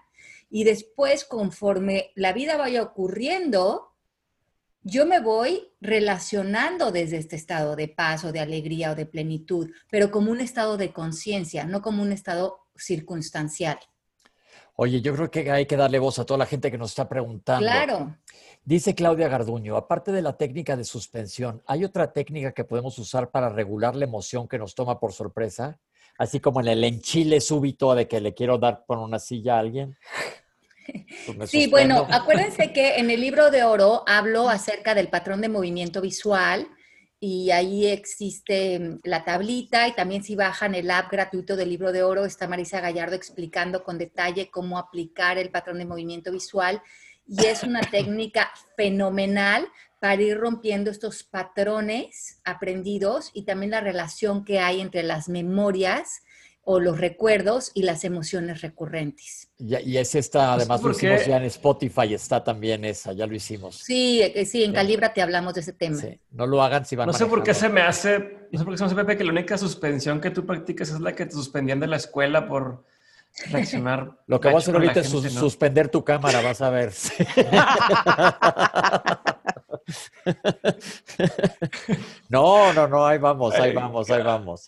Y 0.49 0.65
después, 0.65 1.25
conforme 1.25 2.11
la 2.15 2.33
vida 2.33 2.57
vaya 2.57 2.83
ocurriendo, 2.83 3.94
yo 4.85 5.07
me 5.07 5.19
voy 5.19 5.73
relacionando 5.81 6.93
desde 6.93 7.17
este 7.17 7.37
estado 7.37 7.75
de 7.75 7.89
paz 7.89 8.25
o 8.25 8.33
de 8.33 8.41
alegría 8.41 8.93
o 8.93 8.95
de 8.95 9.07
plenitud, 9.07 9.71
pero 9.91 10.11
como 10.11 10.31
un 10.31 10.41
estado 10.41 10.77
de 10.77 10.93
conciencia, 10.93 11.65
no 11.65 11.81
como 11.81 12.03
un 12.03 12.13
estado 12.13 12.59
circunstancial. 12.77 13.79
Oye, 14.77 15.01
yo 15.01 15.15
creo 15.15 15.31
que 15.31 15.51
hay 15.51 15.67
que 15.67 15.77
darle 15.77 15.99
voz 15.99 16.19
a 16.19 16.27
toda 16.27 16.39
la 16.39 16.47
gente 16.47 16.71
que 16.71 16.77
nos 16.77 16.91
está 16.91 17.09
preguntando. 17.09 17.65
Claro. 17.65 18.19
Dice 18.65 18.95
Claudia 18.95 19.29
Garduño, 19.29 19.77
aparte 19.77 20.13
de 20.13 20.21
la 20.21 20.37
técnica 20.37 20.77
de 20.77 20.85
suspensión, 20.85 21.63
¿hay 21.67 21.85
otra 21.85 22.13
técnica 22.13 22.53
que 22.53 22.65
podemos 22.65 22.99
usar 22.99 23.31
para 23.31 23.49
regular 23.49 23.95
la 23.97 24.05
emoción 24.05 24.49
que 24.49 24.59
nos 24.59 24.75
toma 24.75 25.01
por 25.01 25.13
sorpresa? 25.13 25.79
Así 26.19 26.41
como 26.41 26.61
en 26.61 26.69
el 26.69 26.85
enchile 26.85 27.41
súbito 27.41 27.95
de 27.95 28.07
que 28.07 28.21
le 28.21 28.35
quiero 28.35 28.59
dar 28.59 28.85
por 28.85 28.99
una 28.99 29.19
silla 29.19 29.57
a 29.57 29.61
alguien. 29.61 29.97
Pues 31.37 31.51
Sí, 31.51 31.69
bueno, 31.69 32.07
acuérdense 32.11 32.73
que 32.73 32.97
en 32.97 33.11
el 33.11 33.21
libro 33.21 33.51
de 33.51 33.65
oro 33.65 34.03
hablo 34.07 34.49
acerca 34.49 34.95
del 34.95 35.09
patrón 35.09 35.41
de 35.41 35.49
movimiento 35.49 36.01
visual 36.01 36.69
y 37.27 37.51
ahí 37.53 37.87
existe 37.87 38.79
mm, 38.79 39.01
la 39.05 39.25
tablita 39.25 39.89
y 39.89 39.93
también 39.95 40.23
si 40.23 40.37
bajan 40.37 40.75
el 40.75 40.91
app 40.91 41.11
gratuito 41.11 41.57
del 41.57 41.71
libro 41.71 41.93
de 41.93 42.03
oro 42.03 42.25
está 42.27 42.47
Marisa 42.47 42.81
Gallardo 42.81 43.17
explicando 43.17 43.83
con 43.83 43.97
detalle 43.97 44.51
cómo 44.51 44.79
aplicar 44.79 45.39
el 45.39 45.51
patrón 45.51 45.79
de 45.79 45.87
movimiento 45.87 46.31
visual 46.31 46.83
y 47.27 47.47
es 47.47 47.63
una 47.63 47.81
técnica 47.91 48.53
fenomenal 48.77 49.67
para 50.01 50.21
ir 50.21 50.37
rompiendo 50.37 50.91
estos 50.91 51.23
patrones 51.23 52.41
aprendidos 52.45 53.31
y 53.33 53.45
también 53.45 53.71
la 53.71 53.81
relación 53.81 54.45
que 54.45 54.61
hay 54.61 54.83
entre 54.83 55.03
las 55.03 55.31
memorias 55.31 56.21
o 56.65 56.81
los 56.81 56.99
recuerdos 56.99 57.71
y 57.75 57.83
las 57.83 58.05
emociones 58.05 58.63
recurrentes. 58.63 59.49
Y, 59.59 59.77
y 59.77 59.99
es 59.99 60.15
esta, 60.15 60.55
además 60.55 60.83
lo 60.83 60.91
hicimos 60.91 61.27
ya 61.27 61.37
en 61.37 61.45
Spotify, 61.45 62.15
está 62.15 62.43
también 62.43 62.85
esa, 62.85 63.13
ya 63.13 63.27
lo 63.27 63.35
hicimos. 63.35 63.77
Sí, 63.77 64.23
eh, 64.23 64.45
sí, 64.47 64.65
en. 64.65 64.73
Calibra 64.73 65.13
te 65.13 65.23
hablamos 65.23 65.55
de 65.55 65.61
ese 65.61 65.73
tema. 65.73 66.01
Sí, 66.01 66.19
No 66.31 66.47
lo 66.47 66.63
hagan 66.63 66.85
si 66.85 66.97
van 66.97 67.07
No 67.07 67.13
sé 67.13 67.27
por 67.27 67.43
qué 67.43 67.55
se 67.55 67.69
me 67.69 67.83
hace, 67.83 68.49
no 68.51 68.59
sé 68.59 68.65
por 68.65 68.75
qué 68.75 68.79
se 68.79 68.85
me 68.85 68.87
hace, 68.87 68.97
Pepe, 68.97 69.17
que 69.17 69.25
la 69.25 69.33
única 69.33 69.59
suspensión 69.59 70.21
que 70.21 70.31
tú 70.31 70.47
practicas 70.47 70.91
es 70.91 71.01
la 71.01 71.15
que 71.15 71.27
te 71.27 71.33
suspendían 71.33 71.81
de 71.81 71.87
la 71.87 71.97
escuela 71.97 72.49
por 72.49 72.85
reaccionar. 73.51 74.19
Lo 74.27 74.41
que 74.41 74.49
voy 74.49 74.57
a 74.57 74.59
hacer 74.59 74.75
ahorita 74.75 75.01
es 75.01 75.11
gente, 75.11 75.29
sus- 75.29 75.35
¿no? 75.35 75.41
suspender 75.41 75.89
tu 75.89 76.05
cámara, 76.05 76.41
vas 76.41 76.61
a 76.63 76.71
ver. 76.71 76.93
No, 82.29 82.73
no, 82.73 82.89
no, 82.89 83.07
ahí 83.07 83.19
vamos, 83.19 83.55
ahí 83.55 83.73
vamos, 83.73 84.11
ahí 84.11 84.23
vamos. 84.23 84.67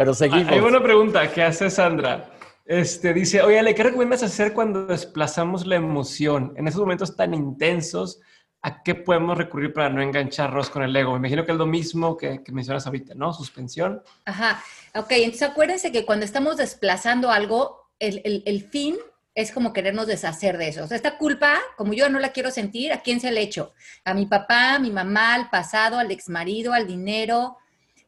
Pero 0.00 0.12
Ah, 0.12 0.14
seguimos. 0.14 0.48
Hay 0.50 0.58
una 0.60 0.82
pregunta 0.82 1.30
que 1.30 1.42
hace 1.42 1.68
Sandra. 1.68 2.30
Este, 2.64 3.12
dice, 3.12 3.42
oye, 3.42 3.58
Ale, 3.58 3.74
¿qué 3.74 3.82
recomiendas 3.82 4.22
hacer 4.22 4.54
cuando 4.54 4.86
desplazamos 4.86 5.66
la 5.66 5.76
emoción? 5.76 6.54
En 6.56 6.66
esos 6.66 6.80
momentos 6.80 7.14
tan 7.16 7.34
intensos, 7.34 8.18
¿a 8.62 8.82
qué 8.82 8.94
podemos 8.94 9.36
recurrir 9.36 9.74
para 9.74 9.90
no 9.90 10.00
engancharnos 10.00 10.70
con 10.70 10.84
el 10.84 10.96
ego? 10.96 11.12
Me 11.12 11.18
imagino 11.18 11.44
que 11.44 11.52
es 11.52 11.58
lo 11.58 11.66
mismo 11.66 12.16
que, 12.16 12.42
que 12.42 12.50
mencionas 12.50 12.86
ahorita, 12.86 13.12
¿no? 13.14 13.34
Suspensión. 13.34 14.02
Ajá. 14.24 14.62
Ok, 14.94 15.10
entonces 15.10 15.50
acuérdense 15.50 15.92
que 15.92 16.06
cuando 16.06 16.24
estamos 16.24 16.56
desplazando 16.56 17.30
algo, 17.30 17.90
el, 17.98 18.22
el- 18.24 18.42
el 18.46 18.62
fin 18.70 18.96
es 19.34 19.52
como 19.52 19.74
querernos 19.74 20.06
deshacer 20.06 20.56
de 20.56 20.68
eso. 20.68 20.82
O 20.84 20.86
sea, 20.86 20.96
esta 20.96 21.18
culpa, 21.18 21.58
como 21.76 21.92
yo 21.92 22.08
no 22.08 22.18
la 22.20 22.30
quiero 22.32 22.50
sentir, 22.50 22.90
¿a 22.94 23.02
quién 23.02 23.20
se 23.20 23.32
le 23.32 23.42
echo? 23.42 23.74
A 24.06 24.14
mi 24.14 24.24
papá, 24.24 24.76
a 24.76 24.78
mi 24.78 24.90
mamá, 24.90 25.34
al 25.34 25.50
pasado, 25.50 25.98
al 25.98 26.10
exmarido, 26.10 26.72
al 26.72 26.86
dinero. 26.86 27.58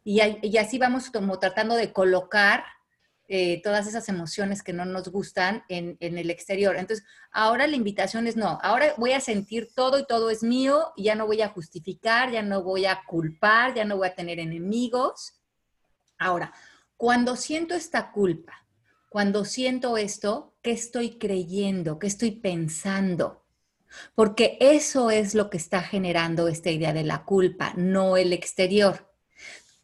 Y, 0.04 0.20
así 0.58 0.78
vamos 0.78 1.10
como 1.10 1.38
tratando 1.38 1.76
de 1.76 1.92
colocar 1.92 2.64
eh, 3.28 3.62
todas 3.62 3.86
esas 3.86 4.08
emociones 4.08 4.62
que 4.62 4.72
no 4.72 4.84
nos 4.84 5.08
gustan 5.08 5.62
en, 5.68 5.96
en 6.00 6.18
el 6.18 6.28
exterior. 6.30 6.76
Entonces, 6.76 7.06
ahora 7.30 7.66
la 7.66 7.76
invitación 7.76 8.26
es 8.26 8.36
no, 8.36 8.58
ahora 8.62 8.94
voy 8.98 9.12
a 9.12 9.20
sentir 9.20 9.70
todo 9.74 9.98
y 9.98 10.06
todo 10.06 10.30
es 10.30 10.42
mío 10.42 10.92
y 10.96 11.04
ya 11.04 11.14
no 11.14 11.26
voy 11.26 11.40
a 11.40 11.48
justificar, 11.48 12.30
ya 12.30 12.42
no 12.42 12.62
voy 12.62 12.86
a 12.86 13.02
culpar, 13.06 13.74
ya 13.74 13.84
no 13.84 13.96
voy 13.96 14.08
a 14.08 14.14
tener 14.14 14.40
enemigos. 14.40 15.40
Ahora, 16.18 16.52
cuando 16.96 17.36
siento 17.36 17.74
esta 17.74 18.12
culpa, 18.12 18.66
cuando 19.08 19.44
siento 19.44 19.98
esto, 19.98 20.54
¿qué 20.62 20.72
estoy 20.72 21.18
creyendo? 21.18 21.98
¿Qué 21.98 22.06
estoy 22.06 22.30
pensando? 22.30 23.44
Porque 24.14 24.56
eso 24.60 25.10
es 25.10 25.34
lo 25.34 25.50
que 25.50 25.58
está 25.58 25.82
generando 25.82 26.48
esta 26.48 26.70
idea 26.70 26.92
de 26.92 27.04
la 27.04 27.24
culpa, 27.24 27.74
no 27.76 28.16
el 28.16 28.32
exterior. 28.32 29.11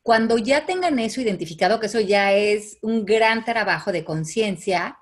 Cuando 0.08 0.38
ya 0.38 0.64
tengan 0.64 0.98
eso 1.00 1.20
identificado, 1.20 1.78
que 1.78 1.84
eso 1.84 2.00
ya 2.00 2.32
es 2.32 2.78
un 2.80 3.04
gran 3.04 3.44
trabajo 3.44 3.92
de 3.92 4.04
conciencia, 4.04 4.96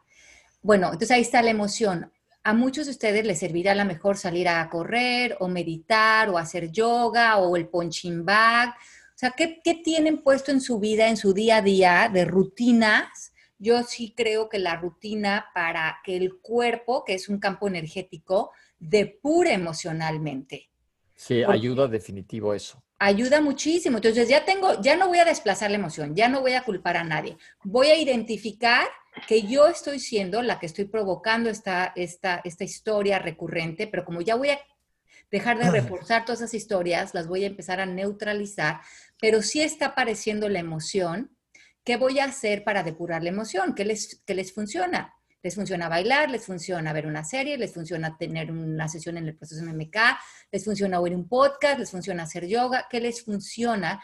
bueno, 0.63 0.87
entonces 0.87 1.13
ahí 1.13 1.21
está 1.21 1.43
la 1.43 1.53
emoción. 1.53 2.11
A 2.43 2.53
muchos 2.53 2.87
de 2.87 2.91
ustedes 2.91 3.25
les 3.25 3.39
servirá 3.39 3.71
a 3.71 3.77
lo 3.77 3.85
mejor 3.85 4.17
salir 4.17 4.49
a 4.49 4.69
correr 4.69 5.37
o 5.39 5.47
meditar 5.47 6.29
o 6.29 6.39
hacer 6.39 6.73
yoga 6.73 7.37
o 7.37 7.55
el 7.55 7.69
punching 7.69 8.25
bag. 8.25 8.71
O 8.71 9.15
sea, 9.15 9.31
¿qué, 9.31 9.61
qué 9.63 9.75
tienen 9.75 10.25
puesto 10.25 10.51
en 10.51 10.61
su 10.61 10.81
vida, 10.81 11.07
en 11.07 11.17
su 11.17 11.33
día 11.33 11.59
a 11.59 11.63
día 11.63 12.11
de 12.13 12.25
rutinas? 12.25 13.33
Yo 13.61 13.85
sí 13.85 14.13
creo 14.17 14.49
que 14.49 14.59
la 14.59 14.75
rutina 14.75 15.47
para 15.55 15.99
que 16.03 16.17
el 16.17 16.39
cuerpo, 16.41 17.05
que 17.05 17.15
es 17.15 17.29
un 17.29 17.39
campo 17.39 17.69
energético, 17.69 18.51
depure 18.81 19.53
emocionalmente 19.53 20.69
Sí, 21.17 21.43
ayuda 21.43 21.89
definitivo 21.89 22.53
eso. 22.53 22.83
Ayuda 22.99 23.41
muchísimo. 23.41 23.99
Entonces 23.99 24.29
ya 24.29 24.45
tengo, 24.45 24.81
ya 24.81 24.97
no 24.97 25.09
voy 25.09 25.19
a 25.19 25.25
desplazar 25.25 25.71
la 25.71 25.77
emoción, 25.77 26.15
ya 26.15 26.29
no 26.29 26.41
voy 26.41 26.55
a 26.55 26.63
culpar 26.63 26.97
a 26.97 27.05
nadie. 27.05 27.37
Voy 27.65 27.89
a 27.89 27.99
identificar 27.99 28.87
que 29.27 29.43
yo 29.43 29.67
estoy 29.67 29.99
siendo 29.99 30.43
la 30.43 30.59
que 30.59 30.67
estoy 30.67 30.87
provocando 30.87 31.49
esta, 31.49 31.93
esta, 31.97 32.41
esta 32.45 32.65
historia 32.65 33.19
recurrente, 33.19 33.87
pero 33.87 34.05
como 34.05 34.21
ya 34.21 34.35
voy 34.35 34.51
a 34.51 34.61
dejar 35.31 35.59
de 35.59 35.71
reforzar 35.71 36.25
todas 36.25 36.41
esas 36.41 36.55
historias, 36.55 37.15
las 37.15 37.27
voy 37.27 37.45
a 37.45 37.49
empezar 37.49 37.81
a 37.81 37.87
neutralizar, 37.87 38.81
pero 39.21 39.43
sí 39.43 39.61
está 39.61 39.87
apareciendo 39.87 40.49
la 40.49 40.61
emoción. 40.61 41.37
¿Qué 41.85 41.97
voy 41.97 42.19
a 42.19 42.25
hacer 42.25 42.65
para 42.65 42.83
depurar 42.83 43.23
la 43.23 43.31
emoción? 43.31 43.75
¿Qué 43.75 43.85
les, 43.85 44.23
qué 44.27 44.35
les 44.35 44.53
funciona? 44.53 45.16
Les 45.47 45.55
funciona 45.55 45.89
bailar, 45.89 46.29
les 46.29 46.45
funciona 46.45 46.93
ver 46.93 47.07
una 47.07 47.23
serie, 47.23 47.57
les 47.57 47.73
funciona 47.73 48.19
tener 48.19 48.51
una 48.51 48.89
sesión 48.89 49.17
en 49.17 49.29
el 49.29 49.37
proceso 49.37 49.63
MMK, 49.63 49.97
les 50.51 50.65
funciona 50.65 50.99
oír 50.99 51.15
un 51.15 51.29
podcast, 51.29 51.79
les 51.79 51.89
funciona 51.89 52.25
hacer 52.25 52.49
yoga, 52.49 52.89
¿qué 52.91 52.99
les 52.99 53.23
funciona? 53.25 54.03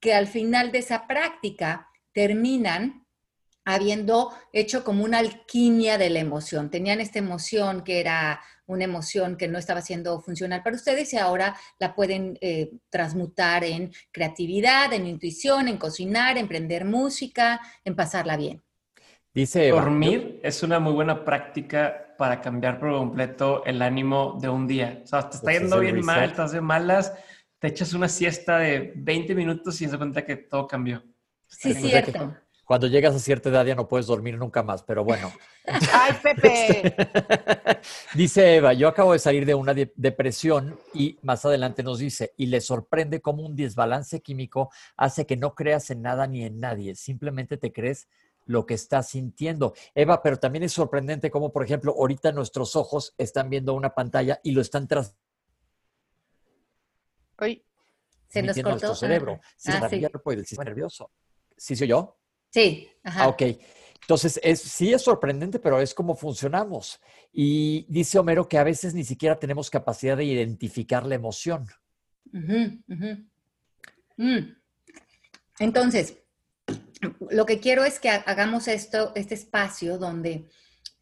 Que 0.00 0.14
al 0.14 0.28
final 0.28 0.72
de 0.72 0.78
esa 0.78 1.06
práctica 1.06 1.90
terminan 2.14 3.04
habiendo 3.66 4.32
hecho 4.50 4.82
como 4.82 5.04
una 5.04 5.18
alquimia 5.18 5.98
de 5.98 6.08
la 6.08 6.20
emoción. 6.20 6.70
Tenían 6.70 7.02
esta 7.02 7.18
emoción 7.18 7.84
que 7.84 8.00
era 8.00 8.40
una 8.64 8.84
emoción 8.84 9.36
que 9.36 9.46
no 9.46 9.58
estaba 9.58 9.82
siendo 9.82 10.18
funcional 10.22 10.62
para 10.62 10.76
ustedes 10.76 11.12
y 11.12 11.18
ahora 11.18 11.54
la 11.78 11.94
pueden 11.94 12.38
eh, 12.40 12.70
transmutar 12.88 13.62
en 13.62 13.92
creatividad, 14.10 14.90
en 14.94 15.06
intuición, 15.06 15.68
en 15.68 15.76
cocinar, 15.76 16.38
en 16.38 16.48
prender 16.48 16.86
música, 16.86 17.60
en 17.84 17.94
pasarla 17.94 18.38
bien. 18.38 18.62
Dice 19.34 19.68
Dormir 19.70 20.40
es 20.42 20.62
una 20.62 20.80
muy 20.80 20.92
buena 20.92 21.24
práctica 21.24 22.14
para 22.18 22.40
cambiar 22.40 22.80
por 22.80 22.92
completo 22.92 23.64
el 23.64 23.80
ánimo 23.80 24.38
de 24.40 24.48
un 24.48 24.66
día. 24.66 25.00
O 25.04 25.06
sea, 25.06 25.28
te 25.28 25.36
está 25.36 25.44
pues 25.44 25.60
yendo 25.60 25.78
bien 25.78 26.04
mal, 26.04 26.24
estás 26.24 26.52
de 26.52 26.60
malas, 26.60 27.12
te 27.58 27.68
echas 27.68 27.92
una 27.92 28.08
siesta 28.08 28.58
de 28.58 28.92
20 28.96 29.34
minutos 29.34 29.80
y 29.80 29.88
se 29.88 29.96
cuenta 29.96 30.24
que 30.24 30.36
todo 30.36 30.66
cambió. 30.66 31.02
Sí, 31.46 31.72
cierto. 31.74 32.34
Cuando 32.64 32.86
llegas 32.86 33.14
a 33.14 33.18
cierta 33.18 33.48
edad 33.48 33.64
ya 33.64 33.74
no 33.74 33.88
puedes 33.88 34.06
dormir 34.06 34.36
nunca 34.36 34.62
más, 34.62 34.82
pero 34.82 35.02
bueno. 35.02 35.32
¡Ay, 35.64 36.12
Pepe! 36.22 36.94
dice 38.14 38.56
Eva, 38.56 38.74
yo 38.74 38.88
acabo 38.88 39.14
de 39.14 39.18
salir 39.18 39.46
de 39.46 39.54
una 39.54 39.72
depresión 39.72 40.78
y 40.92 41.18
más 41.22 41.46
adelante 41.46 41.82
nos 41.82 41.98
dice, 41.98 42.34
y 42.36 42.44
le 42.44 42.60
sorprende 42.60 43.22
cómo 43.22 43.42
un 43.42 43.56
desbalance 43.56 44.20
químico 44.20 44.70
hace 44.98 45.24
que 45.24 45.38
no 45.38 45.54
creas 45.54 45.88
en 45.88 46.02
nada 46.02 46.26
ni 46.26 46.44
en 46.44 46.60
nadie, 46.60 46.94
simplemente 46.94 47.56
te 47.56 47.72
crees 47.72 48.06
lo 48.48 48.66
que 48.66 48.74
estás 48.74 49.10
sintiendo. 49.10 49.74
Eva, 49.94 50.20
pero 50.22 50.38
también 50.38 50.64
es 50.64 50.72
sorprendente 50.72 51.30
cómo, 51.30 51.52
por 51.52 51.64
ejemplo, 51.64 51.94
ahorita 51.96 52.32
nuestros 52.32 52.74
ojos 52.74 53.14
están 53.18 53.50
viendo 53.50 53.74
una 53.74 53.94
pantalla 53.94 54.40
y 54.42 54.50
lo 54.52 54.60
están 54.60 54.88
tras... 54.88 55.14
Se 58.28 58.42
nos 58.42 58.56
cortó. 58.56 58.70
nuestro 58.70 58.94
cerebro. 58.94 59.40
Sí, 59.56 59.70
ah, 59.72 59.88
sí. 59.88 60.04
el 60.04 60.40
sistema 60.40 60.64
nervioso. 60.64 61.10
¿Sí 61.56 61.76
soy 61.76 61.88
yo? 61.88 62.18
Sí. 62.50 62.88
Ajá. 63.04 63.24
Ah, 63.24 63.28
ok. 63.28 63.42
Entonces, 64.00 64.40
es, 64.42 64.60
sí 64.60 64.92
es 64.92 65.02
sorprendente, 65.02 65.58
pero 65.58 65.80
es 65.80 65.94
como 65.94 66.14
funcionamos. 66.14 67.00
Y 67.32 67.84
dice 67.88 68.18
Homero 68.18 68.48
que 68.48 68.58
a 68.58 68.64
veces 68.64 68.94
ni 68.94 69.04
siquiera 69.04 69.38
tenemos 69.38 69.70
capacidad 69.70 70.16
de 70.16 70.24
identificar 70.24 71.06
la 71.06 71.14
emoción. 71.14 71.66
Mm. 72.32 72.78
Entonces, 75.58 76.18
lo 77.30 77.46
que 77.46 77.60
quiero 77.60 77.84
es 77.84 78.00
que 78.00 78.10
hagamos 78.10 78.68
esto, 78.68 79.12
este 79.14 79.34
espacio 79.34 79.98
donde 79.98 80.48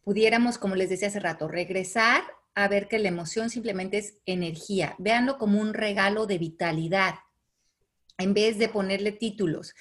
pudiéramos, 0.03 0.57
como 0.57 0.75
les 0.75 0.89
decía 0.89 1.07
hace 1.07 1.19
rato, 1.19 1.47
regresar 1.47 2.23
a 2.55 2.67
ver 2.67 2.87
que 2.87 2.99
la 2.99 3.09
emoción 3.09 3.49
simplemente 3.49 3.97
es 3.97 4.15
energía. 4.25 4.95
Véanlo 4.97 5.37
como 5.37 5.59
un 5.59 5.73
regalo 5.73 6.25
de 6.25 6.37
vitalidad, 6.37 7.15
en 8.17 8.33
vez 8.33 8.57
de 8.57 8.69
ponerle 8.69 9.11
títulos 9.11 9.75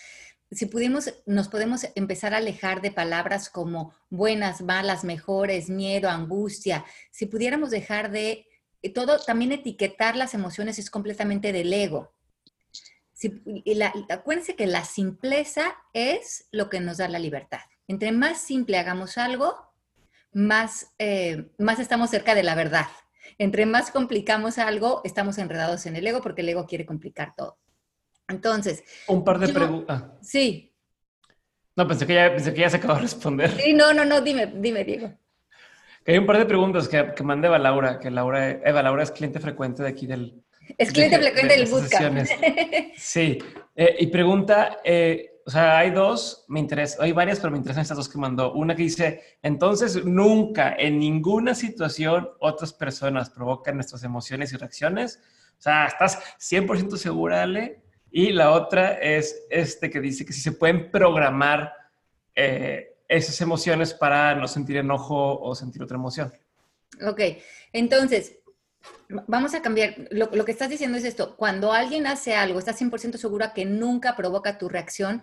si 0.51 0.67
pudimos, 0.67 1.13
nos 1.27 1.49
podemos 1.49 1.87
empezar 1.95 2.33
a 2.33 2.39
alejar 2.39 2.81
de 2.81 2.93
palabras 2.93 3.51
como 3.51 3.93
buenas, 4.11 4.63
malas, 4.63 5.05
mejores, 5.05 5.69
miedo, 5.69 6.09
angustia, 6.09 6.85
si 7.11 7.27
pudiéramos 7.27 7.71
dejar 7.71 8.11
de 8.11 8.47
eh, 8.83 8.91
todo, 8.93 9.19
también 9.19 9.53
etiquetar 9.53 10.17
las 10.17 10.35
emociones 10.35 10.79
es 10.79 10.91
completamente 10.91 11.53
del 11.53 11.73
ego. 11.73 12.13
Acuérdense 14.09 14.57
que 14.57 14.67
la 14.67 14.85
simpleza 14.85 15.77
es 15.93 16.49
lo 16.53 16.69
que 16.69 16.81
nos 16.81 16.99
da 16.99 17.09
la 17.09 17.19
libertad. 17.19 17.61
Entre 17.89 18.13
más 18.13 18.41
simple 18.41 18.79
hagamos 18.79 19.19
algo, 19.19 19.55
más, 20.33 20.95
eh, 20.99 21.51
más 21.59 21.79
estamos 21.79 22.11
cerca 22.11 22.35
de 22.35 22.43
la 22.43 22.55
verdad. 22.55 22.87
Entre 23.39 23.67
más 23.67 23.91
complicamos 23.91 24.59
algo, 24.59 25.01
estamos 25.05 25.39
enredados 25.39 25.87
en 25.87 25.97
el 25.97 26.07
ego 26.07 26.21
porque 26.21 26.43
el 26.43 26.49
ego 26.49 26.67
quiere 26.67 26.87
complicar 26.87 27.35
todo. 27.37 27.59
Entonces. 28.29 28.85
Un 29.09 29.25
par 29.25 29.39
de 29.39 29.49
preguntas. 29.49 30.03
Ah. 30.05 30.19
Sí. 30.21 30.75
No, 31.77 31.87
pensé 31.87 32.07
que, 32.07 32.15
ya, 32.15 32.31
pensé 32.31 32.55
que 32.55 32.61
ya 32.61 32.71
se 32.71 32.79
acabó 32.79 32.95
de 32.95 33.03
responder. 33.03 33.51
Sí, 33.51 33.75
no, 33.75 33.93
no, 33.93 34.05
no, 34.05 34.21
dime, 34.21 34.47
dime, 34.47 34.85
Diego. 34.85 35.13
Hay 36.07 36.19
un 36.19 36.27
par 36.27 36.39
de 36.39 36.47
preguntas 36.47 36.89
que, 36.89 37.13
que 37.15 37.23
mandé 37.23 37.49
Eva 37.49 37.59
Laura, 37.59 37.99
que 37.99 38.11
Laura, 38.11 38.51
Eva 38.51 38.83
Laura 38.83 39.03
es 39.03 39.11
cliente 39.11 39.41
frecuente 39.41 39.83
de 39.83 39.89
aquí 39.89 40.07
del... 40.07 40.43
Es 40.79 40.93
cliente 40.93 41.19
frecuente 41.19 41.57
del 41.57 41.69
bootcamp. 41.69 42.19
Sí, 42.97 43.39
eh, 43.75 43.97
y 44.01 44.07
pregunta, 44.09 44.79
eh, 44.85 45.41
o 45.47 45.51
sea, 45.51 45.79
hay 45.79 45.91
dos, 45.91 46.45
me 46.49 46.59
interesa, 46.59 47.03
hay 47.03 47.13
varias, 47.13 47.39
pero 47.39 47.53
me 47.53 47.59
interesan 47.59 47.83
estas 47.83 47.97
dos 47.97 48.09
que 48.09 48.19
mandó. 48.19 48.53
Una 48.53 48.75
que 48.75 48.83
dice, 48.83 49.23
entonces 49.43 50.05
nunca, 50.05 50.75
en 50.77 50.99
ninguna 50.99 51.55
situación, 51.55 52.29
otras 52.41 52.73
personas 52.73 53.31
provocan 53.31 53.77
nuestras 53.77 54.03
emociones 54.03 54.53
y 54.53 54.57
reacciones. 54.57 55.21
O 55.59 55.63
sea, 55.63 55.87
¿estás 55.87 56.19
100% 56.39 56.97
segura, 56.97 57.43
Ale? 57.43 57.81
Y 58.11 58.33
la 58.33 58.51
otra 58.51 58.95
es 58.95 59.47
este 59.51 59.89
que 59.89 60.01
dice 60.01 60.25
que 60.25 60.33
si 60.33 60.41
se 60.41 60.53
pueden 60.53 60.91
programar 60.91 61.73
eh, 62.35 62.97
esas 63.09 63.41
emociones 63.41 63.95
para 63.95 64.35
no 64.35 64.49
sentir 64.49 64.79
enojo 64.79 65.39
o 65.41 65.55
sentir 65.55 65.83
otra 65.83 65.97
emoción. 65.97 66.33
Ok, 67.07 67.21
entonces, 67.73 68.39
vamos 69.09 69.55
a 69.55 69.63
cambiar. 69.63 70.09
Lo, 70.11 70.45
que 70.45 70.53
estás 70.53 70.71
diciendo 70.71 70.99
es 70.99 71.05
esto. 71.05 71.37
Cuando 71.37 71.73
alguien 71.73 72.07
hace 72.07 72.35
algo, 72.35 72.59
estás 72.59 72.81
100% 72.81 73.17
segura 73.17 73.53
que 73.53 73.65
nunca 73.65 74.17
provoca 74.17 74.59
tu 74.59 74.69
reacción. 74.69 75.23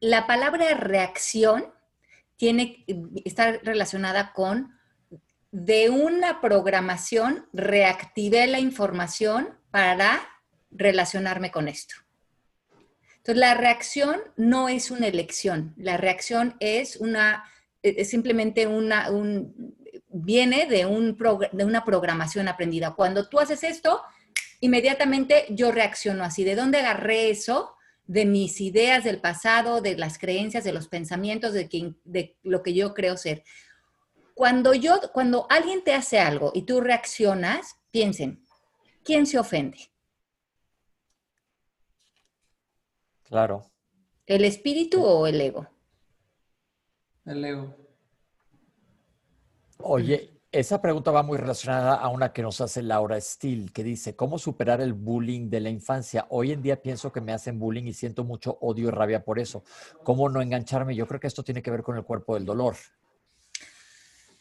La 0.00 0.26
palabra 0.26 0.74
reacción 0.74 1.66
tiene, 2.36 2.84
está 3.24 3.52
relacionada 3.62 4.32
con 4.32 4.76
de 5.50 5.88
una 5.88 6.40
programación 6.40 7.46
reactivé 7.52 8.46
la 8.46 8.58
información 8.58 9.58
para 9.70 10.20
relacionarme 10.70 11.50
con 11.50 11.68
esto. 11.68 11.94
Entonces, 13.18 13.40
la 13.40 13.54
reacción 13.54 14.20
no 14.36 14.68
es 14.68 14.90
una 14.90 15.06
elección, 15.06 15.74
la 15.76 15.96
reacción 15.96 16.56
es 16.60 16.96
una, 16.96 17.44
es 17.82 18.10
simplemente 18.10 18.66
una, 18.66 19.10
un, 19.10 19.76
viene 20.22 20.66
de, 20.66 20.86
un 20.86 21.16
de 21.52 21.64
una 21.64 21.84
programación 21.84 22.48
aprendida. 22.48 22.94
Cuando 22.94 23.28
tú 23.28 23.38
haces 23.38 23.62
esto, 23.64 24.02
inmediatamente 24.60 25.46
yo 25.50 25.72
reacciono 25.72 26.24
así. 26.24 26.44
¿De 26.44 26.54
dónde 26.54 26.78
agarré 26.78 27.30
eso? 27.30 27.74
De 28.06 28.24
mis 28.24 28.60
ideas 28.60 29.04
del 29.04 29.20
pasado, 29.20 29.80
de 29.80 29.96
las 29.96 30.18
creencias, 30.18 30.64
de 30.64 30.72
los 30.72 30.88
pensamientos, 30.88 31.52
de, 31.52 31.68
quien, 31.68 31.98
de 32.04 32.36
lo 32.42 32.62
que 32.62 32.72
yo 32.72 32.94
creo 32.94 33.16
ser. 33.16 33.42
Cuando, 34.34 34.74
yo, 34.74 35.00
cuando 35.12 35.46
alguien 35.50 35.82
te 35.82 35.94
hace 35.94 36.18
algo 36.18 36.52
y 36.54 36.62
tú 36.62 36.80
reaccionas, 36.80 37.76
piensen, 37.90 38.44
¿quién 39.02 39.26
se 39.26 39.38
ofende? 39.38 39.78
Claro. 43.24 43.70
¿El 44.26 44.44
espíritu 44.44 45.02
o 45.02 45.26
el 45.26 45.40
ego? 45.40 45.66
El 47.24 47.44
ego. 47.44 47.85
Oye, 49.78 50.36
esa 50.52 50.80
pregunta 50.80 51.10
va 51.10 51.22
muy 51.22 51.38
relacionada 51.38 51.96
a 51.96 52.08
una 52.08 52.32
que 52.32 52.42
nos 52.42 52.60
hace 52.60 52.82
Laura 52.82 53.20
Steele, 53.20 53.70
que 53.72 53.84
dice, 53.84 54.16
¿cómo 54.16 54.38
superar 54.38 54.80
el 54.80 54.94
bullying 54.94 55.50
de 55.50 55.60
la 55.60 55.70
infancia? 55.70 56.26
Hoy 56.30 56.52
en 56.52 56.62
día 56.62 56.80
pienso 56.80 57.12
que 57.12 57.20
me 57.20 57.32
hacen 57.32 57.58
bullying 57.58 57.84
y 57.84 57.92
siento 57.92 58.24
mucho 58.24 58.56
odio 58.60 58.88
y 58.88 58.90
rabia 58.90 59.24
por 59.24 59.38
eso. 59.38 59.64
¿Cómo 60.02 60.28
no 60.28 60.40
engancharme? 60.40 60.94
Yo 60.94 61.06
creo 61.06 61.20
que 61.20 61.26
esto 61.26 61.42
tiene 61.42 61.62
que 61.62 61.70
ver 61.70 61.82
con 61.82 61.96
el 61.96 62.04
cuerpo 62.04 62.34
del 62.34 62.44
dolor. 62.44 62.76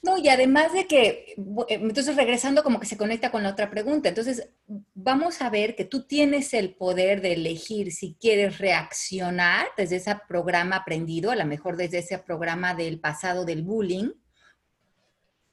No, 0.05 0.19
y 0.19 0.29
además 0.29 0.71
de 0.71 0.86
que, 0.86 1.33
eh, 1.36 1.36
entonces 1.67 2.15
regresando 2.15 2.61
como 2.61 2.79
que 2.79 2.86
se 2.86 2.95
conecta 2.95 3.31
con 3.31 3.41
la 3.41 3.49
otra 3.49 3.71
pregunta, 3.71 4.07
entonces 4.07 4.49
vamos 4.93 5.41
a 5.41 5.49
ver 5.49 5.75
que 5.75 5.83
tú 5.83 6.03
tienes 6.03 6.53
el 6.53 6.75
poder 6.75 7.21
de 7.21 7.33
elegir 7.33 7.91
si 7.91 8.15
quieres 8.21 8.59
reaccionar 8.59 9.65
desde 9.75 9.95
ese 9.95 10.15
programa 10.27 10.75
aprendido, 10.75 11.31
a 11.31 11.36
lo 11.36 11.45
mejor 11.45 11.75
desde 11.75 11.97
ese 11.97 12.19
programa 12.19 12.75
del 12.75 12.99
pasado 12.99 13.45
del 13.45 13.63
bullying. 13.63 14.11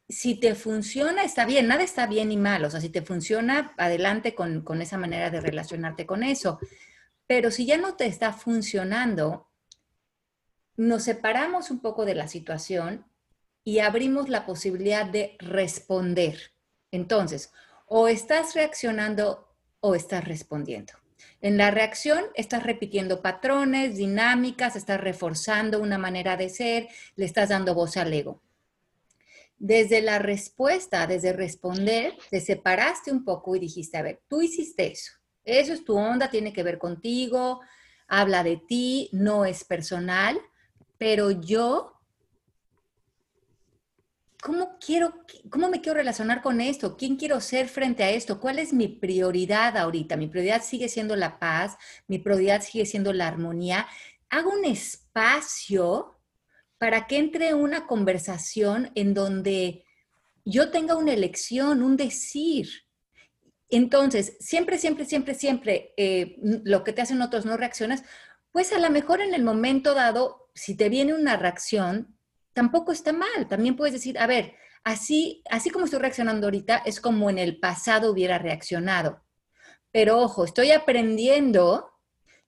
Si 0.09 0.35
te 0.39 0.55
funciona, 0.55 1.25
está 1.25 1.47
bien, 1.47 1.69
nada 1.69 1.83
está 1.83 2.07
bien 2.07 2.33
y 2.33 2.37
mal, 2.37 2.65
o 2.65 2.71
sea, 2.71 2.81
si 2.81 2.91
te 2.91 3.03
funciona, 3.03 3.75
adelante 3.79 4.35
con, 4.35 4.63
con 4.63 4.83
esa 4.83 4.99
manera 4.99 5.31
de 5.31 5.41
relacionarte 5.41 6.07
con 6.07 6.23
eso. 6.23 6.59
Pero 7.27 7.51
si 7.51 7.65
ya 7.65 7.79
no 7.79 7.95
te 7.97 8.07
está 8.07 8.33
funcionando, 8.33 9.49
nos 10.77 11.05
separamos 11.05 11.71
un 11.71 11.81
poco 11.81 12.05
de 12.05 12.15
la 12.15 12.29
situación 12.29 13.07
y 13.65 13.79
abrimos 13.79 14.29
la 14.29 14.45
posibilidad 14.45 15.07
de 15.07 15.37
responder. 15.39 16.53
Entonces, 16.91 17.53
o 17.87 18.09
estás 18.09 18.55
reaccionando 18.55 19.49
o 19.81 19.95
estás 19.95 20.25
respondiendo. 20.25 20.95
En 21.41 21.57
la 21.57 21.71
reacción 21.71 22.25
estás 22.35 22.63
repitiendo 22.63 23.21
patrones, 23.21 23.97
dinámicas, 23.97 24.77
estás 24.77 25.01
reforzando 25.01 25.81
una 25.81 25.99
manera 25.99 26.37
de 26.37 26.49
ser, 26.49 26.89
le 27.17 27.25
estás 27.25 27.49
dando 27.49 27.75
voz 27.75 27.97
al 27.97 28.13
ego. 28.13 28.41
Desde 29.65 30.03
la 30.03 30.19
respuesta, 30.19 31.07
desde 31.07 31.33
responder, 31.33 32.19
te 32.31 32.41
separaste 32.41 33.13
un 33.13 33.25
poco 33.25 33.55
y 33.55 33.61
dijiste, 33.61 33.97
a 33.97 34.03
ver, 34.03 34.21
tú 34.27 34.43
hiciste 34.43 34.91
eso. 34.91 35.13
Eso 35.45 35.73
es 35.73 35.85
tu 35.85 35.97
onda, 35.97 36.31
tiene 36.31 36.53
que 36.53 36.65
ver 36.65 36.79
contigo, 36.79 37.61
habla 38.09 38.43
de 38.43 38.57
ti, 38.57 39.09
no 39.13 39.45
es 39.45 39.63
personal, 39.63 40.37
pero 40.99 41.31
yo 41.31 41.93
¿cómo 44.43 44.79
quiero, 44.85 45.15
cómo 45.49 45.69
me 45.69 45.81
quiero 45.81 45.99
relacionar 45.99 46.43
con 46.43 46.61
esto? 46.61 46.97
¿Quién 46.97 47.15
quiero 47.15 47.41
ser 47.41 47.69
frente 47.69 48.03
a 48.03 48.11
esto? 48.11 48.41
¿Cuál 48.41 48.59
es 48.59 48.73
mi 48.73 48.89
prioridad 48.89 49.77
ahorita? 49.77 50.17
Mi 50.17 50.27
prioridad 50.27 50.65
sigue 50.65 50.89
siendo 50.89 51.15
la 51.15 51.39
paz, 51.39 51.77
mi 52.09 52.19
prioridad 52.19 52.63
sigue 52.63 52.85
siendo 52.85 53.13
la 53.13 53.29
armonía. 53.29 53.87
Hago 54.29 54.51
un 54.51 54.65
espacio 54.65 56.19
para 56.83 57.07
que 57.07 57.17
entre 57.17 57.55
una 57.55 57.87
conversación 57.87 58.91
en 58.97 59.15
donde 59.15 59.85
yo 60.45 60.73
tenga 60.73 60.97
una 60.97 61.13
elección, 61.13 61.81
un 61.81 61.97
decir. 61.97 62.71
Entonces, 63.69 64.37
siempre, 64.41 64.79
siempre, 64.79 65.05
siempre, 65.05 65.35
siempre, 65.35 65.95
eh, 65.97 66.35
lo 66.43 66.83
que 66.83 66.93
te 66.93 67.01
hacen 67.01 67.23
otros 67.23 67.47
no 67.47 67.57
reaccionas, 67.57 68.03
pues 68.51 68.73
a 68.73 68.81
lo 68.81 68.91
mejor 68.91 69.21
en 69.21 69.33
el 69.33 69.45
momento 69.45 69.95
dado, 69.95 70.51
si 70.57 70.77
te 70.77 70.89
viene 70.89 71.15
una 71.15 71.37
reacción, 71.37 72.17
tampoco 72.53 72.91
está 72.91 73.13
mal. 73.13 73.47
También 73.49 73.77
puedes 73.77 73.93
decir, 73.93 74.19
a 74.19 74.27
ver, 74.27 74.57
así, 74.83 75.45
así 75.53 75.71
como 75.71 75.85
estoy 75.85 76.01
reaccionando 76.01 76.49
ahorita, 76.49 76.79
es 76.79 77.01
como 77.01 77.31
en 77.31 77.39
el 77.39 77.61
pasado 77.61 78.11
hubiera 78.11 78.39
reaccionado. 78.39 79.23
Pero 79.93 80.19
ojo, 80.19 80.45
estoy 80.45 80.73
aprendiendo 80.73 81.92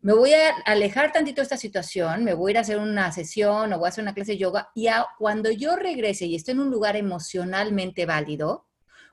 me 0.05 0.13
voy 0.13 0.35
a 0.35 0.51
alejar 0.67 1.13
tantito 1.13 1.41
de 1.41 1.45
esta 1.45 1.57
situación, 1.57 2.25
me 2.25 2.35
voy 2.35 2.51
a 2.51 2.53
ir 2.53 2.59
a 2.59 2.61
hacer 2.61 2.79
una 2.79 3.11
sesión 3.11 3.73
o 3.73 3.79
voy 3.79 3.87
a 3.87 3.89
hacer 3.89 4.03
una 4.03 4.13
clase 4.13 4.33
de 4.33 4.39
yoga 4.39 4.69
y 4.75 4.89
cuando 5.17 5.51
yo 5.51 5.77
regrese 5.77 6.27
y 6.27 6.35
esté 6.35 6.53
en 6.53 6.61
un 6.61 6.71
lugar 6.71 6.95
emocionalmente 6.95 8.05
válido, 8.05 8.67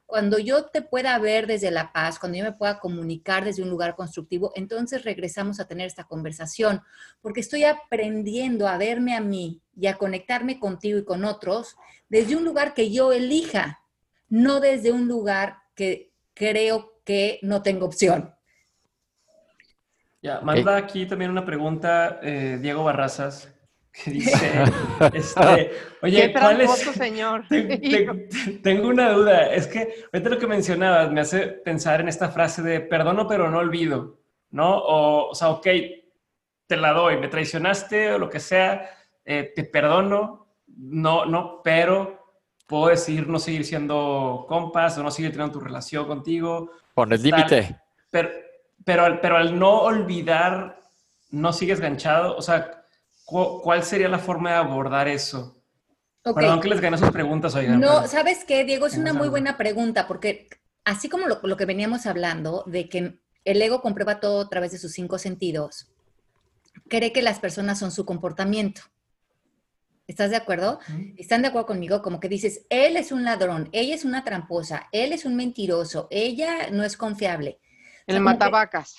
cuando 0.05 0.37
yo 0.37 0.65
te 0.65 0.81
pueda 0.81 1.17
ver 1.17 1.47
desde 1.47 1.71
la 1.71 1.93
paz, 1.93 2.19
cuando 2.19 2.39
yo 2.39 2.43
me 2.43 2.51
pueda 2.51 2.77
comunicar 2.81 3.45
desde 3.45 3.63
un 3.63 3.69
lugar 3.69 3.95
constructivo, 3.95 4.51
entonces 4.53 5.05
regresamos 5.05 5.61
a 5.61 5.65
tener 5.65 5.87
esta 5.87 6.03
conversación, 6.03 6.81
porque 7.21 7.39
estoy 7.39 7.63
aprendiendo 7.63 8.67
a 8.67 8.77
verme 8.77 9.15
a 9.15 9.21
mí 9.21 9.61
y 9.77 9.87
a 9.87 9.97
conectarme 9.97 10.59
contigo 10.59 10.99
y 10.99 11.05
con 11.05 11.23
otros 11.23 11.77
desde 12.09 12.35
un 12.35 12.43
lugar 12.43 12.73
que 12.73 12.91
yo 12.91 13.13
elija, 13.13 13.79
no 14.27 14.59
desde 14.59 14.91
un 14.91 15.07
lugar 15.07 15.59
que 15.73 16.11
creo 16.33 16.99
que 17.05 17.39
no 17.43 17.61
tengo 17.61 17.85
opción. 17.85 18.35
Ya, 20.21 20.39
manda 20.41 20.75
aquí 20.77 21.05
también 21.07 21.31
una 21.31 21.43
pregunta 21.43 22.19
eh, 22.21 22.59
Diego 22.61 22.83
Barrazas, 22.83 23.51
que 23.91 24.11
dice, 24.11 24.63
este, 25.13 25.71
oye, 26.01 26.31
¿cuál 26.31 26.61
es? 26.61 26.71
señor? 26.71 27.43
tengo 28.63 28.87
una 28.87 29.09
duda, 29.11 29.51
es 29.53 29.67
que 29.67 30.05
ahorita 30.13 30.29
lo 30.29 30.37
que 30.37 30.47
mencionabas 30.47 31.11
me 31.11 31.21
hace 31.21 31.47
pensar 31.47 32.01
en 32.01 32.07
esta 32.07 32.29
frase 32.29 32.61
de 32.61 32.81
perdono 32.81 33.27
pero 33.27 33.49
no 33.49 33.57
olvido, 33.57 34.19
¿no? 34.51 34.77
O, 34.77 35.29
o 35.29 35.35
sea, 35.35 35.49
ok, 35.49 35.67
te 36.67 36.77
la 36.77 36.93
doy, 36.93 37.17
me 37.17 37.27
traicionaste 37.27 38.13
o 38.13 38.19
lo 38.19 38.29
que 38.29 38.39
sea, 38.39 38.89
eh, 39.25 39.51
te 39.55 39.63
perdono, 39.63 40.55
no, 40.67 41.25
no, 41.25 41.61
pero 41.63 42.37
puedo 42.67 42.87
decir 42.87 43.27
no 43.27 43.39
seguir 43.39 43.65
siendo 43.65 44.45
compas 44.47 44.97
o 44.97 45.03
no 45.03 45.11
seguir 45.11 45.31
teniendo 45.31 45.53
tu 45.53 45.59
relación 45.59 46.05
contigo. 46.05 46.71
Pon 46.93 47.11
el 47.11 47.21
límite. 47.21 47.77
Pero, 48.09 48.29
pero, 48.85 49.19
pero 49.21 49.37
al 49.37 49.57
no 49.57 49.81
olvidar, 49.81 50.79
no 51.29 51.53
sigues 51.53 51.79
ganchado. 51.79 52.35
O 52.35 52.41
sea, 52.41 52.85
¿cuál 53.25 53.83
sería 53.83 54.09
la 54.09 54.19
forma 54.19 54.51
de 54.51 54.55
abordar 54.57 55.07
eso? 55.07 55.57
Perdón 56.23 56.61
que 56.61 56.69
les 56.69 56.81
gane 56.81 56.97
sus 56.97 57.11
preguntas, 57.11 57.55
oigan. 57.55 57.79
No, 57.79 58.07
¿sabes 58.07 58.43
qué, 58.45 58.63
Diego? 58.63 58.85
Es 58.85 58.97
una 58.97 59.13
muy 59.13 59.27
buena 59.27 59.57
pregunta, 59.57 60.07
porque 60.07 60.49
así 60.83 61.09
como 61.09 61.27
lo, 61.27 61.39
lo, 61.41 61.57
que 61.57 61.65
veníamos 61.65 62.05
hablando, 62.05 62.63
de 62.67 62.89
que 62.89 63.19
el 63.43 63.61
ego 63.61 63.81
comprueba 63.81 64.19
todo 64.19 64.41
a 64.41 64.49
través 64.49 64.71
de 64.71 64.77
sus 64.77 64.91
cinco 64.91 65.17
sentidos, 65.17 65.91
cree 66.89 67.11
que 67.11 67.23
las 67.23 67.39
personas 67.39 67.79
son 67.79 67.91
su 67.91 68.05
comportamiento. 68.05 68.81
¿Estás 70.07 70.29
de 70.29 70.35
acuerdo? 70.35 70.79
¿Están 71.15 71.41
de 71.41 71.47
acuerdo 71.47 71.67
conmigo? 71.67 72.01
Como 72.01 72.19
que 72.19 72.27
dices, 72.27 72.65
él 72.69 72.97
es 72.97 73.13
un 73.13 73.23
ladrón, 73.23 73.69
ella 73.71 73.95
es 73.95 74.03
una 74.03 74.25
tramposa, 74.25 74.89
él 74.91 75.13
es 75.13 75.23
un 75.23 75.37
mentiroso, 75.37 76.07
ella 76.11 76.69
no 76.69 76.83
es 76.83 76.97
confiable. 76.97 77.59
El 78.07 78.19
matabacas. 78.21 78.95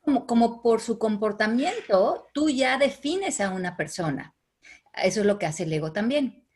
como, 0.00 0.26
como 0.26 0.62
por 0.62 0.80
su 0.80 0.98
comportamiento, 0.98 2.28
tú 2.32 2.48
ya 2.48 2.78
defines 2.78 3.40
a 3.40 3.50
una 3.50 3.76
persona. 3.76 4.34
Eso 4.94 5.20
es 5.20 5.26
lo 5.26 5.38
que 5.38 5.46
hace 5.46 5.64
el 5.64 5.72
ego 5.72 5.92
también. 5.92 6.46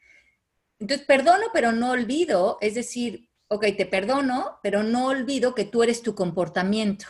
Entonces, 0.79 1.07
perdono, 1.07 1.47
pero 1.53 1.73
no 1.73 1.91
olvido, 1.91 2.59
es 2.61 2.75
decir, 2.75 3.31
ok, 3.49 3.65
te 3.77 3.87
perdono, 3.87 4.59
pero 4.63 4.83
no 4.83 5.07
olvido 5.07 5.55
que 5.55 5.65
tú 5.65 5.83
eres 5.83 6.03
tu 6.03 6.15
comportamiento. 6.15 7.07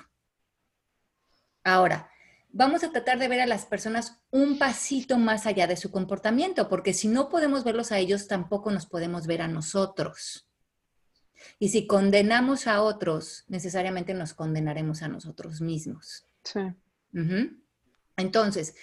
Ahora, 1.64 2.10
vamos 2.48 2.84
a 2.84 2.92
tratar 2.92 3.18
de 3.18 3.28
ver 3.28 3.40
a 3.40 3.46
las 3.46 3.66
personas 3.66 4.22
un 4.30 4.58
pasito 4.58 5.18
más 5.18 5.46
allá 5.46 5.66
de 5.66 5.76
su 5.76 5.90
comportamiento, 5.90 6.68
porque 6.68 6.94
si 6.94 7.08
no 7.08 7.28
podemos 7.28 7.64
verlos 7.64 7.90
a 7.90 7.98
ellos, 7.98 8.28
tampoco 8.28 8.70
nos 8.70 8.86
podemos 8.86 9.26
ver 9.26 9.42
a 9.42 9.48
nosotros. 9.48 10.45
Y 11.58 11.68
si 11.68 11.86
condenamos 11.86 12.66
a 12.66 12.82
otros, 12.82 13.44
necesariamente 13.48 14.14
nos 14.14 14.34
condenaremos 14.34 15.02
a 15.02 15.08
nosotros 15.08 15.60
mismos. 15.60 16.26
Sí. 16.44 16.60
Entonces, 18.16 18.74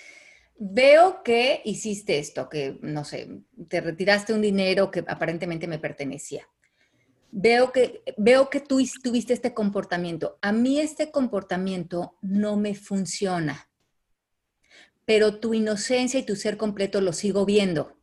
veo 0.57 1.23
que 1.23 1.61
hiciste 1.65 2.19
esto, 2.19 2.49
que, 2.49 2.77
no 2.81 3.03
sé, 3.03 3.41
te 3.67 3.81
retiraste 3.81 4.33
un 4.33 4.41
dinero 4.41 4.91
que 4.91 5.03
aparentemente 5.07 5.67
me 5.67 5.79
pertenecía. 5.79 6.47
Veo 7.31 7.71
que, 7.71 8.03
veo 8.17 8.49
que 8.49 8.59
tú 8.59 8.79
tuviste 9.01 9.33
este 9.33 9.53
comportamiento. 9.53 10.37
A 10.41 10.51
mí 10.51 10.79
este 10.79 11.11
comportamiento 11.11 12.17
no 12.21 12.57
me 12.57 12.75
funciona, 12.75 13.69
pero 15.05 15.39
tu 15.39 15.53
inocencia 15.53 16.19
y 16.19 16.25
tu 16.25 16.35
ser 16.35 16.57
completo 16.57 17.01
lo 17.01 17.11
sigo 17.11 17.45
viendo. 17.45 17.97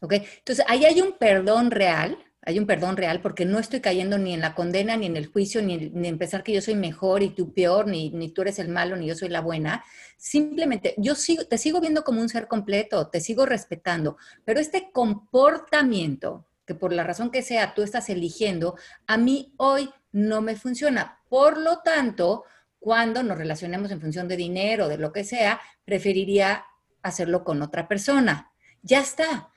¿Ok? 0.00 0.12
Entonces, 0.12 0.64
ahí 0.68 0.84
hay 0.84 1.00
un 1.00 1.16
perdón 1.18 1.70
real 1.70 2.18
hay 2.48 2.58
un 2.58 2.64
perdón 2.64 2.96
real 2.96 3.20
porque 3.20 3.44
no 3.44 3.58
estoy 3.58 3.80
cayendo 3.80 4.16
ni 4.16 4.32
en 4.32 4.40
la 4.40 4.54
condena, 4.54 4.96
ni 4.96 5.04
en 5.04 5.18
el 5.18 5.26
juicio, 5.26 5.60
ni, 5.60 5.74
en 5.74 6.16
pensar 6.16 6.42
que 6.42 6.54
yo 6.54 6.62
soy 6.62 6.76
mejor 6.76 7.22
y 7.22 7.28
tú 7.28 7.52
peor, 7.52 7.86
ni, 7.86 8.08
ni, 8.08 8.30
tú 8.30 8.40
eres 8.40 8.58
el 8.58 8.70
malo, 8.70 8.96
ni 8.96 9.06
yo 9.06 9.14
soy 9.14 9.28
la 9.28 9.42
buena. 9.42 9.84
Simplemente 10.16 10.94
yo 10.96 11.14
sigo, 11.14 11.44
te 11.44 11.58
sigo 11.58 11.78
viendo 11.78 12.04
como 12.04 12.22
un 12.22 12.30
ser 12.30 12.48
completo, 12.48 13.08
te 13.08 13.20
sigo 13.20 13.44
respetando, 13.44 14.16
pero 14.46 14.60
este 14.60 14.90
comportamiento, 14.90 16.46
que 16.64 16.74
por 16.74 16.94
la 16.94 17.04
razón 17.04 17.30
que 17.30 17.42
sea 17.42 17.74
tú 17.74 17.82
estás 17.82 18.08
eligiendo, 18.08 18.76
a 19.06 19.18
mí 19.18 19.52
hoy 19.58 19.90
no 20.10 20.40
me 20.40 20.56
funciona. 20.56 21.20
Por 21.28 21.58
lo 21.58 21.80
tanto, 21.80 22.44
cuando 22.78 23.22
nos 23.22 23.36
relacionemos 23.36 23.90
en 23.90 24.00
función 24.00 24.26
de 24.26 24.38
dinero, 24.38 24.88
de 24.88 24.96
lo 24.96 25.12
que 25.12 25.22
sea, 25.22 25.60
preferiría 25.84 26.64
hacerlo 27.02 27.44
con 27.44 27.60
otra 27.60 27.86
persona. 27.88 28.52
Ya 28.80 29.00
está 29.00 29.50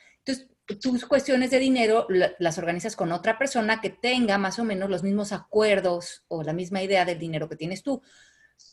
tus 0.76 1.06
cuestiones 1.06 1.52
de 1.52 1.60
dinero 1.60 2.08
las 2.40 2.58
organizas 2.58 2.96
con 2.96 3.12
otra 3.12 3.38
persona 3.38 3.82
que 3.82 3.90
tenga 3.90 4.38
más 4.38 4.60
o 4.60 4.64
menos 4.64 4.90
los 4.90 5.04
mismos 5.04 5.32
acuerdos 5.32 6.24
o 6.28 6.44
la 6.44 6.54
misma 6.54 6.82
idea 6.84 7.06
del 7.06 7.20
dinero 7.20 7.50
que 7.50 7.56
tienes 7.56 7.84
tú. 7.84 8.02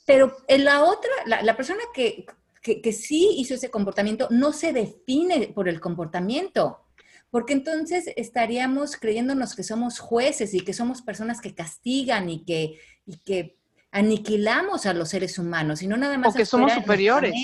Pero 0.04 0.36
en 0.48 0.64
la 0.64 0.84
otra, 0.84 1.10
la, 1.26 1.56
persona 1.56 1.80
que, 1.94 2.26
que, 2.62 2.92
sí 2.92 3.34
hizo 3.36 3.54
ese 3.54 3.70
comportamiento 3.70 4.28
no 4.30 4.52
se 4.52 4.72
define 4.72 5.48
por 5.48 5.68
el 5.68 5.80
comportamiento, 5.80 6.84
porque 7.30 7.52
entonces 7.52 8.10
estaríamos 8.16 8.96
creyéndonos 8.96 9.54
que 9.54 9.62
somos 9.62 9.98
jueces 9.98 10.54
y 10.54 10.60
que 10.60 10.72
somos 10.72 11.02
personas 11.02 11.40
que 11.40 11.54
castigan 11.54 12.30
y 12.30 12.44
que, 12.44 12.80
y 13.06 13.18
que 13.18 13.58
aniquilamos 13.90 14.86
a 14.86 14.94
los 14.94 15.10
seres 15.10 15.38
humanos, 15.38 15.82
y 15.82 15.86
no 15.86 15.96
nada 15.96 16.18
más. 16.18 16.34
O 16.34 16.36
que 16.36 16.46
somos 16.46 16.72
superiores. 16.72 17.34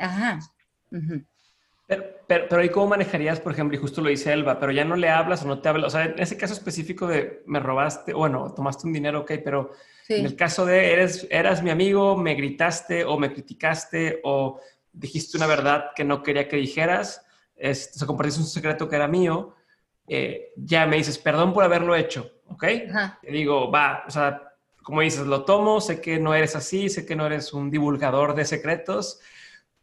Ajá. 0.00 0.40
Pero, 1.86 2.04
pero, 2.26 2.46
pero, 2.48 2.64
¿y 2.64 2.70
cómo 2.70 2.88
manejarías, 2.88 3.40
por 3.40 3.52
ejemplo, 3.52 3.76
y 3.76 3.80
justo 3.80 4.00
lo 4.00 4.08
dice 4.08 4.32
Elba, 4.32 4.58
pero 4.58 4.72
ya 4.72 4.84
no 4.84 4.96
le 4.96 5.10
hablas 5.10 5.44
o 5.44 5.46
no 5.46 5.60
te 5.60 5.68
hablas? 5.68 5.88
O 5.88 5.90
sea, 5.90 6.04
en 6.04 6.18
ese 6.18 6.36
caso 6.38 6.54
específico 6.54 7.06
de 7.06 7.42
me 7.46 7.60
robaste, 7.60 8.14
bueno, 8.14 8.52
tomaste 8.54 8.86
un 8.86 8.94
dinero, 8.94 9.20
ok, 9.20 9.32
pero 9.44 9.72
en 10.08 10.24
el 10.24 10.34
caso 10.36 10.64
de 10.64 10.92
eres, 10.92 11.26
eras 11.30 11.62
mi 11.62 11.70
amigo, 11.70 12.16
me 12.16 12.34
gritaste 12.34 13.04
o 13.04 13.18
me 13.18 13.32
criticaste 13.32 14.20
o 14.24 14.60
dijiste 14.92 15.36
una 15.36 15.46
verdad 15.46 15.90
que 15.94 16.04
no 16.04 16.22
quería 16.22 16.48
que 16.48 16.56
dijeras, 16.56 17.26
este, 17.56 17.96
o 17.96 17.98
sea, 17.98 18.06
compartiste 18.06 18.40
un 18.40 18.46
secreto 18.46 18.88
que 18.88 18.96
era 18.96 19.08
mío, 19.08 19.54
eh, 20.06 20.52
ya 20.56 20.86
me 20.86 20.96
dices, 20.96 21.18
perdón 21.18 21.52
por 21.52 21.64
haberlo 21.64 21.94
hecho, 21.94 22.32
¿ok? 22.48 22.64
Te 23.22 23.30
digo, 23.30 23.70
va, 23.70 24.04
o 24.06 24.10
sea, 24.10 24.54
como 24.82 25.00
dices, 25.00 25.26
lo 25.26 25.44
tomo, 25.44 25.80
sé 25.80 26.00
que 26.00 26.18
no 26.18 26.34
eres 26.34 26.56
así, 26.56 26.88
sé 26.88 27.06
que 27.06 27.16
no 27.16 27.26
eres 27.26 27.52
un 27.52 27.70
divulgador 27.70 28.34
de 28.34 28.44
secretos, 28.44 29.20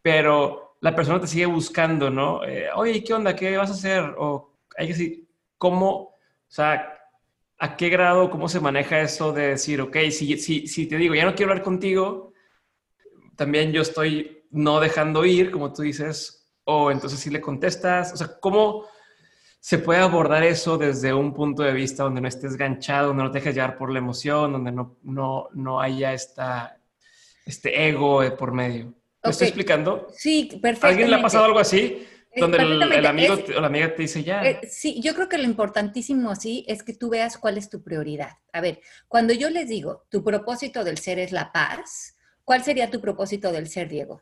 pero 0.01 0.70
la 0.81 0.95
persona 0.95 1.21
te 1.21 1.27
sigue 1.27 1.45
buscando, 1.45 2.09
¿no? 2.09 2.43
Eh, 2.43 2.67
Oye, 2.75 3.03
¿qué 3.03 3.13
onda? 3.13 3.35
¿Qué 3.35 3.55
vas 3.55 3.69
a 3.69 3.73
hacer? 3.73 4.15
O 4.17 4.57
hay 4.75 4.87
que 4.87 4.93
decir, 4.93 5.27
¿cómo, 5.57 5.89
o 5.89 6.17
sea, 6.47 6.97
a 7.59 7.77
qué 7.77 7.89
grado, 7.89 8.31
cómo 8.31 8.49
se 8.49 8.59
maneja 8.59 8.99
eso 8.99 9.31
de 9.31 9.49
decir, 9.49 9.79
ok, 9.79 9.95
si, 10.09 10.37
si, 10.37 10.67
si 10.67 10.87
te 10.87 10.97
digo, 10.97 11.13
ya 11.13 11.25
no 11.25 11.35
quiero 11.35 11.51
hablar 11.51 11.63
contigo, 11.63 12.33
también 13.35 13.71
yo 13.71 13.83
estoy 13.83 14.43
no 14.49 14.79
dejando 14.79 15.23
ir, 15.23 15.51
como 15.51 15.71
tú 15.71 15.83
dices, 15.83 16.51
o 16.63 16.89
entonces 16.89 17.19
si 17.19 17.29
le 17.29 17.41
contestas, 17.41 18.13
o 18.13 18.17
sea, 18.17 18.39
¿cómo 18.39 18.85
se 19.59 19.77
puede 19.77 19.99
abordar 19.99 20.43
eso 20.43 20.79
desde 20.79 21.13
un 21.13 21.31
punto 21.35 21.61
de 21.61 21.73
vista 21.73 22.03
donde 22.03 22.21
no 22.21 22.27
estés 22.27 22.57
ganchado, 22.57 23.09
donde 23.09 23.23
no 23.23 23.31
te 23.31 23.37
dejes 23.37 23.53
llevar 23.53 23.77
por 23.77 23.91
la 23.91 23.99
emoción, 23.99 24.51
donde 24.51 24.71
no, 24.71 24.97
no, 25.03 25.49
no 25.53 25.79
haya 25.79 26.13
esta, 26.13 26.79
este 27.45 27.87
ego 27.87 28.21
por 28.35 28.51
medio? 28.51 28.95
¿Me 29.23 29.31
estoy 29.31 29.47
explicando? 29.47 30.07
Sí, 30.15 30.59
perfecto. 30.61 30.87
¿Alguien 30.87 31.09
le 31.09 31.17
ha 31.17 31.21
pasado 31.21 31.45
algo 31.45 31.59
así? 31.59 32.07
Donde 32.35 32.59
el, 32.59 33.05
amigo 33.05 33.35
o 33.57 33.59
la 33.59 33.67
amiga 33.67 33.93
te 33.93 34.03
dice 34.03 34.23
ya. 34.23 34.41
Eh, 34.43 34.61
sí, 34.69 35.01
yo 35.01 35.13
creo 35.13 35.27
que 35.27 35.37
lo 35.37 35.43
importantísimo 35.43 36.29
así 36.31 36.63
es 36.67 36.81
que 36.81 36.93
tú 36.93 37.09
veas 37.09 37.37
cuál 37.37 37.57
es 37.57 37.69
tu 37.69 37.83
prioridad. 37.83 38.37
A 38.53 38.61
ver, 38.61 38.79
cuando 39.09 39.33
yo 39.33 39.49
les 39.49 39.67
digo, 39.67 40.05
tu 40.09 40.23
propósito 40.23 40.85
del 40.85 40.97
ser 40.97 41.19
es 41.19 41.33
la 41.33 41.51
paz, 41.51 42.15
¿cuál 42.45 42.63
sería 42.63 42.89
tu 42.89 43.01
propósito 43.01 43.51
del 43.51 43.67
ser, 43.67 43.89
Diego? 43.89 44.21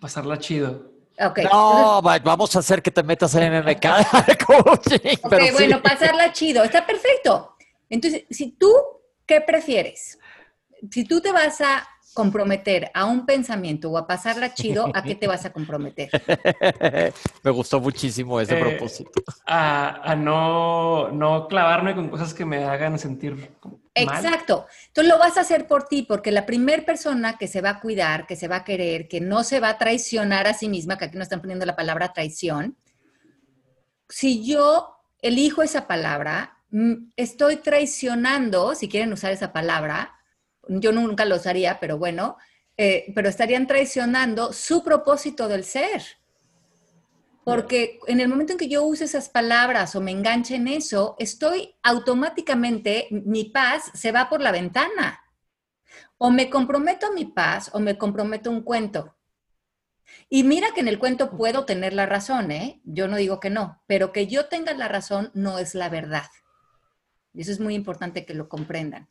pasarla 0.00 0.38
chido. 0.38 0.90
Ok. 1.20 1.40
No, 1.44 2.02
va- 2.02 2.18
vamos 2.18 2.56
a 2.56 2.58
hacer 2.58 2.82
que 2.82 2.90
te 2.90 3.02
metas 3.02 3.34
en 3.36 3.52
MMK 3.52 3.86
coaching. 4.46 5.16
Ok, 5.22 5.30
pero 5.30 5.46
sí. 5.46 5.52
bueno, 5.52 5.82
pasarla 5.82 6.32
chido, 6.32 6.64
está 6.64 6.84
perfecto. 6.84 7.56
Entonces, 7.88 8.24
si 8.30 8.52
tú, 8.52 8.74
¿qué 9.26 9.40
prefieres? 9.40 10.18
Si 10.90 11.04
tú 11.04 11.20
te 11.20 11.30
vas 11.30 11.60
a 11.60 11.86
comprometer 12.14 12.90
a 12.94 13.04
un 13.06 13.24
pensamiento 13.26 13.90
o 13.90 13.98
a 13.98 14.06
pasarla 14.06 14.54
chido, 14.54 14.90
¿a 14.94 15.02
qué 15.02 15.14
te 15.14 15.26
vas 15.26 15.44
a 15.44 15.52
comprometer? 15.52 16.10
Me 17.42 17.50
gustó 17.50 17.80
muchísimo 17.80 18.40
ese 18.40 18.58
Eh, 18.58 18.60
propósito. 18.60 19.22
A, 19.46 20.12
a 20.12 20.14
no, 20.16 21.10
no 21.10 21.48
clavarme 21.48 21.94
con 21.94 22.08
cosas 22.08 22.34
que 22.34 22.44
me 22.44 22.64
hagan 22.64 22.98
sentir 22.98 23.34
mal. 23.34 23.80
Exacto. 23.94 24.66
Entonces 24.88 25.12
lo 25.12 25.18
vas 25.18 25.36
a 25.36 25.42
hacer 25.42 25.66
por 25.66 25.84
ti, 25.84 26.02
porque 26.02 26.30
la 26.30 26.46
primera 26.46 26.84
persona 26.84 27.36
que 27.36 27.46
se 27.46 27.60
va 27.60 27.70
a 27.70 27.80
cuidar, 27.80 28.26
que 28.26 28.36
se 28.36 28.48
va 28.48 28.56
a 28.56 28.64
querer, 28.64 29.08
que 29.08 29.20
no 29.20 29.44
se 29.44 29.60
va 29.60 29.70
a 29.70 29.78
traicionar 29.78 30.46
a 30.46 30.54
sí 30.54 30.68
misma, 30.68 30.98
que 30.98 31.06
aquí 31.06 31.16
no 31.16 31.22
están 31.22 31.40
poniendo 31.40 31.66
la 31.66 31.76
palabra 31.76 32.12
traición, 32.12 32.76
si 34.08 34.44
yo 34.44 34.96
elijo 35.20 35.62
esa 35.62 35.86
palabra, 35.86 36.58
mm, 36.70 37.12
estoy 37.16 37.56
traicionando, 37.56 38.74
si 38.74 38.88
quieren 38.88 39.12
usar 39.12 39.32
esa 39.32 39.52
palabra, 39.52 40.14
yo 40.68 40.92
nunca 40.92 41.24
lo 41.24 41.36
usaría, 41.36 41.80
pero 41.80 41.98
bueno, 41.98 42.36
eh, 42.76 43.12
pero 43.14 43.28
estarían 43.28 43.66
traicionando 43.66 44.52
su 44.52 44.82
propósito 44.82 45.48
del 45.48 45.64
ser. 45.64 46.02
Porque 47.44 47.98
en 48.06 48.20
el 48.20 48.28
momento 48.28 48.52
en 48.52 48.58
que 48.58 48.68
yo 48.68 48.84
use 48.84 49.04
esas 49.04 49.28
palabras 49.28 49.96
o 49.96 50.00
me 50.00 50.12
enganche 50.12 50.54
en 50.54 50.68
eso, 50.68 51.16
estoy 51.18 51.74
automáticamente, 51.82 53.08
mi 53.10 53.44
paz 53.46 53.90
se 53.94 54.12
va 54.12 54.28
por 54.28 54.40
la 54.40 54.52
ventana. 54.52 55.20
O 56.18 56.30
me 56.30 56.48
comprometo 56.48 57.06
a 57.06 57.12
mi 57.12 57.24
paz 57.24 57.70
o 57.72 57.80
me 57.80 57.98
comprometo 57.98 58.48
a 58.48 58.52
un 58.52 58.62
cuento. 58.62 59.16
Y 60.28 60.44
mira 60.44 60.68
que 60.72 60.80
en 60.80 60.88
el 60.88 60.98
cuento 60.98 61.36
puedo 61.36 61.64
tener 61.64 61.92
la 61.92 62.06
razón, 62.06 62.52
¿eh? 62.52 62.80
Yo 62.84 63.08
no 63.08 63.16
digo 63.16 63.40
que 63.40 63.50
no, 63.50 63.82
pero 63.86 64.12
que 64.12 64.28
yo 64.28 64.46
tenga 64.46 64.72
la 64.74 64.88
razón 64.88 65.30
no 65.34 65.58
es 65.58 65.74
la 65.74 65.88
verdad. 65.88 66.30
Y 67.34 67.42
eso 67.42 67.50
es 67.50 67.60
muy 67.60 67.74
importante 67.74 68.24
que 68.24 68.34
lo 68.34 68.48
comprendan. 68.48 69.08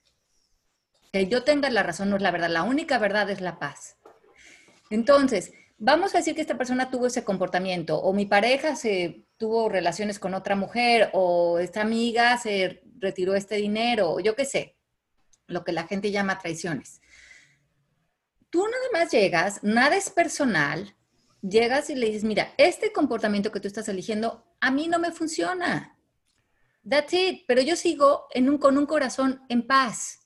Que 1.11 1.27
yo 1.27 1.43
tenga 1.43 1.69
la 1.69 1.83
razón 1.83 2.09
no 2.09 2.15
es 2.15 2.21
la 2.21 2.31
verdad, 2.31 2.49
la 2.49 2.63
única 2.63 2.97
verdad 2.97 3.29
es 3.29 3.41
la 3.41 3.59
paz. 3.59 3.97
Entonces, 4.89 5.51
vamos 5.77 6.13
a 6.13 6.19
decir 6.19 6.35
que 6.35 6.41
esta 6.41 6.57
persona 6.57 6.89
tuvo 6.89 7.07
ese 7.07 7.23
comportamiento, 7.23 7.99
o 7.99 8.13
mi 8.13 8.25
pareja 8.25 8.75
se 8.75 9.25
tuvo 9.37 9.69
relaciones 9.69 10.19
con 10.19 10.33
otra 10.33 10.55
mujer, 10.55 11.09
o 11.13 11.59
esta 11.59 11.81
amiga 11.81 12.37
se 12.37 12.83
retiró 12.99 13.35
este 13.35 13.55
dinero, 13.55 14.11
o 14.11 14.19
yo 14.19 14.35
qué 14.35 14.45
sé, 14.45 14.77
lo 15.47 15.63
que 15.63 15.71
la 15.71 15.87
gente 15.87 16.11
llama 16.11 16.39
traiciones. 16.39 17.01
Tú 18.49 18.63
nada 18.63 18.85
más 18.93 19.11
llegas, 19.11 19.63
nada 19.63 19.95
es 19.95 20.09
personal, 20.09 20.95
llegas 21.41 21.89
y 21.89 21.95
le 21.95 22.07
dices, 22.07 22.23
mira, 22.23 22.53
este 22.57 22.91
comportamiento 22.91 23.51
que 23.51 23.59
tú 23.59 23.67
estás 23.67 23.87
eligiendo 23.89 24.45
a 24.59 24.71
mí 24.71 24.87
no 24.87 24.99
me 24.99 25.11
funciona. 25.11 25.97
That's 26.87 27.13
it, 27.13 27.43
pero 27.47 27.61
yo 27.61 27.75
sigo 27.75 28.27
con 28.59 28.77
un 28.77 28.85
corazón 28.85 29.41
en 29.49 29.65
paz. 29.65 30.20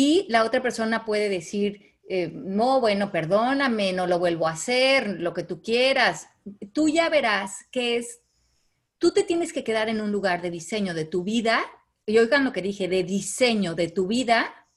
Y 0.00 0.26
la 0.28 0.44
otra 0.44 0.62
persona 0.62 1.04
puede 1.04 1.28
decir, 1.28 1.96
eh, 2.08 2.30
no, 2.32 2.80
bueno, 2.80 3.10
perdóname, 3.10 3.92
no 3.92 4.06
lo 4.06 4.20
vuelvo 4.20 4.46
a 4.46 4.52
hacer, 4.52 5.18
lo 5.18 5.34
que 5.34 5.42
tú 5.42 5.60
quieras. 5.60 6.28
Tú 6.72 6.88
ya 6.88 7.08
verás 7.08 7.66
que 7.72 7.96
es, 7.96 8.20
tú 8.98 9.10
te 9.10 9.24
tienes 9.24 9.52
que 9.52 9.64
quedar 9.64 9.88
en 9.88 10.00
un 10.00 10.12
lugar 10.12 10.40
de 10.40 10.52
diseño 10.52 10.94
de 10.94 11.04
tu 11.04 11.24
vida, 11.24 11.64
y 12.06 12.16
oigan 12.18 12.44
lo 12.44 12.52
que 12.52 12.62
dije, 12.62 12.86
de 12.86 13.02
diseño 13.02 13.74
de 13.74 13.88
tu 13.88 14.06
vida, 14.06 14.68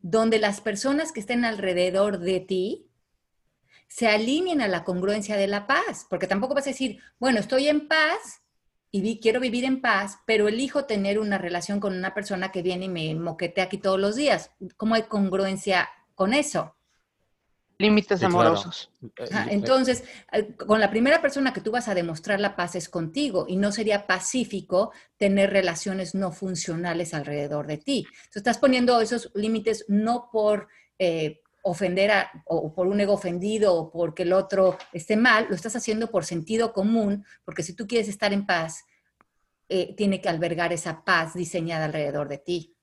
donde 0.00 0.40
las 0.40 0.60
personas 0.60 1.12
que 1.12 1.20
estén 1.20 1.44
alrededor 1.44 2.18
de 2.18 2.40
ti 2.40 2.88
se 3.86 4.08
alineen 4.08 4.60
a 4.60 4.66
la 4.66 4.82
congruencia 4.82 5.36
de 5.36 5.46
la 5.46 5.68
paz, 5.68 6.04
porque 6.10 6.26
tampoco 6.26 6.54
vas 6.54 6.66
a 6.66 6.70
decir, 6.70 6.98
bueno, 7.20 7.38
estoy 7.38 7.68
en 7.68 7.86
paz 7.86 8.41
y 8.92 9.00
vi- 9.00 9.18
quiero 9.20 9.40
vivir 9.40 9.64
en 9.64 9.80
paz, 9.80 10.18
pero 10.26 10.48
elijo 10.48 10.84
tener 10.84 11.18
una 11.18 11.38
relación 11.38 11.80
con 11.80 11.96
una 11.96 12.14
persona 12.14 12.52
que 12.52 12.62
viene 12.62 12.86
y 12.86 12.88
me 12.90 13.14
moquetea 13.16 13.64
aquí 13.64 13.78
todos 13.78 13.98
los 13.98 14.14
días. 14.16 14.52
¿Cómo 14.76 14.94
hay 14.94 15.04
congruencia 15.04 15.88
con 16.14 16.34
eso? 16.34 16.76
Límites 17.78 18.20
Sí, 18.20 18.26
amorosos. 18.26 18.90
Ajá, 19.18 19.46
Eh, 19.48 19.54
entonces, 19.54 20.04
eh, 20.32 20.54
con 20.54 20.78
la 20.78 20.90
primera 20.90 21.20
persona 21.20 21.52
que 21.52 21.60
tú 21.60 21.72
vas 21.72 21.88
a 21.88 21.94
demostrar 21.94 22.38
la 22.38 22.54
paz 22.54 22.76
es 22.76 22.88
contigo 22.88 23.46
y 23.48 23.56
no 23.56 23.72
sería 23.72 24.06
pacífico 24.06 24.92
tener 25.16 25.50
relaciones 25.50 26.14
no 26.14 26.30
funcionales 26.30 27.12
alrededor 27.14 27.66
de 27.66 27.78
ti. 27.78 28.06
Tú 28.32 28.38
estás 28.38 28.58
poniendo 28.58 29.00
esos 29.00 29.30
límites 29.34 29.84
no 29.88 30.28
por 30.30 30.68
eh, 30.98 31.41
ofender 31.62 32.10
a, 32.10 32.30
o 32.46 32.74
por 32.74 32.86
un 32.88 33.00
ego 33.00 33.14
ofendido 33.14 33.74
o 33.74 33.90
porque 33.90 34.24
el 34.24 34.32
otro 34.32 34.76
esté 34.92 35.16
mal, 35.16 35.46
lo 35.48 35.54
estás 35.54 35.76
haciendo 35.76 36.10
por 36.10 36.24
sentido 36.24 36.72
común, 36.72 37.24
porque 37.44 37.62
si 37.62 37.74
tú 37.74 37.86
quieres 37.86 38.08
estar 38.08 38.32
en 38.32 38.44
paz, 38.46 38.84
eh, 39.68 39.94
tiene 39.96 40.20
que 40.20 40.28
albergar 40.28 40.72
esa 40.72 41.04
paz 41.04 41.34
diseñada 41.34 41.84
alrededor 41.86 42.28
de 42.28 42.38
ti. 42.38 42.76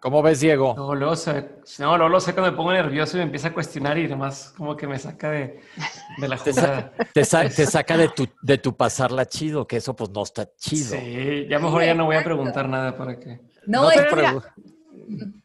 ¿Cómo 0.00 0.22
ves, 0.22 0.40
Diego? 0.40 0.74
No, 0.76 0.94
luego 0.94 1.14
se, 1.14 1.50
no, 1.78 1.96
luego 1.98 2.08
lo 2.08 2.20
sé 2.20 2.32
cuando 2.32 2.50
me 2.50 2.56
pongo 2.56 2.72
nervioso 2.72 3.16
y 3.16 3.20
me 3.20 3.24
empieza 3.24 3.48
a 3.48 3.52
cuestionar 3.54 3.98
y 3.98 4.06
demás 4.06 4.54
como 4.56 4.74
que 4.76 4.86
me 4.86 4.98
saca 4.98 5.30
de, 5.30 5.60
de 6.18 6.28
la 6.28 6.36
Te, 6.42 6.52
sa- 6.54 6.60
jugada. 6.60 6.92
te 7.12 7.24
sa- 7.24 7.48
te 7.48 7.66
saca 7.66 7.96
de 7.98 8.08
tu, 8.08 8.26
de 8.40 8.56
tu 8.58 8.74
pasarla 8.74 9.26
chido, 9.26 9.66
que 9.66 9.76
eso 9.76 9.94
pues 9.94 10.08
no 10.10 10.22
está 10.22 10.50
chido. 10.56 10.96
Sí, 10.96 11.46
ya 11.50 11.58
mejor 11.58 11.84
ya 11.84 11.94
no 11.94 12.06
voy 12.06 12.16
a 12.16 12.24
preguntar 12.24 12.66
nada 12.68 12.96
para 12.96 13.18
que... 13.20 13.40
No, 13.66 13.82
No 13.82 13.90
te 13.90 14.00
es- 14.00 14.16
mira- 14.16 15.41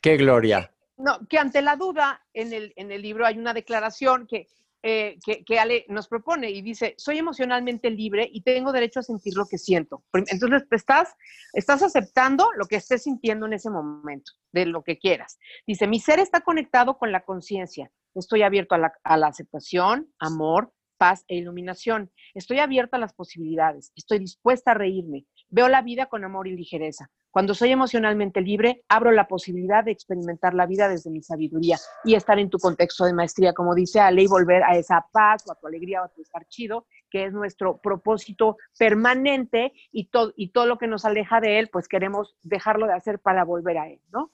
¿Qué 0.00 0.16
gloria? 0.16 0.72
No, 0.96 1.26
que 1.28 1.38
ante 1.38 1.62
la 1.62 1.76
duda, 1.76 2.20
en 2.32 2.52
el, 2.52 2.72
en 2.76 2.90
el 2.90 3.02
libro 3.02 3.24
hay 3.26 3.38
una 3.38 3.54
declaración 3.54 4.26
que, 4.26 4.48
eh, 4.82 5.18
que, 5.24 5.44
que 5.44 5.58
Ale 5.58 5.84
nos 5.88 6.08
propone 6.08 6.50
y 6.50 6.62
dice, 6.62 6.94
soy 6.98 7.18
emocionalmente 7.18 7.90
libre 7.90 8.28
y 8.32 8.42
tengo 8.42 8.72
derecho 8.72 9.00
a 9.00 9.04
sentir 9.04 9.34
lo 9.34 9.46
que 9.46 9.58
siento. 9.58 10.04
Entonces, 10.12 10.64
estás, 10.70 11.14
estás 11.52 11.82
aceptando 11.82 12.50
lo 12.56 12.66
que 12.66 12.76
estés 12.76 13.04
sintiendo 13.04 13.46
en 13.46 13.54
ese 13.54 13.70
momento, 13.70 14.32
de 14.52 14.66
lo 14.66 14.82
que 14.82 14.98
quieras. 14.98 15.38
Dice, 15.66 15.86
mi 15.86 16.00
ser 16.00 16.20
está 16.20 16.40
conectado 16.40 16.98
con 16.98 17.12
la 17.12 17.24
conciencia. 17.24 17.90
Estoy 18.14 18.42
abierto 18.42 18.74
a 18.74 18.78
la, 18.78 18.92
a 19.04 19.16
la 19.16 19.28
aceptación, 19.28 20.12
amor, 20.18 20.72
paz 20.96 21.24
e 21.28 21.36
iluminación. 21.36 22.12
Estoy 22.34 22.58
abierto 22.58 22.96
a 22.96 22.98
las 22.98 23.14
posibilidades. 23.14 23.92
Estoy 23.96 24.18
dispuesta 24.18 24.72
a 24.72 24.74
reírme. 24.74 25.26
Veo 25.50 25.68
la 25.68 25.82
vida 25.82 26.06
con 26.06 26.24
amor 26.24 26.46
y 26.46 26.56
ligereza. 26.56 27.10
Cuando 27.30 27.54
soy 27.54 27.70
emocionalmente 27.70 28.40
libre, 28.40 28.82
abro 28.88 29.12
la 29.12 29.28
posibilidad 29.28 29.84
de 29.84 29.92
experimentar 29.92 30.54
la 30.54 30.66
vida 30.66 30.88
desde 30.88 31.10
mi 31.10 31.22
sabiduría 31.22 31.78
y 32.04 32.14
estar 32.14 32.38
en 32.38 32.50
tu 32.50 32.58
contexto 32.58 33.04
de 33.04 33.12
maestría, 33.12 33.52
como 33.52 33.74
dice 33.74 34.00
Ale, 34.00 34.22
y 34.22 34.26
volver 34.26 34.62
a 34.64 34.76
esa 34.76 35.06
paz 35.12 35.44
o 35.46 35.52
a 35.52 35.54
tu 35.54 35.66
alegría 35.66 36.02
o 36.02 36.04
a 36.06 36.08
tu 36.08 36.22
estar 36.22 36.46
chido, 36.48 36.86
que 37.10 37.26
es 37.26 37.32
nuestro 37.32 37.78
propósito 37.78 38.56
permanente 38.78 39.72
y, 39.92 40.08
todo 40.08 40.32
y 40.36 40.52
todo 40.52 40.66
lo 40.66 40.78
que 40.78 40.86
nos 40.86 41.04
aleja 41.04 41.40
de 41.40 41.58
él, 41.58 41.68
pues 41.68 41.86
queremos 41.86 42.36
dejarlo 42.42 42.86
de 42.86 42.94
hacer 42.94 43.18
para 43.18 43.44
volver 43.44 43.78
a 43.78 43.88
él, 43.88 44.00
¿no? 44.10 44.30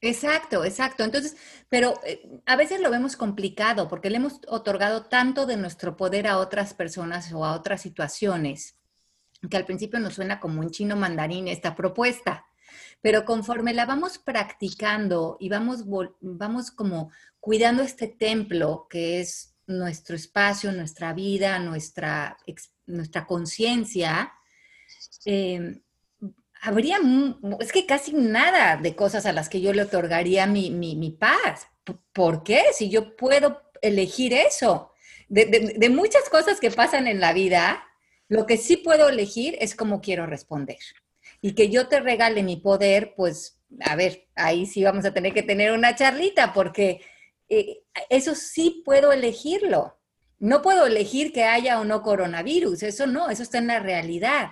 Exacto, 0.00 0.64
exacto. 0.64 1.02
Entonces, 1.02 1.36
pero 1.68 1.94
eh, 2.04 2.40
a 2.46 2.56
veces 2.56 2.80
lo 2.80 2.90
vemos 2.90 3.16
complicado 3.16 3.88
porque 3.88 4.10
le 4.10 4.16
hemos 4.16 4.40
otorgado 4.46 5.06
tanto 5.06 5.44
de 5.44 5.56
nuestro 5.56 5.96
poder 5.96 6.26
a 6.26 6.38
otras 6.38 6.72
personas 6.72 7.32
o 7.32 7.44
a 7.44 7.54
otras 7.54 7.82
situaciones 7.82 8.77
que 9.48 9.56
al 9.56 9.64
principio 9.64 10.00
nos 10.00 10.14
suena 10.14 10.40
como 10.40 10.60
un 10.60 10.70
chino 10.70 10.96
mandarín 10.96 11.48
esta 11.48 11.74
propuesta. 11.74 12.44
Pero 13.00 13.24
conforme 13.24 13.72
la 13.74 13.86
vamos 13.86 14.18
practicando 14.18 15.36
y 15.40 15.48
vamos, 15.48 15.84
vamos 16.20 16.70
como 16.70 17.10
cuidando 17.40 17.82
este 17.82 18.08
templo 18.08 18.86
que 18.90 19.20
es 19.20 19.54
nuestro 19.66 20.16
espacio, 20.16 20.72
nuestra 20.72 21.12
vida, 21.12 21.58
nuestra, 21.58 22.36
nuestra 22.86 23.26
conciencia, 23.26 24.32
eh, 25.24 25.82
habría, 26.60 26.98
es 27.60 27.72
que 27.72 27.86
casi 27.86 28.12
nada 28.12 28.76
de 28.76 28.96
cosas 28.96 29.26
a 29.26 29.32
las 29.32 29.48
que 29.48 29.60
yo 29.60 29.72
le 29.72 29.82
otorgaría 29.82 30.46
mi, 30.46 30.70
mi, 30.70 31.10
paz. 31.10 31.68
¿Por 32.12 32.42
qué? 32.42 32.62
Si 32.72 32.90
yo 32.90 33.16
puedo 33.16 33.62
elegir 33.80 34.32
eso. 34.32 34.92
De- 35.28 35.74
de 35.76 35.90
muchas 35.90 36.28
cosas 36.30 36.58
que 36.58 36.70
pasan 36.70 37.06
en 37.06 37.20
la 37.20 37.32
vida, 37.32 37.84
lo 38.28 38.46
que 38.46 38.56
sí 38.56 38.76
puedo 38.76 39.08
elegir 39.08 39.56
es 39.60 39.74
cómo 39.74 40.00
quiero 40.00 40.26
responder. 40.26 40.78
Y 41.40 41.54
que 41.54 41.70
yo 41.70 41.88
te 41.88 42.00
regale 42.00 42.42
mi 42.42 42.56
poder, 42.56 43.14
pues, 43.16 43.60
a 43.80 43.96
ver, 43.96 44.28
ahí 44.34 44.66
sí 44.66 44.82
vamos 44.82 45.04
a 45.04 45.12
tener 45.12 45.32
que 45.32 45.42
tener 45.42 45.72
una 45.72 45.94
charlita, 45.94 46.52
porque 46.52 47.00
eh, 47.48 47.80
eso 48.08 48.34
sí 48.34 48.82
puedo 48.84 49.12
elegirlo. 49.12 49.98
No 50.38 50.62
puedo 50.62 50.86
elegir 50.86 51.32
que 51.32 51.44
haya 51.44 51.80
o 51.80 51.84
no 51.84 52.02
coronavirus, 52.02 52.82
eso 52.84 53.06
no, 53.06 53.30
eso 53.30 53.42
está 53.42 53.58
en 53.58 53.66
la 53.66 53.80
realidad 53.80 54.50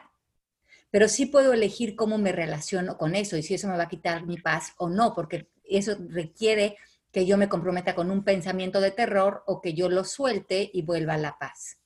pero 0.96 1.08
sí 1.08 1.26
puedo 1.26 1.52
elegir 1.52 1.94
cómo 1.94 2.16
me 2.16 2.32
relaciono 2.32 2.96
con 2.96 3.14
eso 3.14 3.36
y 3.36 3.42
si 3.42 3.52
eso 3.52 3.68
me 3.68 3.76
va 3.76 3.82
a 3.82 3.88
quitar 3.88 4.24
mi 4.24 4.38
paz 4.38 4.72
o 4.78 4.88
no, 4.88 5.14
porque 5.14 5.50
eso 5.62 5.94
requiere 6.08 6.78
que 7.12 7.26
yo 7.26 7.36
me 7.36 7.50
comprometa 7.50 7.94
con 7.94 8.10
un 8.10 8.24
pensamiento 8.24 8.80
de 8.80 8.92
terror 8.92 9.42
o 9.46 9.60
que 9.60 9.74
yo 9.74 9.88
lo 9.88 10.04
suelte 10.04 10.70
y 10.72 10.80
vuelva 10.80 11.14
a 11.14 11.18
la 11.18 11.38
paz. 11.38 11.78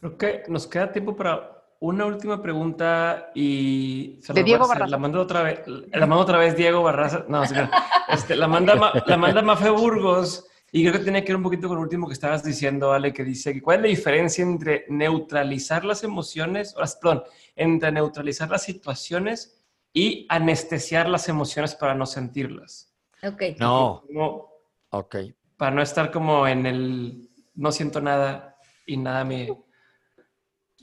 Creo 0.00 0.16
que 0.18 0.42
nos 0.48 0.66
queda 0.66 0.92
tiempo 0.92 1.16
para 1.16 1.52
una 1.80 2.06
última 2.06 2.40
pregunta 2.42 3.30
y 3.34 4.18
se 4.22 4.32
De 4.32 4.40
la, 4.40 4.44
Diego. 4.46 4.66
Barraza. 4.68 4.90
la 4.90 4.98
mando 4.98 5.20
otra 5.20 5.42
vez, 5.42 5.60
la 5.66 6.06
mando 6.06 6.22
otra 6.22 6.38
vez 6.38 6.56
Diego 6.56 6.82
Barraza. 6.82 7.24
No. 7.28 7.42
Este, 8.08 8.36
la 8.36 8.46
manda 8.48 8.74
Ma- 8.76 8.92
la 9.06 9.16
manda 9.16 9.42
Mafe 9.42 9.70
Burgos 9.70 10.46
y 10.72 10.82
creo 10.82 10.94
que 10.94 10.98
tiene 11.04 11.22
que 11.22 11.28
ver 11.28 11.36
un 11.36 11.42
poquito 11.42 11.68
con 11.68 11.76
lo 11.76 11.82
último 11.82 12.06
que 12.06 12.12
estabas 12.12 12.42
diciendo, 12.44 12.92
Ale, 12.92 13.12
que 13.12 13.24
dice 13.24 13.52
que 13.52 13.62
cuál 13.62 13.76
es 13.78 13.82
la 13.82 13.88
diferencia 13.88 14.42
entre 14.42 14.84
neutralizar 14.88 15.84
las 15.84 16.02
emociones, 16.04 16.74
o 16.76 16.80
las- 16.80 16.96
perdón, 16.96 17.24
entre 17.54 17.92
neutralizar 17.92 18.50
las 18.50 18.62
situaciones 18.62 19.62
y 19.92 20.26
anestesiar 20.28 21.08
las 21.08 21.28
emociones 21.28 21.74
para 21.74 21.94
no 21.94 22.04
sentirlas. 22.06 22.92
Ok. 23.22 23.42
No, 23.58 24.02
Como- 24.06 24.48
ok. 24.90 25.16
para 25.56 25.70
no 25.72 25.82
estar 25.82 26.10
como 26.10 26.46
en 26.46 26.66
el 26.66 27.30
no 27.54 27.72
siento 27.72 28.00
nada 28.00 28.56
y 28.86 28.96
nada 28.98 29.24
me 29.24 29.48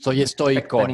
Soy 0.04 0.20
estoico. 0.20 0.86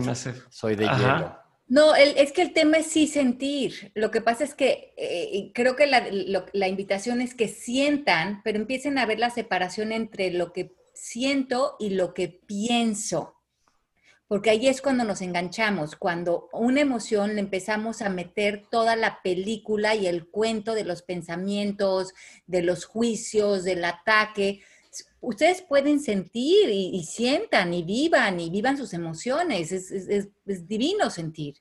Soy 0.51 0.77
de 0.77 0.87
Ajá. 0.87 1.17
hielo. 1.19 1.37
No, 1.67 1.97
el- 1.97 2.17
es 2.17 2.31
que 2.33 2.43
el 2.43 2.53
tema 2.53 2.77
es 2.79 2.87
sí 2.87 3.09
sentir. 3.09 3.91
Lo 3.95 4.13
que 4.13 4.21
pasa 4.21 4.45
es 4.45 4.55
que 4.55 4.95
eh, 4.97 5.51
creo 5.53 5.75
que 5.75 5.89
la, 5.89 6.09
lo- 6.13 6.47
la 6.53 6.69
invitación 6.69 7.21
es 7.21 7.35
que 7.35 7.49
sientan, 7.49 8.41
pero 8.45 8.59
empiecen 8.59 8.99
a 8.99 9.07
ver 9.07 9.19
la 9.19 9.31
separación 9.31 9.91
entre 9.91 10.31
lo 10.31 10.53
que 10.53 10.75
siento 10.95 11.75
y 11.81 11.91
lo 11.91 12.15
que 12.15 12.29
pienso. 12.29 13.35
Porque 14.29 14.51
ahí 14.51 14.69
es 14.69 14.81
cuando 14.81 15.03
nos 15.03 15.23
enganchamos, 15.23 15.97
cuando 15.97 16.49
una 16.53 16.81
emoción 16.81 17.35
le 17.35 17.41
empezamos 17.41 18.01
a 18.01 18.11
meter 18.11 18.63
toda 18.71 18.95
la 18.95 19.23
película 19.25 19.97
y 19.97 20.07
el 20.07 20.29
cuento 20.29 20.75
de 20.75 20.85
los 20.85 21.03
pensamientos, 21.03 22.15
de 22.47 22.63
los 22.63 22.85
juicios, 22.85 23.65
del 23.65 23.85
ataque. 23.85 24.63
Ustedes 25.21 25.63
pueden 25.63 26.01
sentir 26.01 26.71
y, 26.71 27.05
sientan 27.05 27.75
y 27.75 27.83
vivan 27.83 28.41
y 28.41 28.51
vivan 28.51 28.77
sus 28.77 28.95
emociones. 28.95 29.73
Es, 29.73 30.29
divino 30.45 31.11
sentir. 31.11 31.57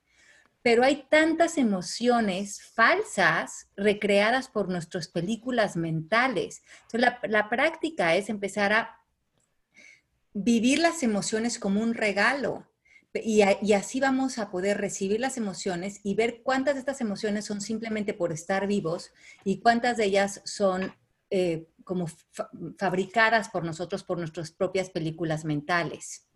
Pero 0.61 0.83
hay 0.83 1.05
tantas 1.09 1.57
emociones 1.57 2.61
falsas 2.61 3.67
recreadas 3.75 4.49
por 4.49 4.69
nuestras 4.69 5.07
películas 5.07 5.75
mentales. 5.75 6.63
La, 6.93 7.49
práctica 7.49 8.15
es 8.15 8.29
empezar 8.29 8.73
a 8.73 8.99
vivir 10.33 10.79
las 10.79 11.03
emociones 11.03 11.59
como 11.59 11.81
un 11.81 11.93
regalo. 11.93 12.65
Y 13.13 13.41
así 13.73 13.99
vamos 13.99 14.37
a 14.37 14.51
poder 14.51 14.77
recibir 14.77 15.19
las 15.19 15.37
emociones 15.37 15.99
y 16.03 16.15
ver 16.15 16.41
cuántas 16.43 16.75
de 16.75 16.81
estas 16.81 17.01
emociones 17.01 17.45
son 17.45 17.59
simplemente 17.59 18.13
por 18.13 18.31
estar 18.31 18.67
vivos 18.67 19.11
y 19.43 19.59
cuántas 19.61 19.97
de 19.97 20.05
ellas 20.05 20.41
son 20.45 20.93
eh, 21.31 21.67
como 21.89 22.05
fa- 22.05 22.51
fabricadas 22.77 23.49
por 23.49 23.63
nosotros 23.65 24.03
por 24.03 24.19
nuestras 24.19 24.51
propias 24.51 24.91
películas 24.91 25.43
mentales. 25.43 26.27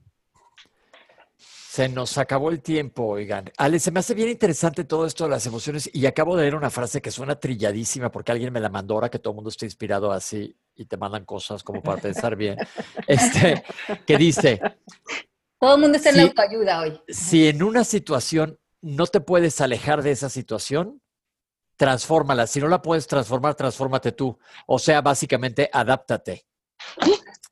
Se 1.38 1.88
nos 1.90 2.18
acabó 2.18 2.50
el 2.50 2.62
tiempo, 2.62 3.04
oigan. 3.06 3.52
Ale, 3.58 3.80
se 3.80 3.92
me 3.92 4.00
hace 4.00 4.16
bien 4.16 4.30
interesante 4.30 4.84
todo 4.84 5.06
esto 5.06 5.26
de 5.26 5.30
las 5.30 5.46
emociones 5.46 5.88
y 5.94 6.08
acabo 6.08 6.36
de 6.36 6.42
leer 6.44 6.56
una 6.56 6.72
frase 6.72 7.02
que 7.04 7.12
suena 7.12 7.36
trilladísima 7.40 8.10
porque 8.12 8.32
alguien 8.32 8.52
me 8.52 8.60
la 8.60 8.70
mandó 8.70 8.96
ahora 8.96 9.10
que 9.10 9.20
todo 9.20 9.34
el 9.34 9.36
mundo 9.36 9.50
está 9.52 9.66
inspirado 9.66 10.12
así 10.12 10.56
y 10.76 10.86
te 10.86 10.98
mandan 10.98 11.24
cosas 11.26 11.62
como 11.64 11.84
para 11.84 12.02
pensar 12.02 12.36
bien. 12.36 12.58
Este, 13.08 13.64
que 14.08 14.18
dice, 14.18 14.60
Todo 15.60 15.76
el 15.76 15.82
mundo 15.82 15.98
está 15.98 16.10
en 16.10 16.18
la 16.18 16.24
autoayuda 16.24 16.82
hoy. 16.82 17.00
si 17.08 17.48
en 17.48 17.62
una 17.62 17.84
situación 17.84 18.58
no 18.82 19.06
te 19.06 19.22
puedes 19.22 19.62
alejar 19.62 20.02
de 20.02 20.12
esa 20.12 20.30
situación, 20.30 21.00
transfórmala. 21.84 22.48
Si 22.48 22.62
no 22.62 22.70
la 22.70 22.82
puedes 22.82 23.06
transformar, 23.08 23.56
transfórmate 23.56 24.14
tú. 24.14 24.40
O 24.68 24.80
sea, 24.80 25.02
básicamente, 25.02 25.70
adáptate. 25.72 26.46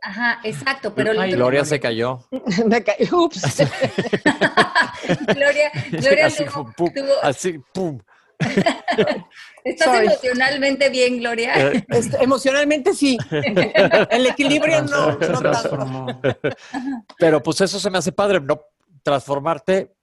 Ajá, 0.02 0.40
exacto, 0.44 0.96
pero 0.96 1.20
Ay, 1.20 1.34
Gloria 1.34 1.66
se 1.66 1.82
cayó. 1.82 2.26
Me 2.66 2.82
caí. 2.82 3.10
Ups. 3.12 3.42
Gloria, 5.36 5.70
Gloria 5.92 6.28
así, 6.28 6.46
tuvo- 6.46 6.74
pum, 6.78 6.90
tuvo- 6.94 7.20
así, 7.22 7.60
pum. 7.74 8.00
¿Estás 9.66 9.88
Sorry. 9.88 10.08
emocionalmente 10.08 10.90
bien, 10.90 11.18
Gloria? 11.20 11.74
Eh, 11.74 11.86
emocionalmente 12.22 12.94
sí. 12.94 13.18
El 14.10 14.26
equilibrio 14.28 14.82
no, 14.84 15.12
no 15.12 15.42
tanto. 15.42 16.22
Pero 17.20 17.44
pues 17.44 17.60
eso 17.62 17.80
se 17.82 17.90
me 17.90 17.98
hace 17.98 18.14
padre, 18.14 18.40
no 18.40 18.62
transformarte 19.04 19.94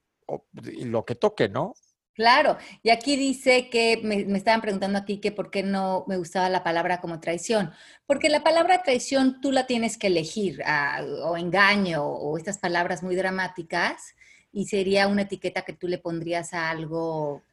lo 0.62 1.04
que 1.06 1.14
toque, 1.14 1.48
¿no? 1.48 1.74
Claro, 2.18 2.58
y 2.82 2.90
aquí 2.90 3.14
dice 3.14 3.70
que 3.70 4.00
me, 4.02 4.36
estaban 4.36 4.60
preguntando 4.60 4.98
aquí 4.98 5.20
que 5.20 5.30
por 5.30 5.52
qué 5.52 5.62
no 5.62 6.04
me 6.08 6.16
gustaba 6.16 6.48
la 6.48 6.64
palabra 6.64 7.00
como 7.00 7.20
traición. 7.20 7.70
Porque 8.06 8.28
la 8.28 8.42
palabra 8.42 8.82
traición 8.82 9.40
tú 9.40 9.52
la 9.52 9.68
tienes 9.68 9.96
que 9.96 10.08
elegir, 10.08 10.60
ah, 10.66 11.00
o 11.22 11.36
engaño, 11.36 12.04
o 12.04 12.36
estas 12.36 12.58
palabras 12.58 13.04
muy 13.04 13.14
dramáticas, 13.14 14.16
y 14.50 14.66
sería 14.66 15.06
una 15.06 15.22
etiqueta 15.22 15.62
que 15.62 15.74
tú 15.74 15.86
le 15.86 15.98
pondrías 15.98 16.54
a 16.54 16.70
algo 16.70 17.44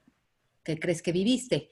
que 0.64 0.80
crees 0.80 1.04
que 1.04 1.12
viviste. 1.12 1.70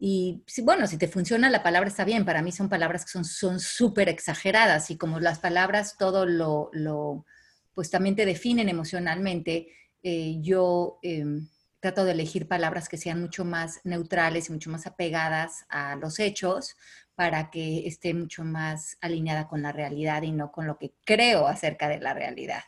Y 0.00 0.42
bueno, 0.64 0.88
si 0.88 0.98
te 0.98 1.06
funciona 1.06 1.48
la 1.48 1.62
palabra 1.62 1.88
está 1.88 2.04
bien, 2.04 2.24
para 2.24 2.42
mí 2.42 2.50
son 2.50 2.68
palabras 2.68 3.04
que 3.04 3.22
son 3.24 3.60
súper 3.60 4.08
exageradas 4.08 4.90
y 4.90 4.96
como 4.98 5.20
las 5.20 5.38
palabras 5.38 5.96
todo 5.96 6.26
lo, 6.26 6.70
lo, 6.72 7.24
pues 7.72 7.88
también 7.88 8.16
te 8.16 8.26
definen 8.26 8.68
emocionalmente, 8.68 9.68
eh, 10.02 10.38
yo 10.40 10.98
em, 11.02 11.46
trato 11.82 12.04
de 12.04 12.12
elegir 12.12 12.46
palabras 12.46 12.88
que 12.88 12.96
sean 12.96 13.20
mucho 13.20 13.44
más 13.44 13.80
neutrales 13.82 14.48
y 14.48 14.52
mucho 14.52 14.70
más 14.70 14.86
apegadas 14.86 15.66
a 15.68 15.96
los 15.96 16.20
hechos 16.20 16.76
para 17.16 17.50
que 17.50 17.88
esté 17.88 18.14
mucho 18.14 18.44
más 18.44 18.96
alineada 19.00 19.48
con 19.48 19.62
la 19.62 19.72
realidad 19.72 20.22
y 20.22 20.30
no 20.30 20.52
con 20.52 20.68
lo 20.68 20.78
que 20.78 20.92
creo 21.04 21.48
acerca 21.48 21.88
de 21.88 21.98
la 21.98 22.14
realidad. 22.14 22.62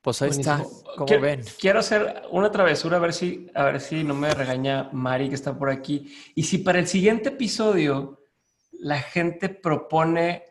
Pues 0.00 0.22
ahí 0.22 0.30
está, 0.30 0.64
como 0.96 1.04
quiero, 1.04 1.22
ven. 1.22 1.44
Quiero 1.60 1.80
hacer 1.80 2.22
una 2.30 2.50
travesura 2.50 2.96
a 2.96 3.00
ver 3.00 3.12
si, 3.12 3.50
a 3.54 3.64
ver 3.64 3.82
si 3.82 4.02
no 4.02 4.14
me 4.14 4.32
regaña 4.32 4.88
Mari 4.90 5.28
que 5.28 5.34
está 5.34 5.58
por 5.58 5.68
aquí. 5.68 6.16
Y 6.34 6.44
si 6.44 6.56
para 6.56 6.78
el 6.78 6.86
siguiente 6.86 7.28
episodio 7.28 8.24
la 8.72 8.98
gente 8.98 9.50
propone 9.50 10.44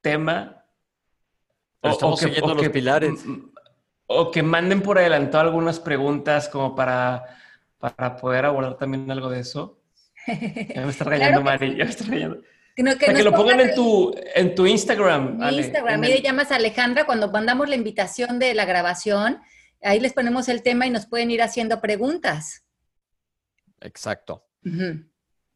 tema 0.00 0.64
Pero 1.80 1.94
estamos 1.94 2.20
siguiendo 2.20 2.54
los 2.54 2.68
pilares. 2.68 3.24
O 4.06 4.30
que 4.30 4.42
manden 4.42 4.82
por 4.82 4.98
adelantado 4.98 5.44
algunas 5.44 5.80
preguntas 5.80 6.48
como 6.48 6.74
para, 6.74 7.24
para 7.78 8.16
poder 8.16 8.44
abordar 8.46 8.76
también 8.78 9.10
algo 9.10 9.28
de 9.30 9.40
eso. 9.40 9.80
Ya 10.26 10.82
me 10.84 10.90
está 10.90 11.04
regañando 11.04 11.40
Claro 11.42 11.58
que 11.58 11.66
Mari, 11.66 11.76
ya 11.78 11.84
me 11.84 11.90
está 11.90 12.04
regañando. 12.04 12.42
Que, 12.74 12.82
no- 12.82 12.92
que 12.98 13.06
Para 13.06 13.18
que 13.18 13.24
nos 13.24 13.32
lo 13.32 13.38
pongan 13.38 13.60
en 13.60 13.74
tu, 13.74 14.14
en 14.34 14.54
tu 14.54 14.66
Instagram. 14.66 15.28
en 15.28 15.36
mi 15.38 15.44
Ale, 15.44 15.62
Instagram. 15.62 16.04
Y 16.04 16.12
el- 16.12 16.22
llamas 16.22 16.52
a 16.52 16.56
Alejandra 16.56 17.04
cuando 17.06 17.30
mandamos 17.30 17.68
la 17.68 17.74
invitación 17.76 18.38
de 18.38 18.54
la 18.54 18.64
grabación. 18.64 19.40
Ahí 19.82 20.00
les 20.00 20.12
ponemos 20.12 20.48
el 20.48 20.62
tema 20.62 20.86
y 20.86 20.90
nos 20.90 21.06
pueden 21.06 21.30
ir 21.30 21.42
haciendo 21.42 21.80
preguntas. 21.80 22.64
Exacto. 23.80 24.44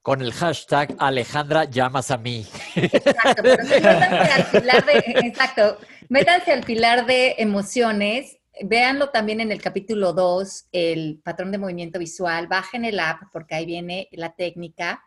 Con 0.02 0.22
el 0.22 0.32
hashtag 0.32 0.94
Alejandra 0.98 1.64
llamas 1.64 2.10
a 2.10 2.16
mí. 2.16 2.46
Exacto, 2.76 3.42
pero 3.42 3.62
métanse 3.68 4.32
al 4.32 4.46
pilar 4.50 4.86
de, 4.86 4.98
exacto, 5.26 5.78
métanse 6.08 6.52
al 6.52 6.62
pilar 6.62 7.06
de 7.06 7.34
emociones, 7.38 8.38
véanlo 8.62 9.10
también 9.10 9.40
en 9.40 9.52
el 9.52 9.62
capítulo 9.62 10.12
2, 10.12 10.68
el 10.72 11.20
patrón 11.22 11.52
de 11.52 11.58
movimiento 11.58 11.98
visual, 11.98 12.46
bajen 12.46 12.84
el 12.84 13.00
app 13.00 13.22
porque 13.32 13.54
ahí 13.54 13.66
viene 13.66 14.08
la 14.12 14.34
técnica, 14.34 15.02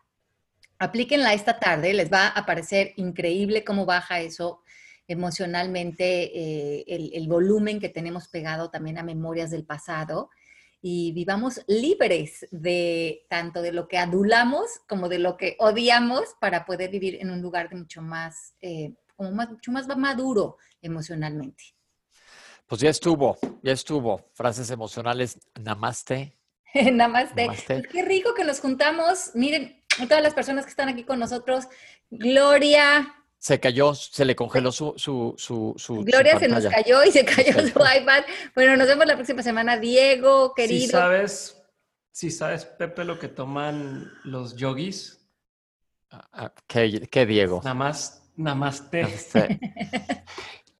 aplíquenla 0.79 1.33
esta 1.33 1.59
tarde, 1.59 1.93
les 1.93 2.11
va 2.11 2.27
a 2.27 2.45
parecer 2.45 2.93
increíble 2.97 3.63
cómo 3.63 3.85
baja 3.85 4.19
eso 4.19 4.61
emocionalmente, 5.07 6.31
eh, 6.33 6.85
el, 6.87 7.27
volumen 7.27 7.79
que 7.79 7.89
tenemos 7.89 8.27
pegado 8.27 8.69
también 8.69 8.97
a 8.97 9.03
memorias 9.03 9.51
del 9.51 9.65
pasado. 9.65 10.29
Y 10.81 11.13
vivamos 11.13 11.61
libres 11.67 12.45
de 12.51 13.25
tanto 13.29 13.61
de 13.61 13.71
lo 13.71 13.87
que 13.87 13.97
adulamos 13.97 14.81
como 14.87 15.07
de 15.07 15.19
lo 15.19 15.37
que 15.37 15.55
odiamos 15.59 16.35
para 16.41 16.65
poder 16.65 16.89
vivir 16.89 17.19
en 17.21 17.29
un 17.29 17.41
lugar 17.41 17.69
de 17.69 17.77
mucho 17.77 18.01
más, 18.01 18.55
eh, 18.61 18.93
como 19.15 19.31
mucho 19.31 19.71
más 19.71 19.87
maduro 19.97 20.57
emocionalmente. 20.81 21.63
Pues 22.73 22.81
ya 22.81 22.89
estuvo, 22.89 23.37
ya 23.61 23.71
estuvo. 23.71 24.31
Frases 24.33 24.71
emocionales, 24.71 25.37
namaste. 25.61 26.35
Namaste. 26.73 27.43
Namaste. 27.45 27.73
Pues 27.81 27.87
qué 27.87 28.01
rico 28.03 28.33
que 28.33 28.43
nos 28.43 28.61
juntamos. 28.61 29.29
Miren, 29.35 29.79
a 29.99 30.07
todas 30.07 30.23
las 30.23 30.33
personas 30.33 30.65
que 30.65 30.71
están 30.71 30.89
aquí 30.89 31.03
con 31.03 31.19
nosotros. 31.19 31.65
Gloria, 32.09 33.13
Se 33.37 33.59
cayó, 33.59 33.93
se 33.93 34.25
le 34.25 34.35
congeló 34.35 34.71
su, 34.71 34.95
su, 34.97 35.35
su, 35.37 35.75
su- 35.77 35.97
su 35.99 36.03
Gloria 36.03 36.39
se 36.39 36.47
nos 36.47 36.65
cayó 36.65 37.03
y 37.03 37.11
se 37.11 37.23
cayó 37.23 37.59
su 37.61 37.67
iPad. 37.77 38.23
Bueno, 38.55 38.75
nos 38.75 38.87
vemos 38.87 39.05
la 39.05 39.13
próxima 39.17 39.43
semana. 39.43 39.77
Diego, 39.77 40.53
Si 40.57 40.63
querido. 40.63 40.91
sabes, 40.99 41.61
si 42.11 42.31
sabes, 42.31 42.65
Pepe, 42.65 43.03
lo 43.03 43.19
que 43.19 43.27
toman 43.27 44.11
los 44.23 44.55
yogis, 44.55 45.19
Ah, 46.09 46.27
ah, 46.33 46.53
¿Qué, 46.65 47.07
qué, 47.11 47.25
Diego? 47.27 47.57
nada 47.63 47.75
más, 47.75 48.31
nada 48.35 48.55
más 48.55 48.89
te. 48.89 49.01
Este, 49.01 49.59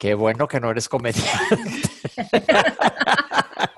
Qué 0.03 0.15
bueno 0.15 0.49
que 0.49 0.59
no 0.59 0.69
eres 0.69 0.89
comediante. 0.89 1.31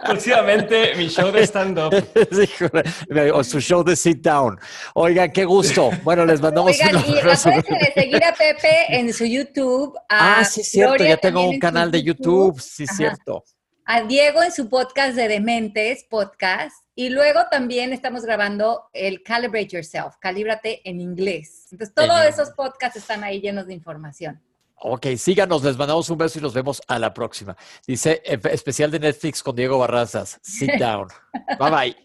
Próximamente 0.03 0.95
mi 0.95 1.07
show 1.07 1.31
de 1.31 1.43
stand-up. 1.45 1.93
O 3.35 3.43
su 3.43 3.61
show 3.61 3.83
de 3.83 3.95
sit 3.95 4.23
down. 4.23 4.59
Oigan, 4.95 5.31
qué 5.31 5.45
gusto. 5.45 5.91
Bueno, 6.01 6.25
les 6.25 6.41
mandamos 6.41 6.71
Oigan, 6.71 6.95
un 6.95 7.13
y 7.13 7.19
abrazo. 7.19 7.49
acuérdense 7.49 7.85
de 7.85 7.93
seguir 8.01 8.23
a 8.23 8.33
Pepe 8.33 8.97
en 8.97 9.13
su 9.13 9.23
YouTube. 9.25 9.95
a 10.09 10.39
Ah, 10.39 10.45
sí, 10.45 10.63
cierto. 10.63 10.93
Gloria 10.95 11.09
Ya 11.09 11.17
tengo 11.17 11.47
un 11.47 11.59
canal 11.59 11.91
de 11.91 12.01
YouTube. 12.01 12.59
Sí, 12.59 12.85
Ajá. 12.89 12.95
cierto. 12.95 13.43
a 13.85 14.01
Diego 14.01 14.41
en 14.41 14.51
su 14.51 14.67
podcast 14.67 15.15
de 15.15 15.27
Dementes, 15.27 16.07
podcast, 16.09 16.75
y 16.95 17.09
luego 17.09 17.41
también 17.51 17.93
estamos 17.93 18.23
grabando 18.25 18.89
el 18.93 19.21
Calibrate 19.21 19.67
Yourself, 19.67 20.15
calíbrate 20.19 20.81
en 20.89 20.99
inglés. 21.01 21.67
Entonces, 21.71 21.93
todos 21.93 22.25
esos 22.25 22.49
podcasts 22.53 22.97
están 22.97 23.23
ahí 23.23 23.41
llenos 23.41 23.67
de 23.67 23.75
información. 23.75 24.41
Ok, 24.77 25.07
síganos, 25.17 25.63
les 25.63 25.77
mandamos 25.77 26.09
un 26.09 26.17
beso 26.17 26.39
y 26.39 26.41
nos 26.41 26.53
vemos 26.53 26.81
a 26.87 26.99
la 26.99 27.13
próxima. 27.13 27.55
Dice 27.87 28.21
eh, 28.25 28.39
especial 28.51 28.91
de 28.91 28.99
Netflix 28.99 29.41
con 29.41 29.55
Diego 29.55 29.79
Barrazas. 29.79 30.39
Sit 30.41 30.73
down. 30.79 31.07
bye 31.59 31.71
bye. 31.71 31.95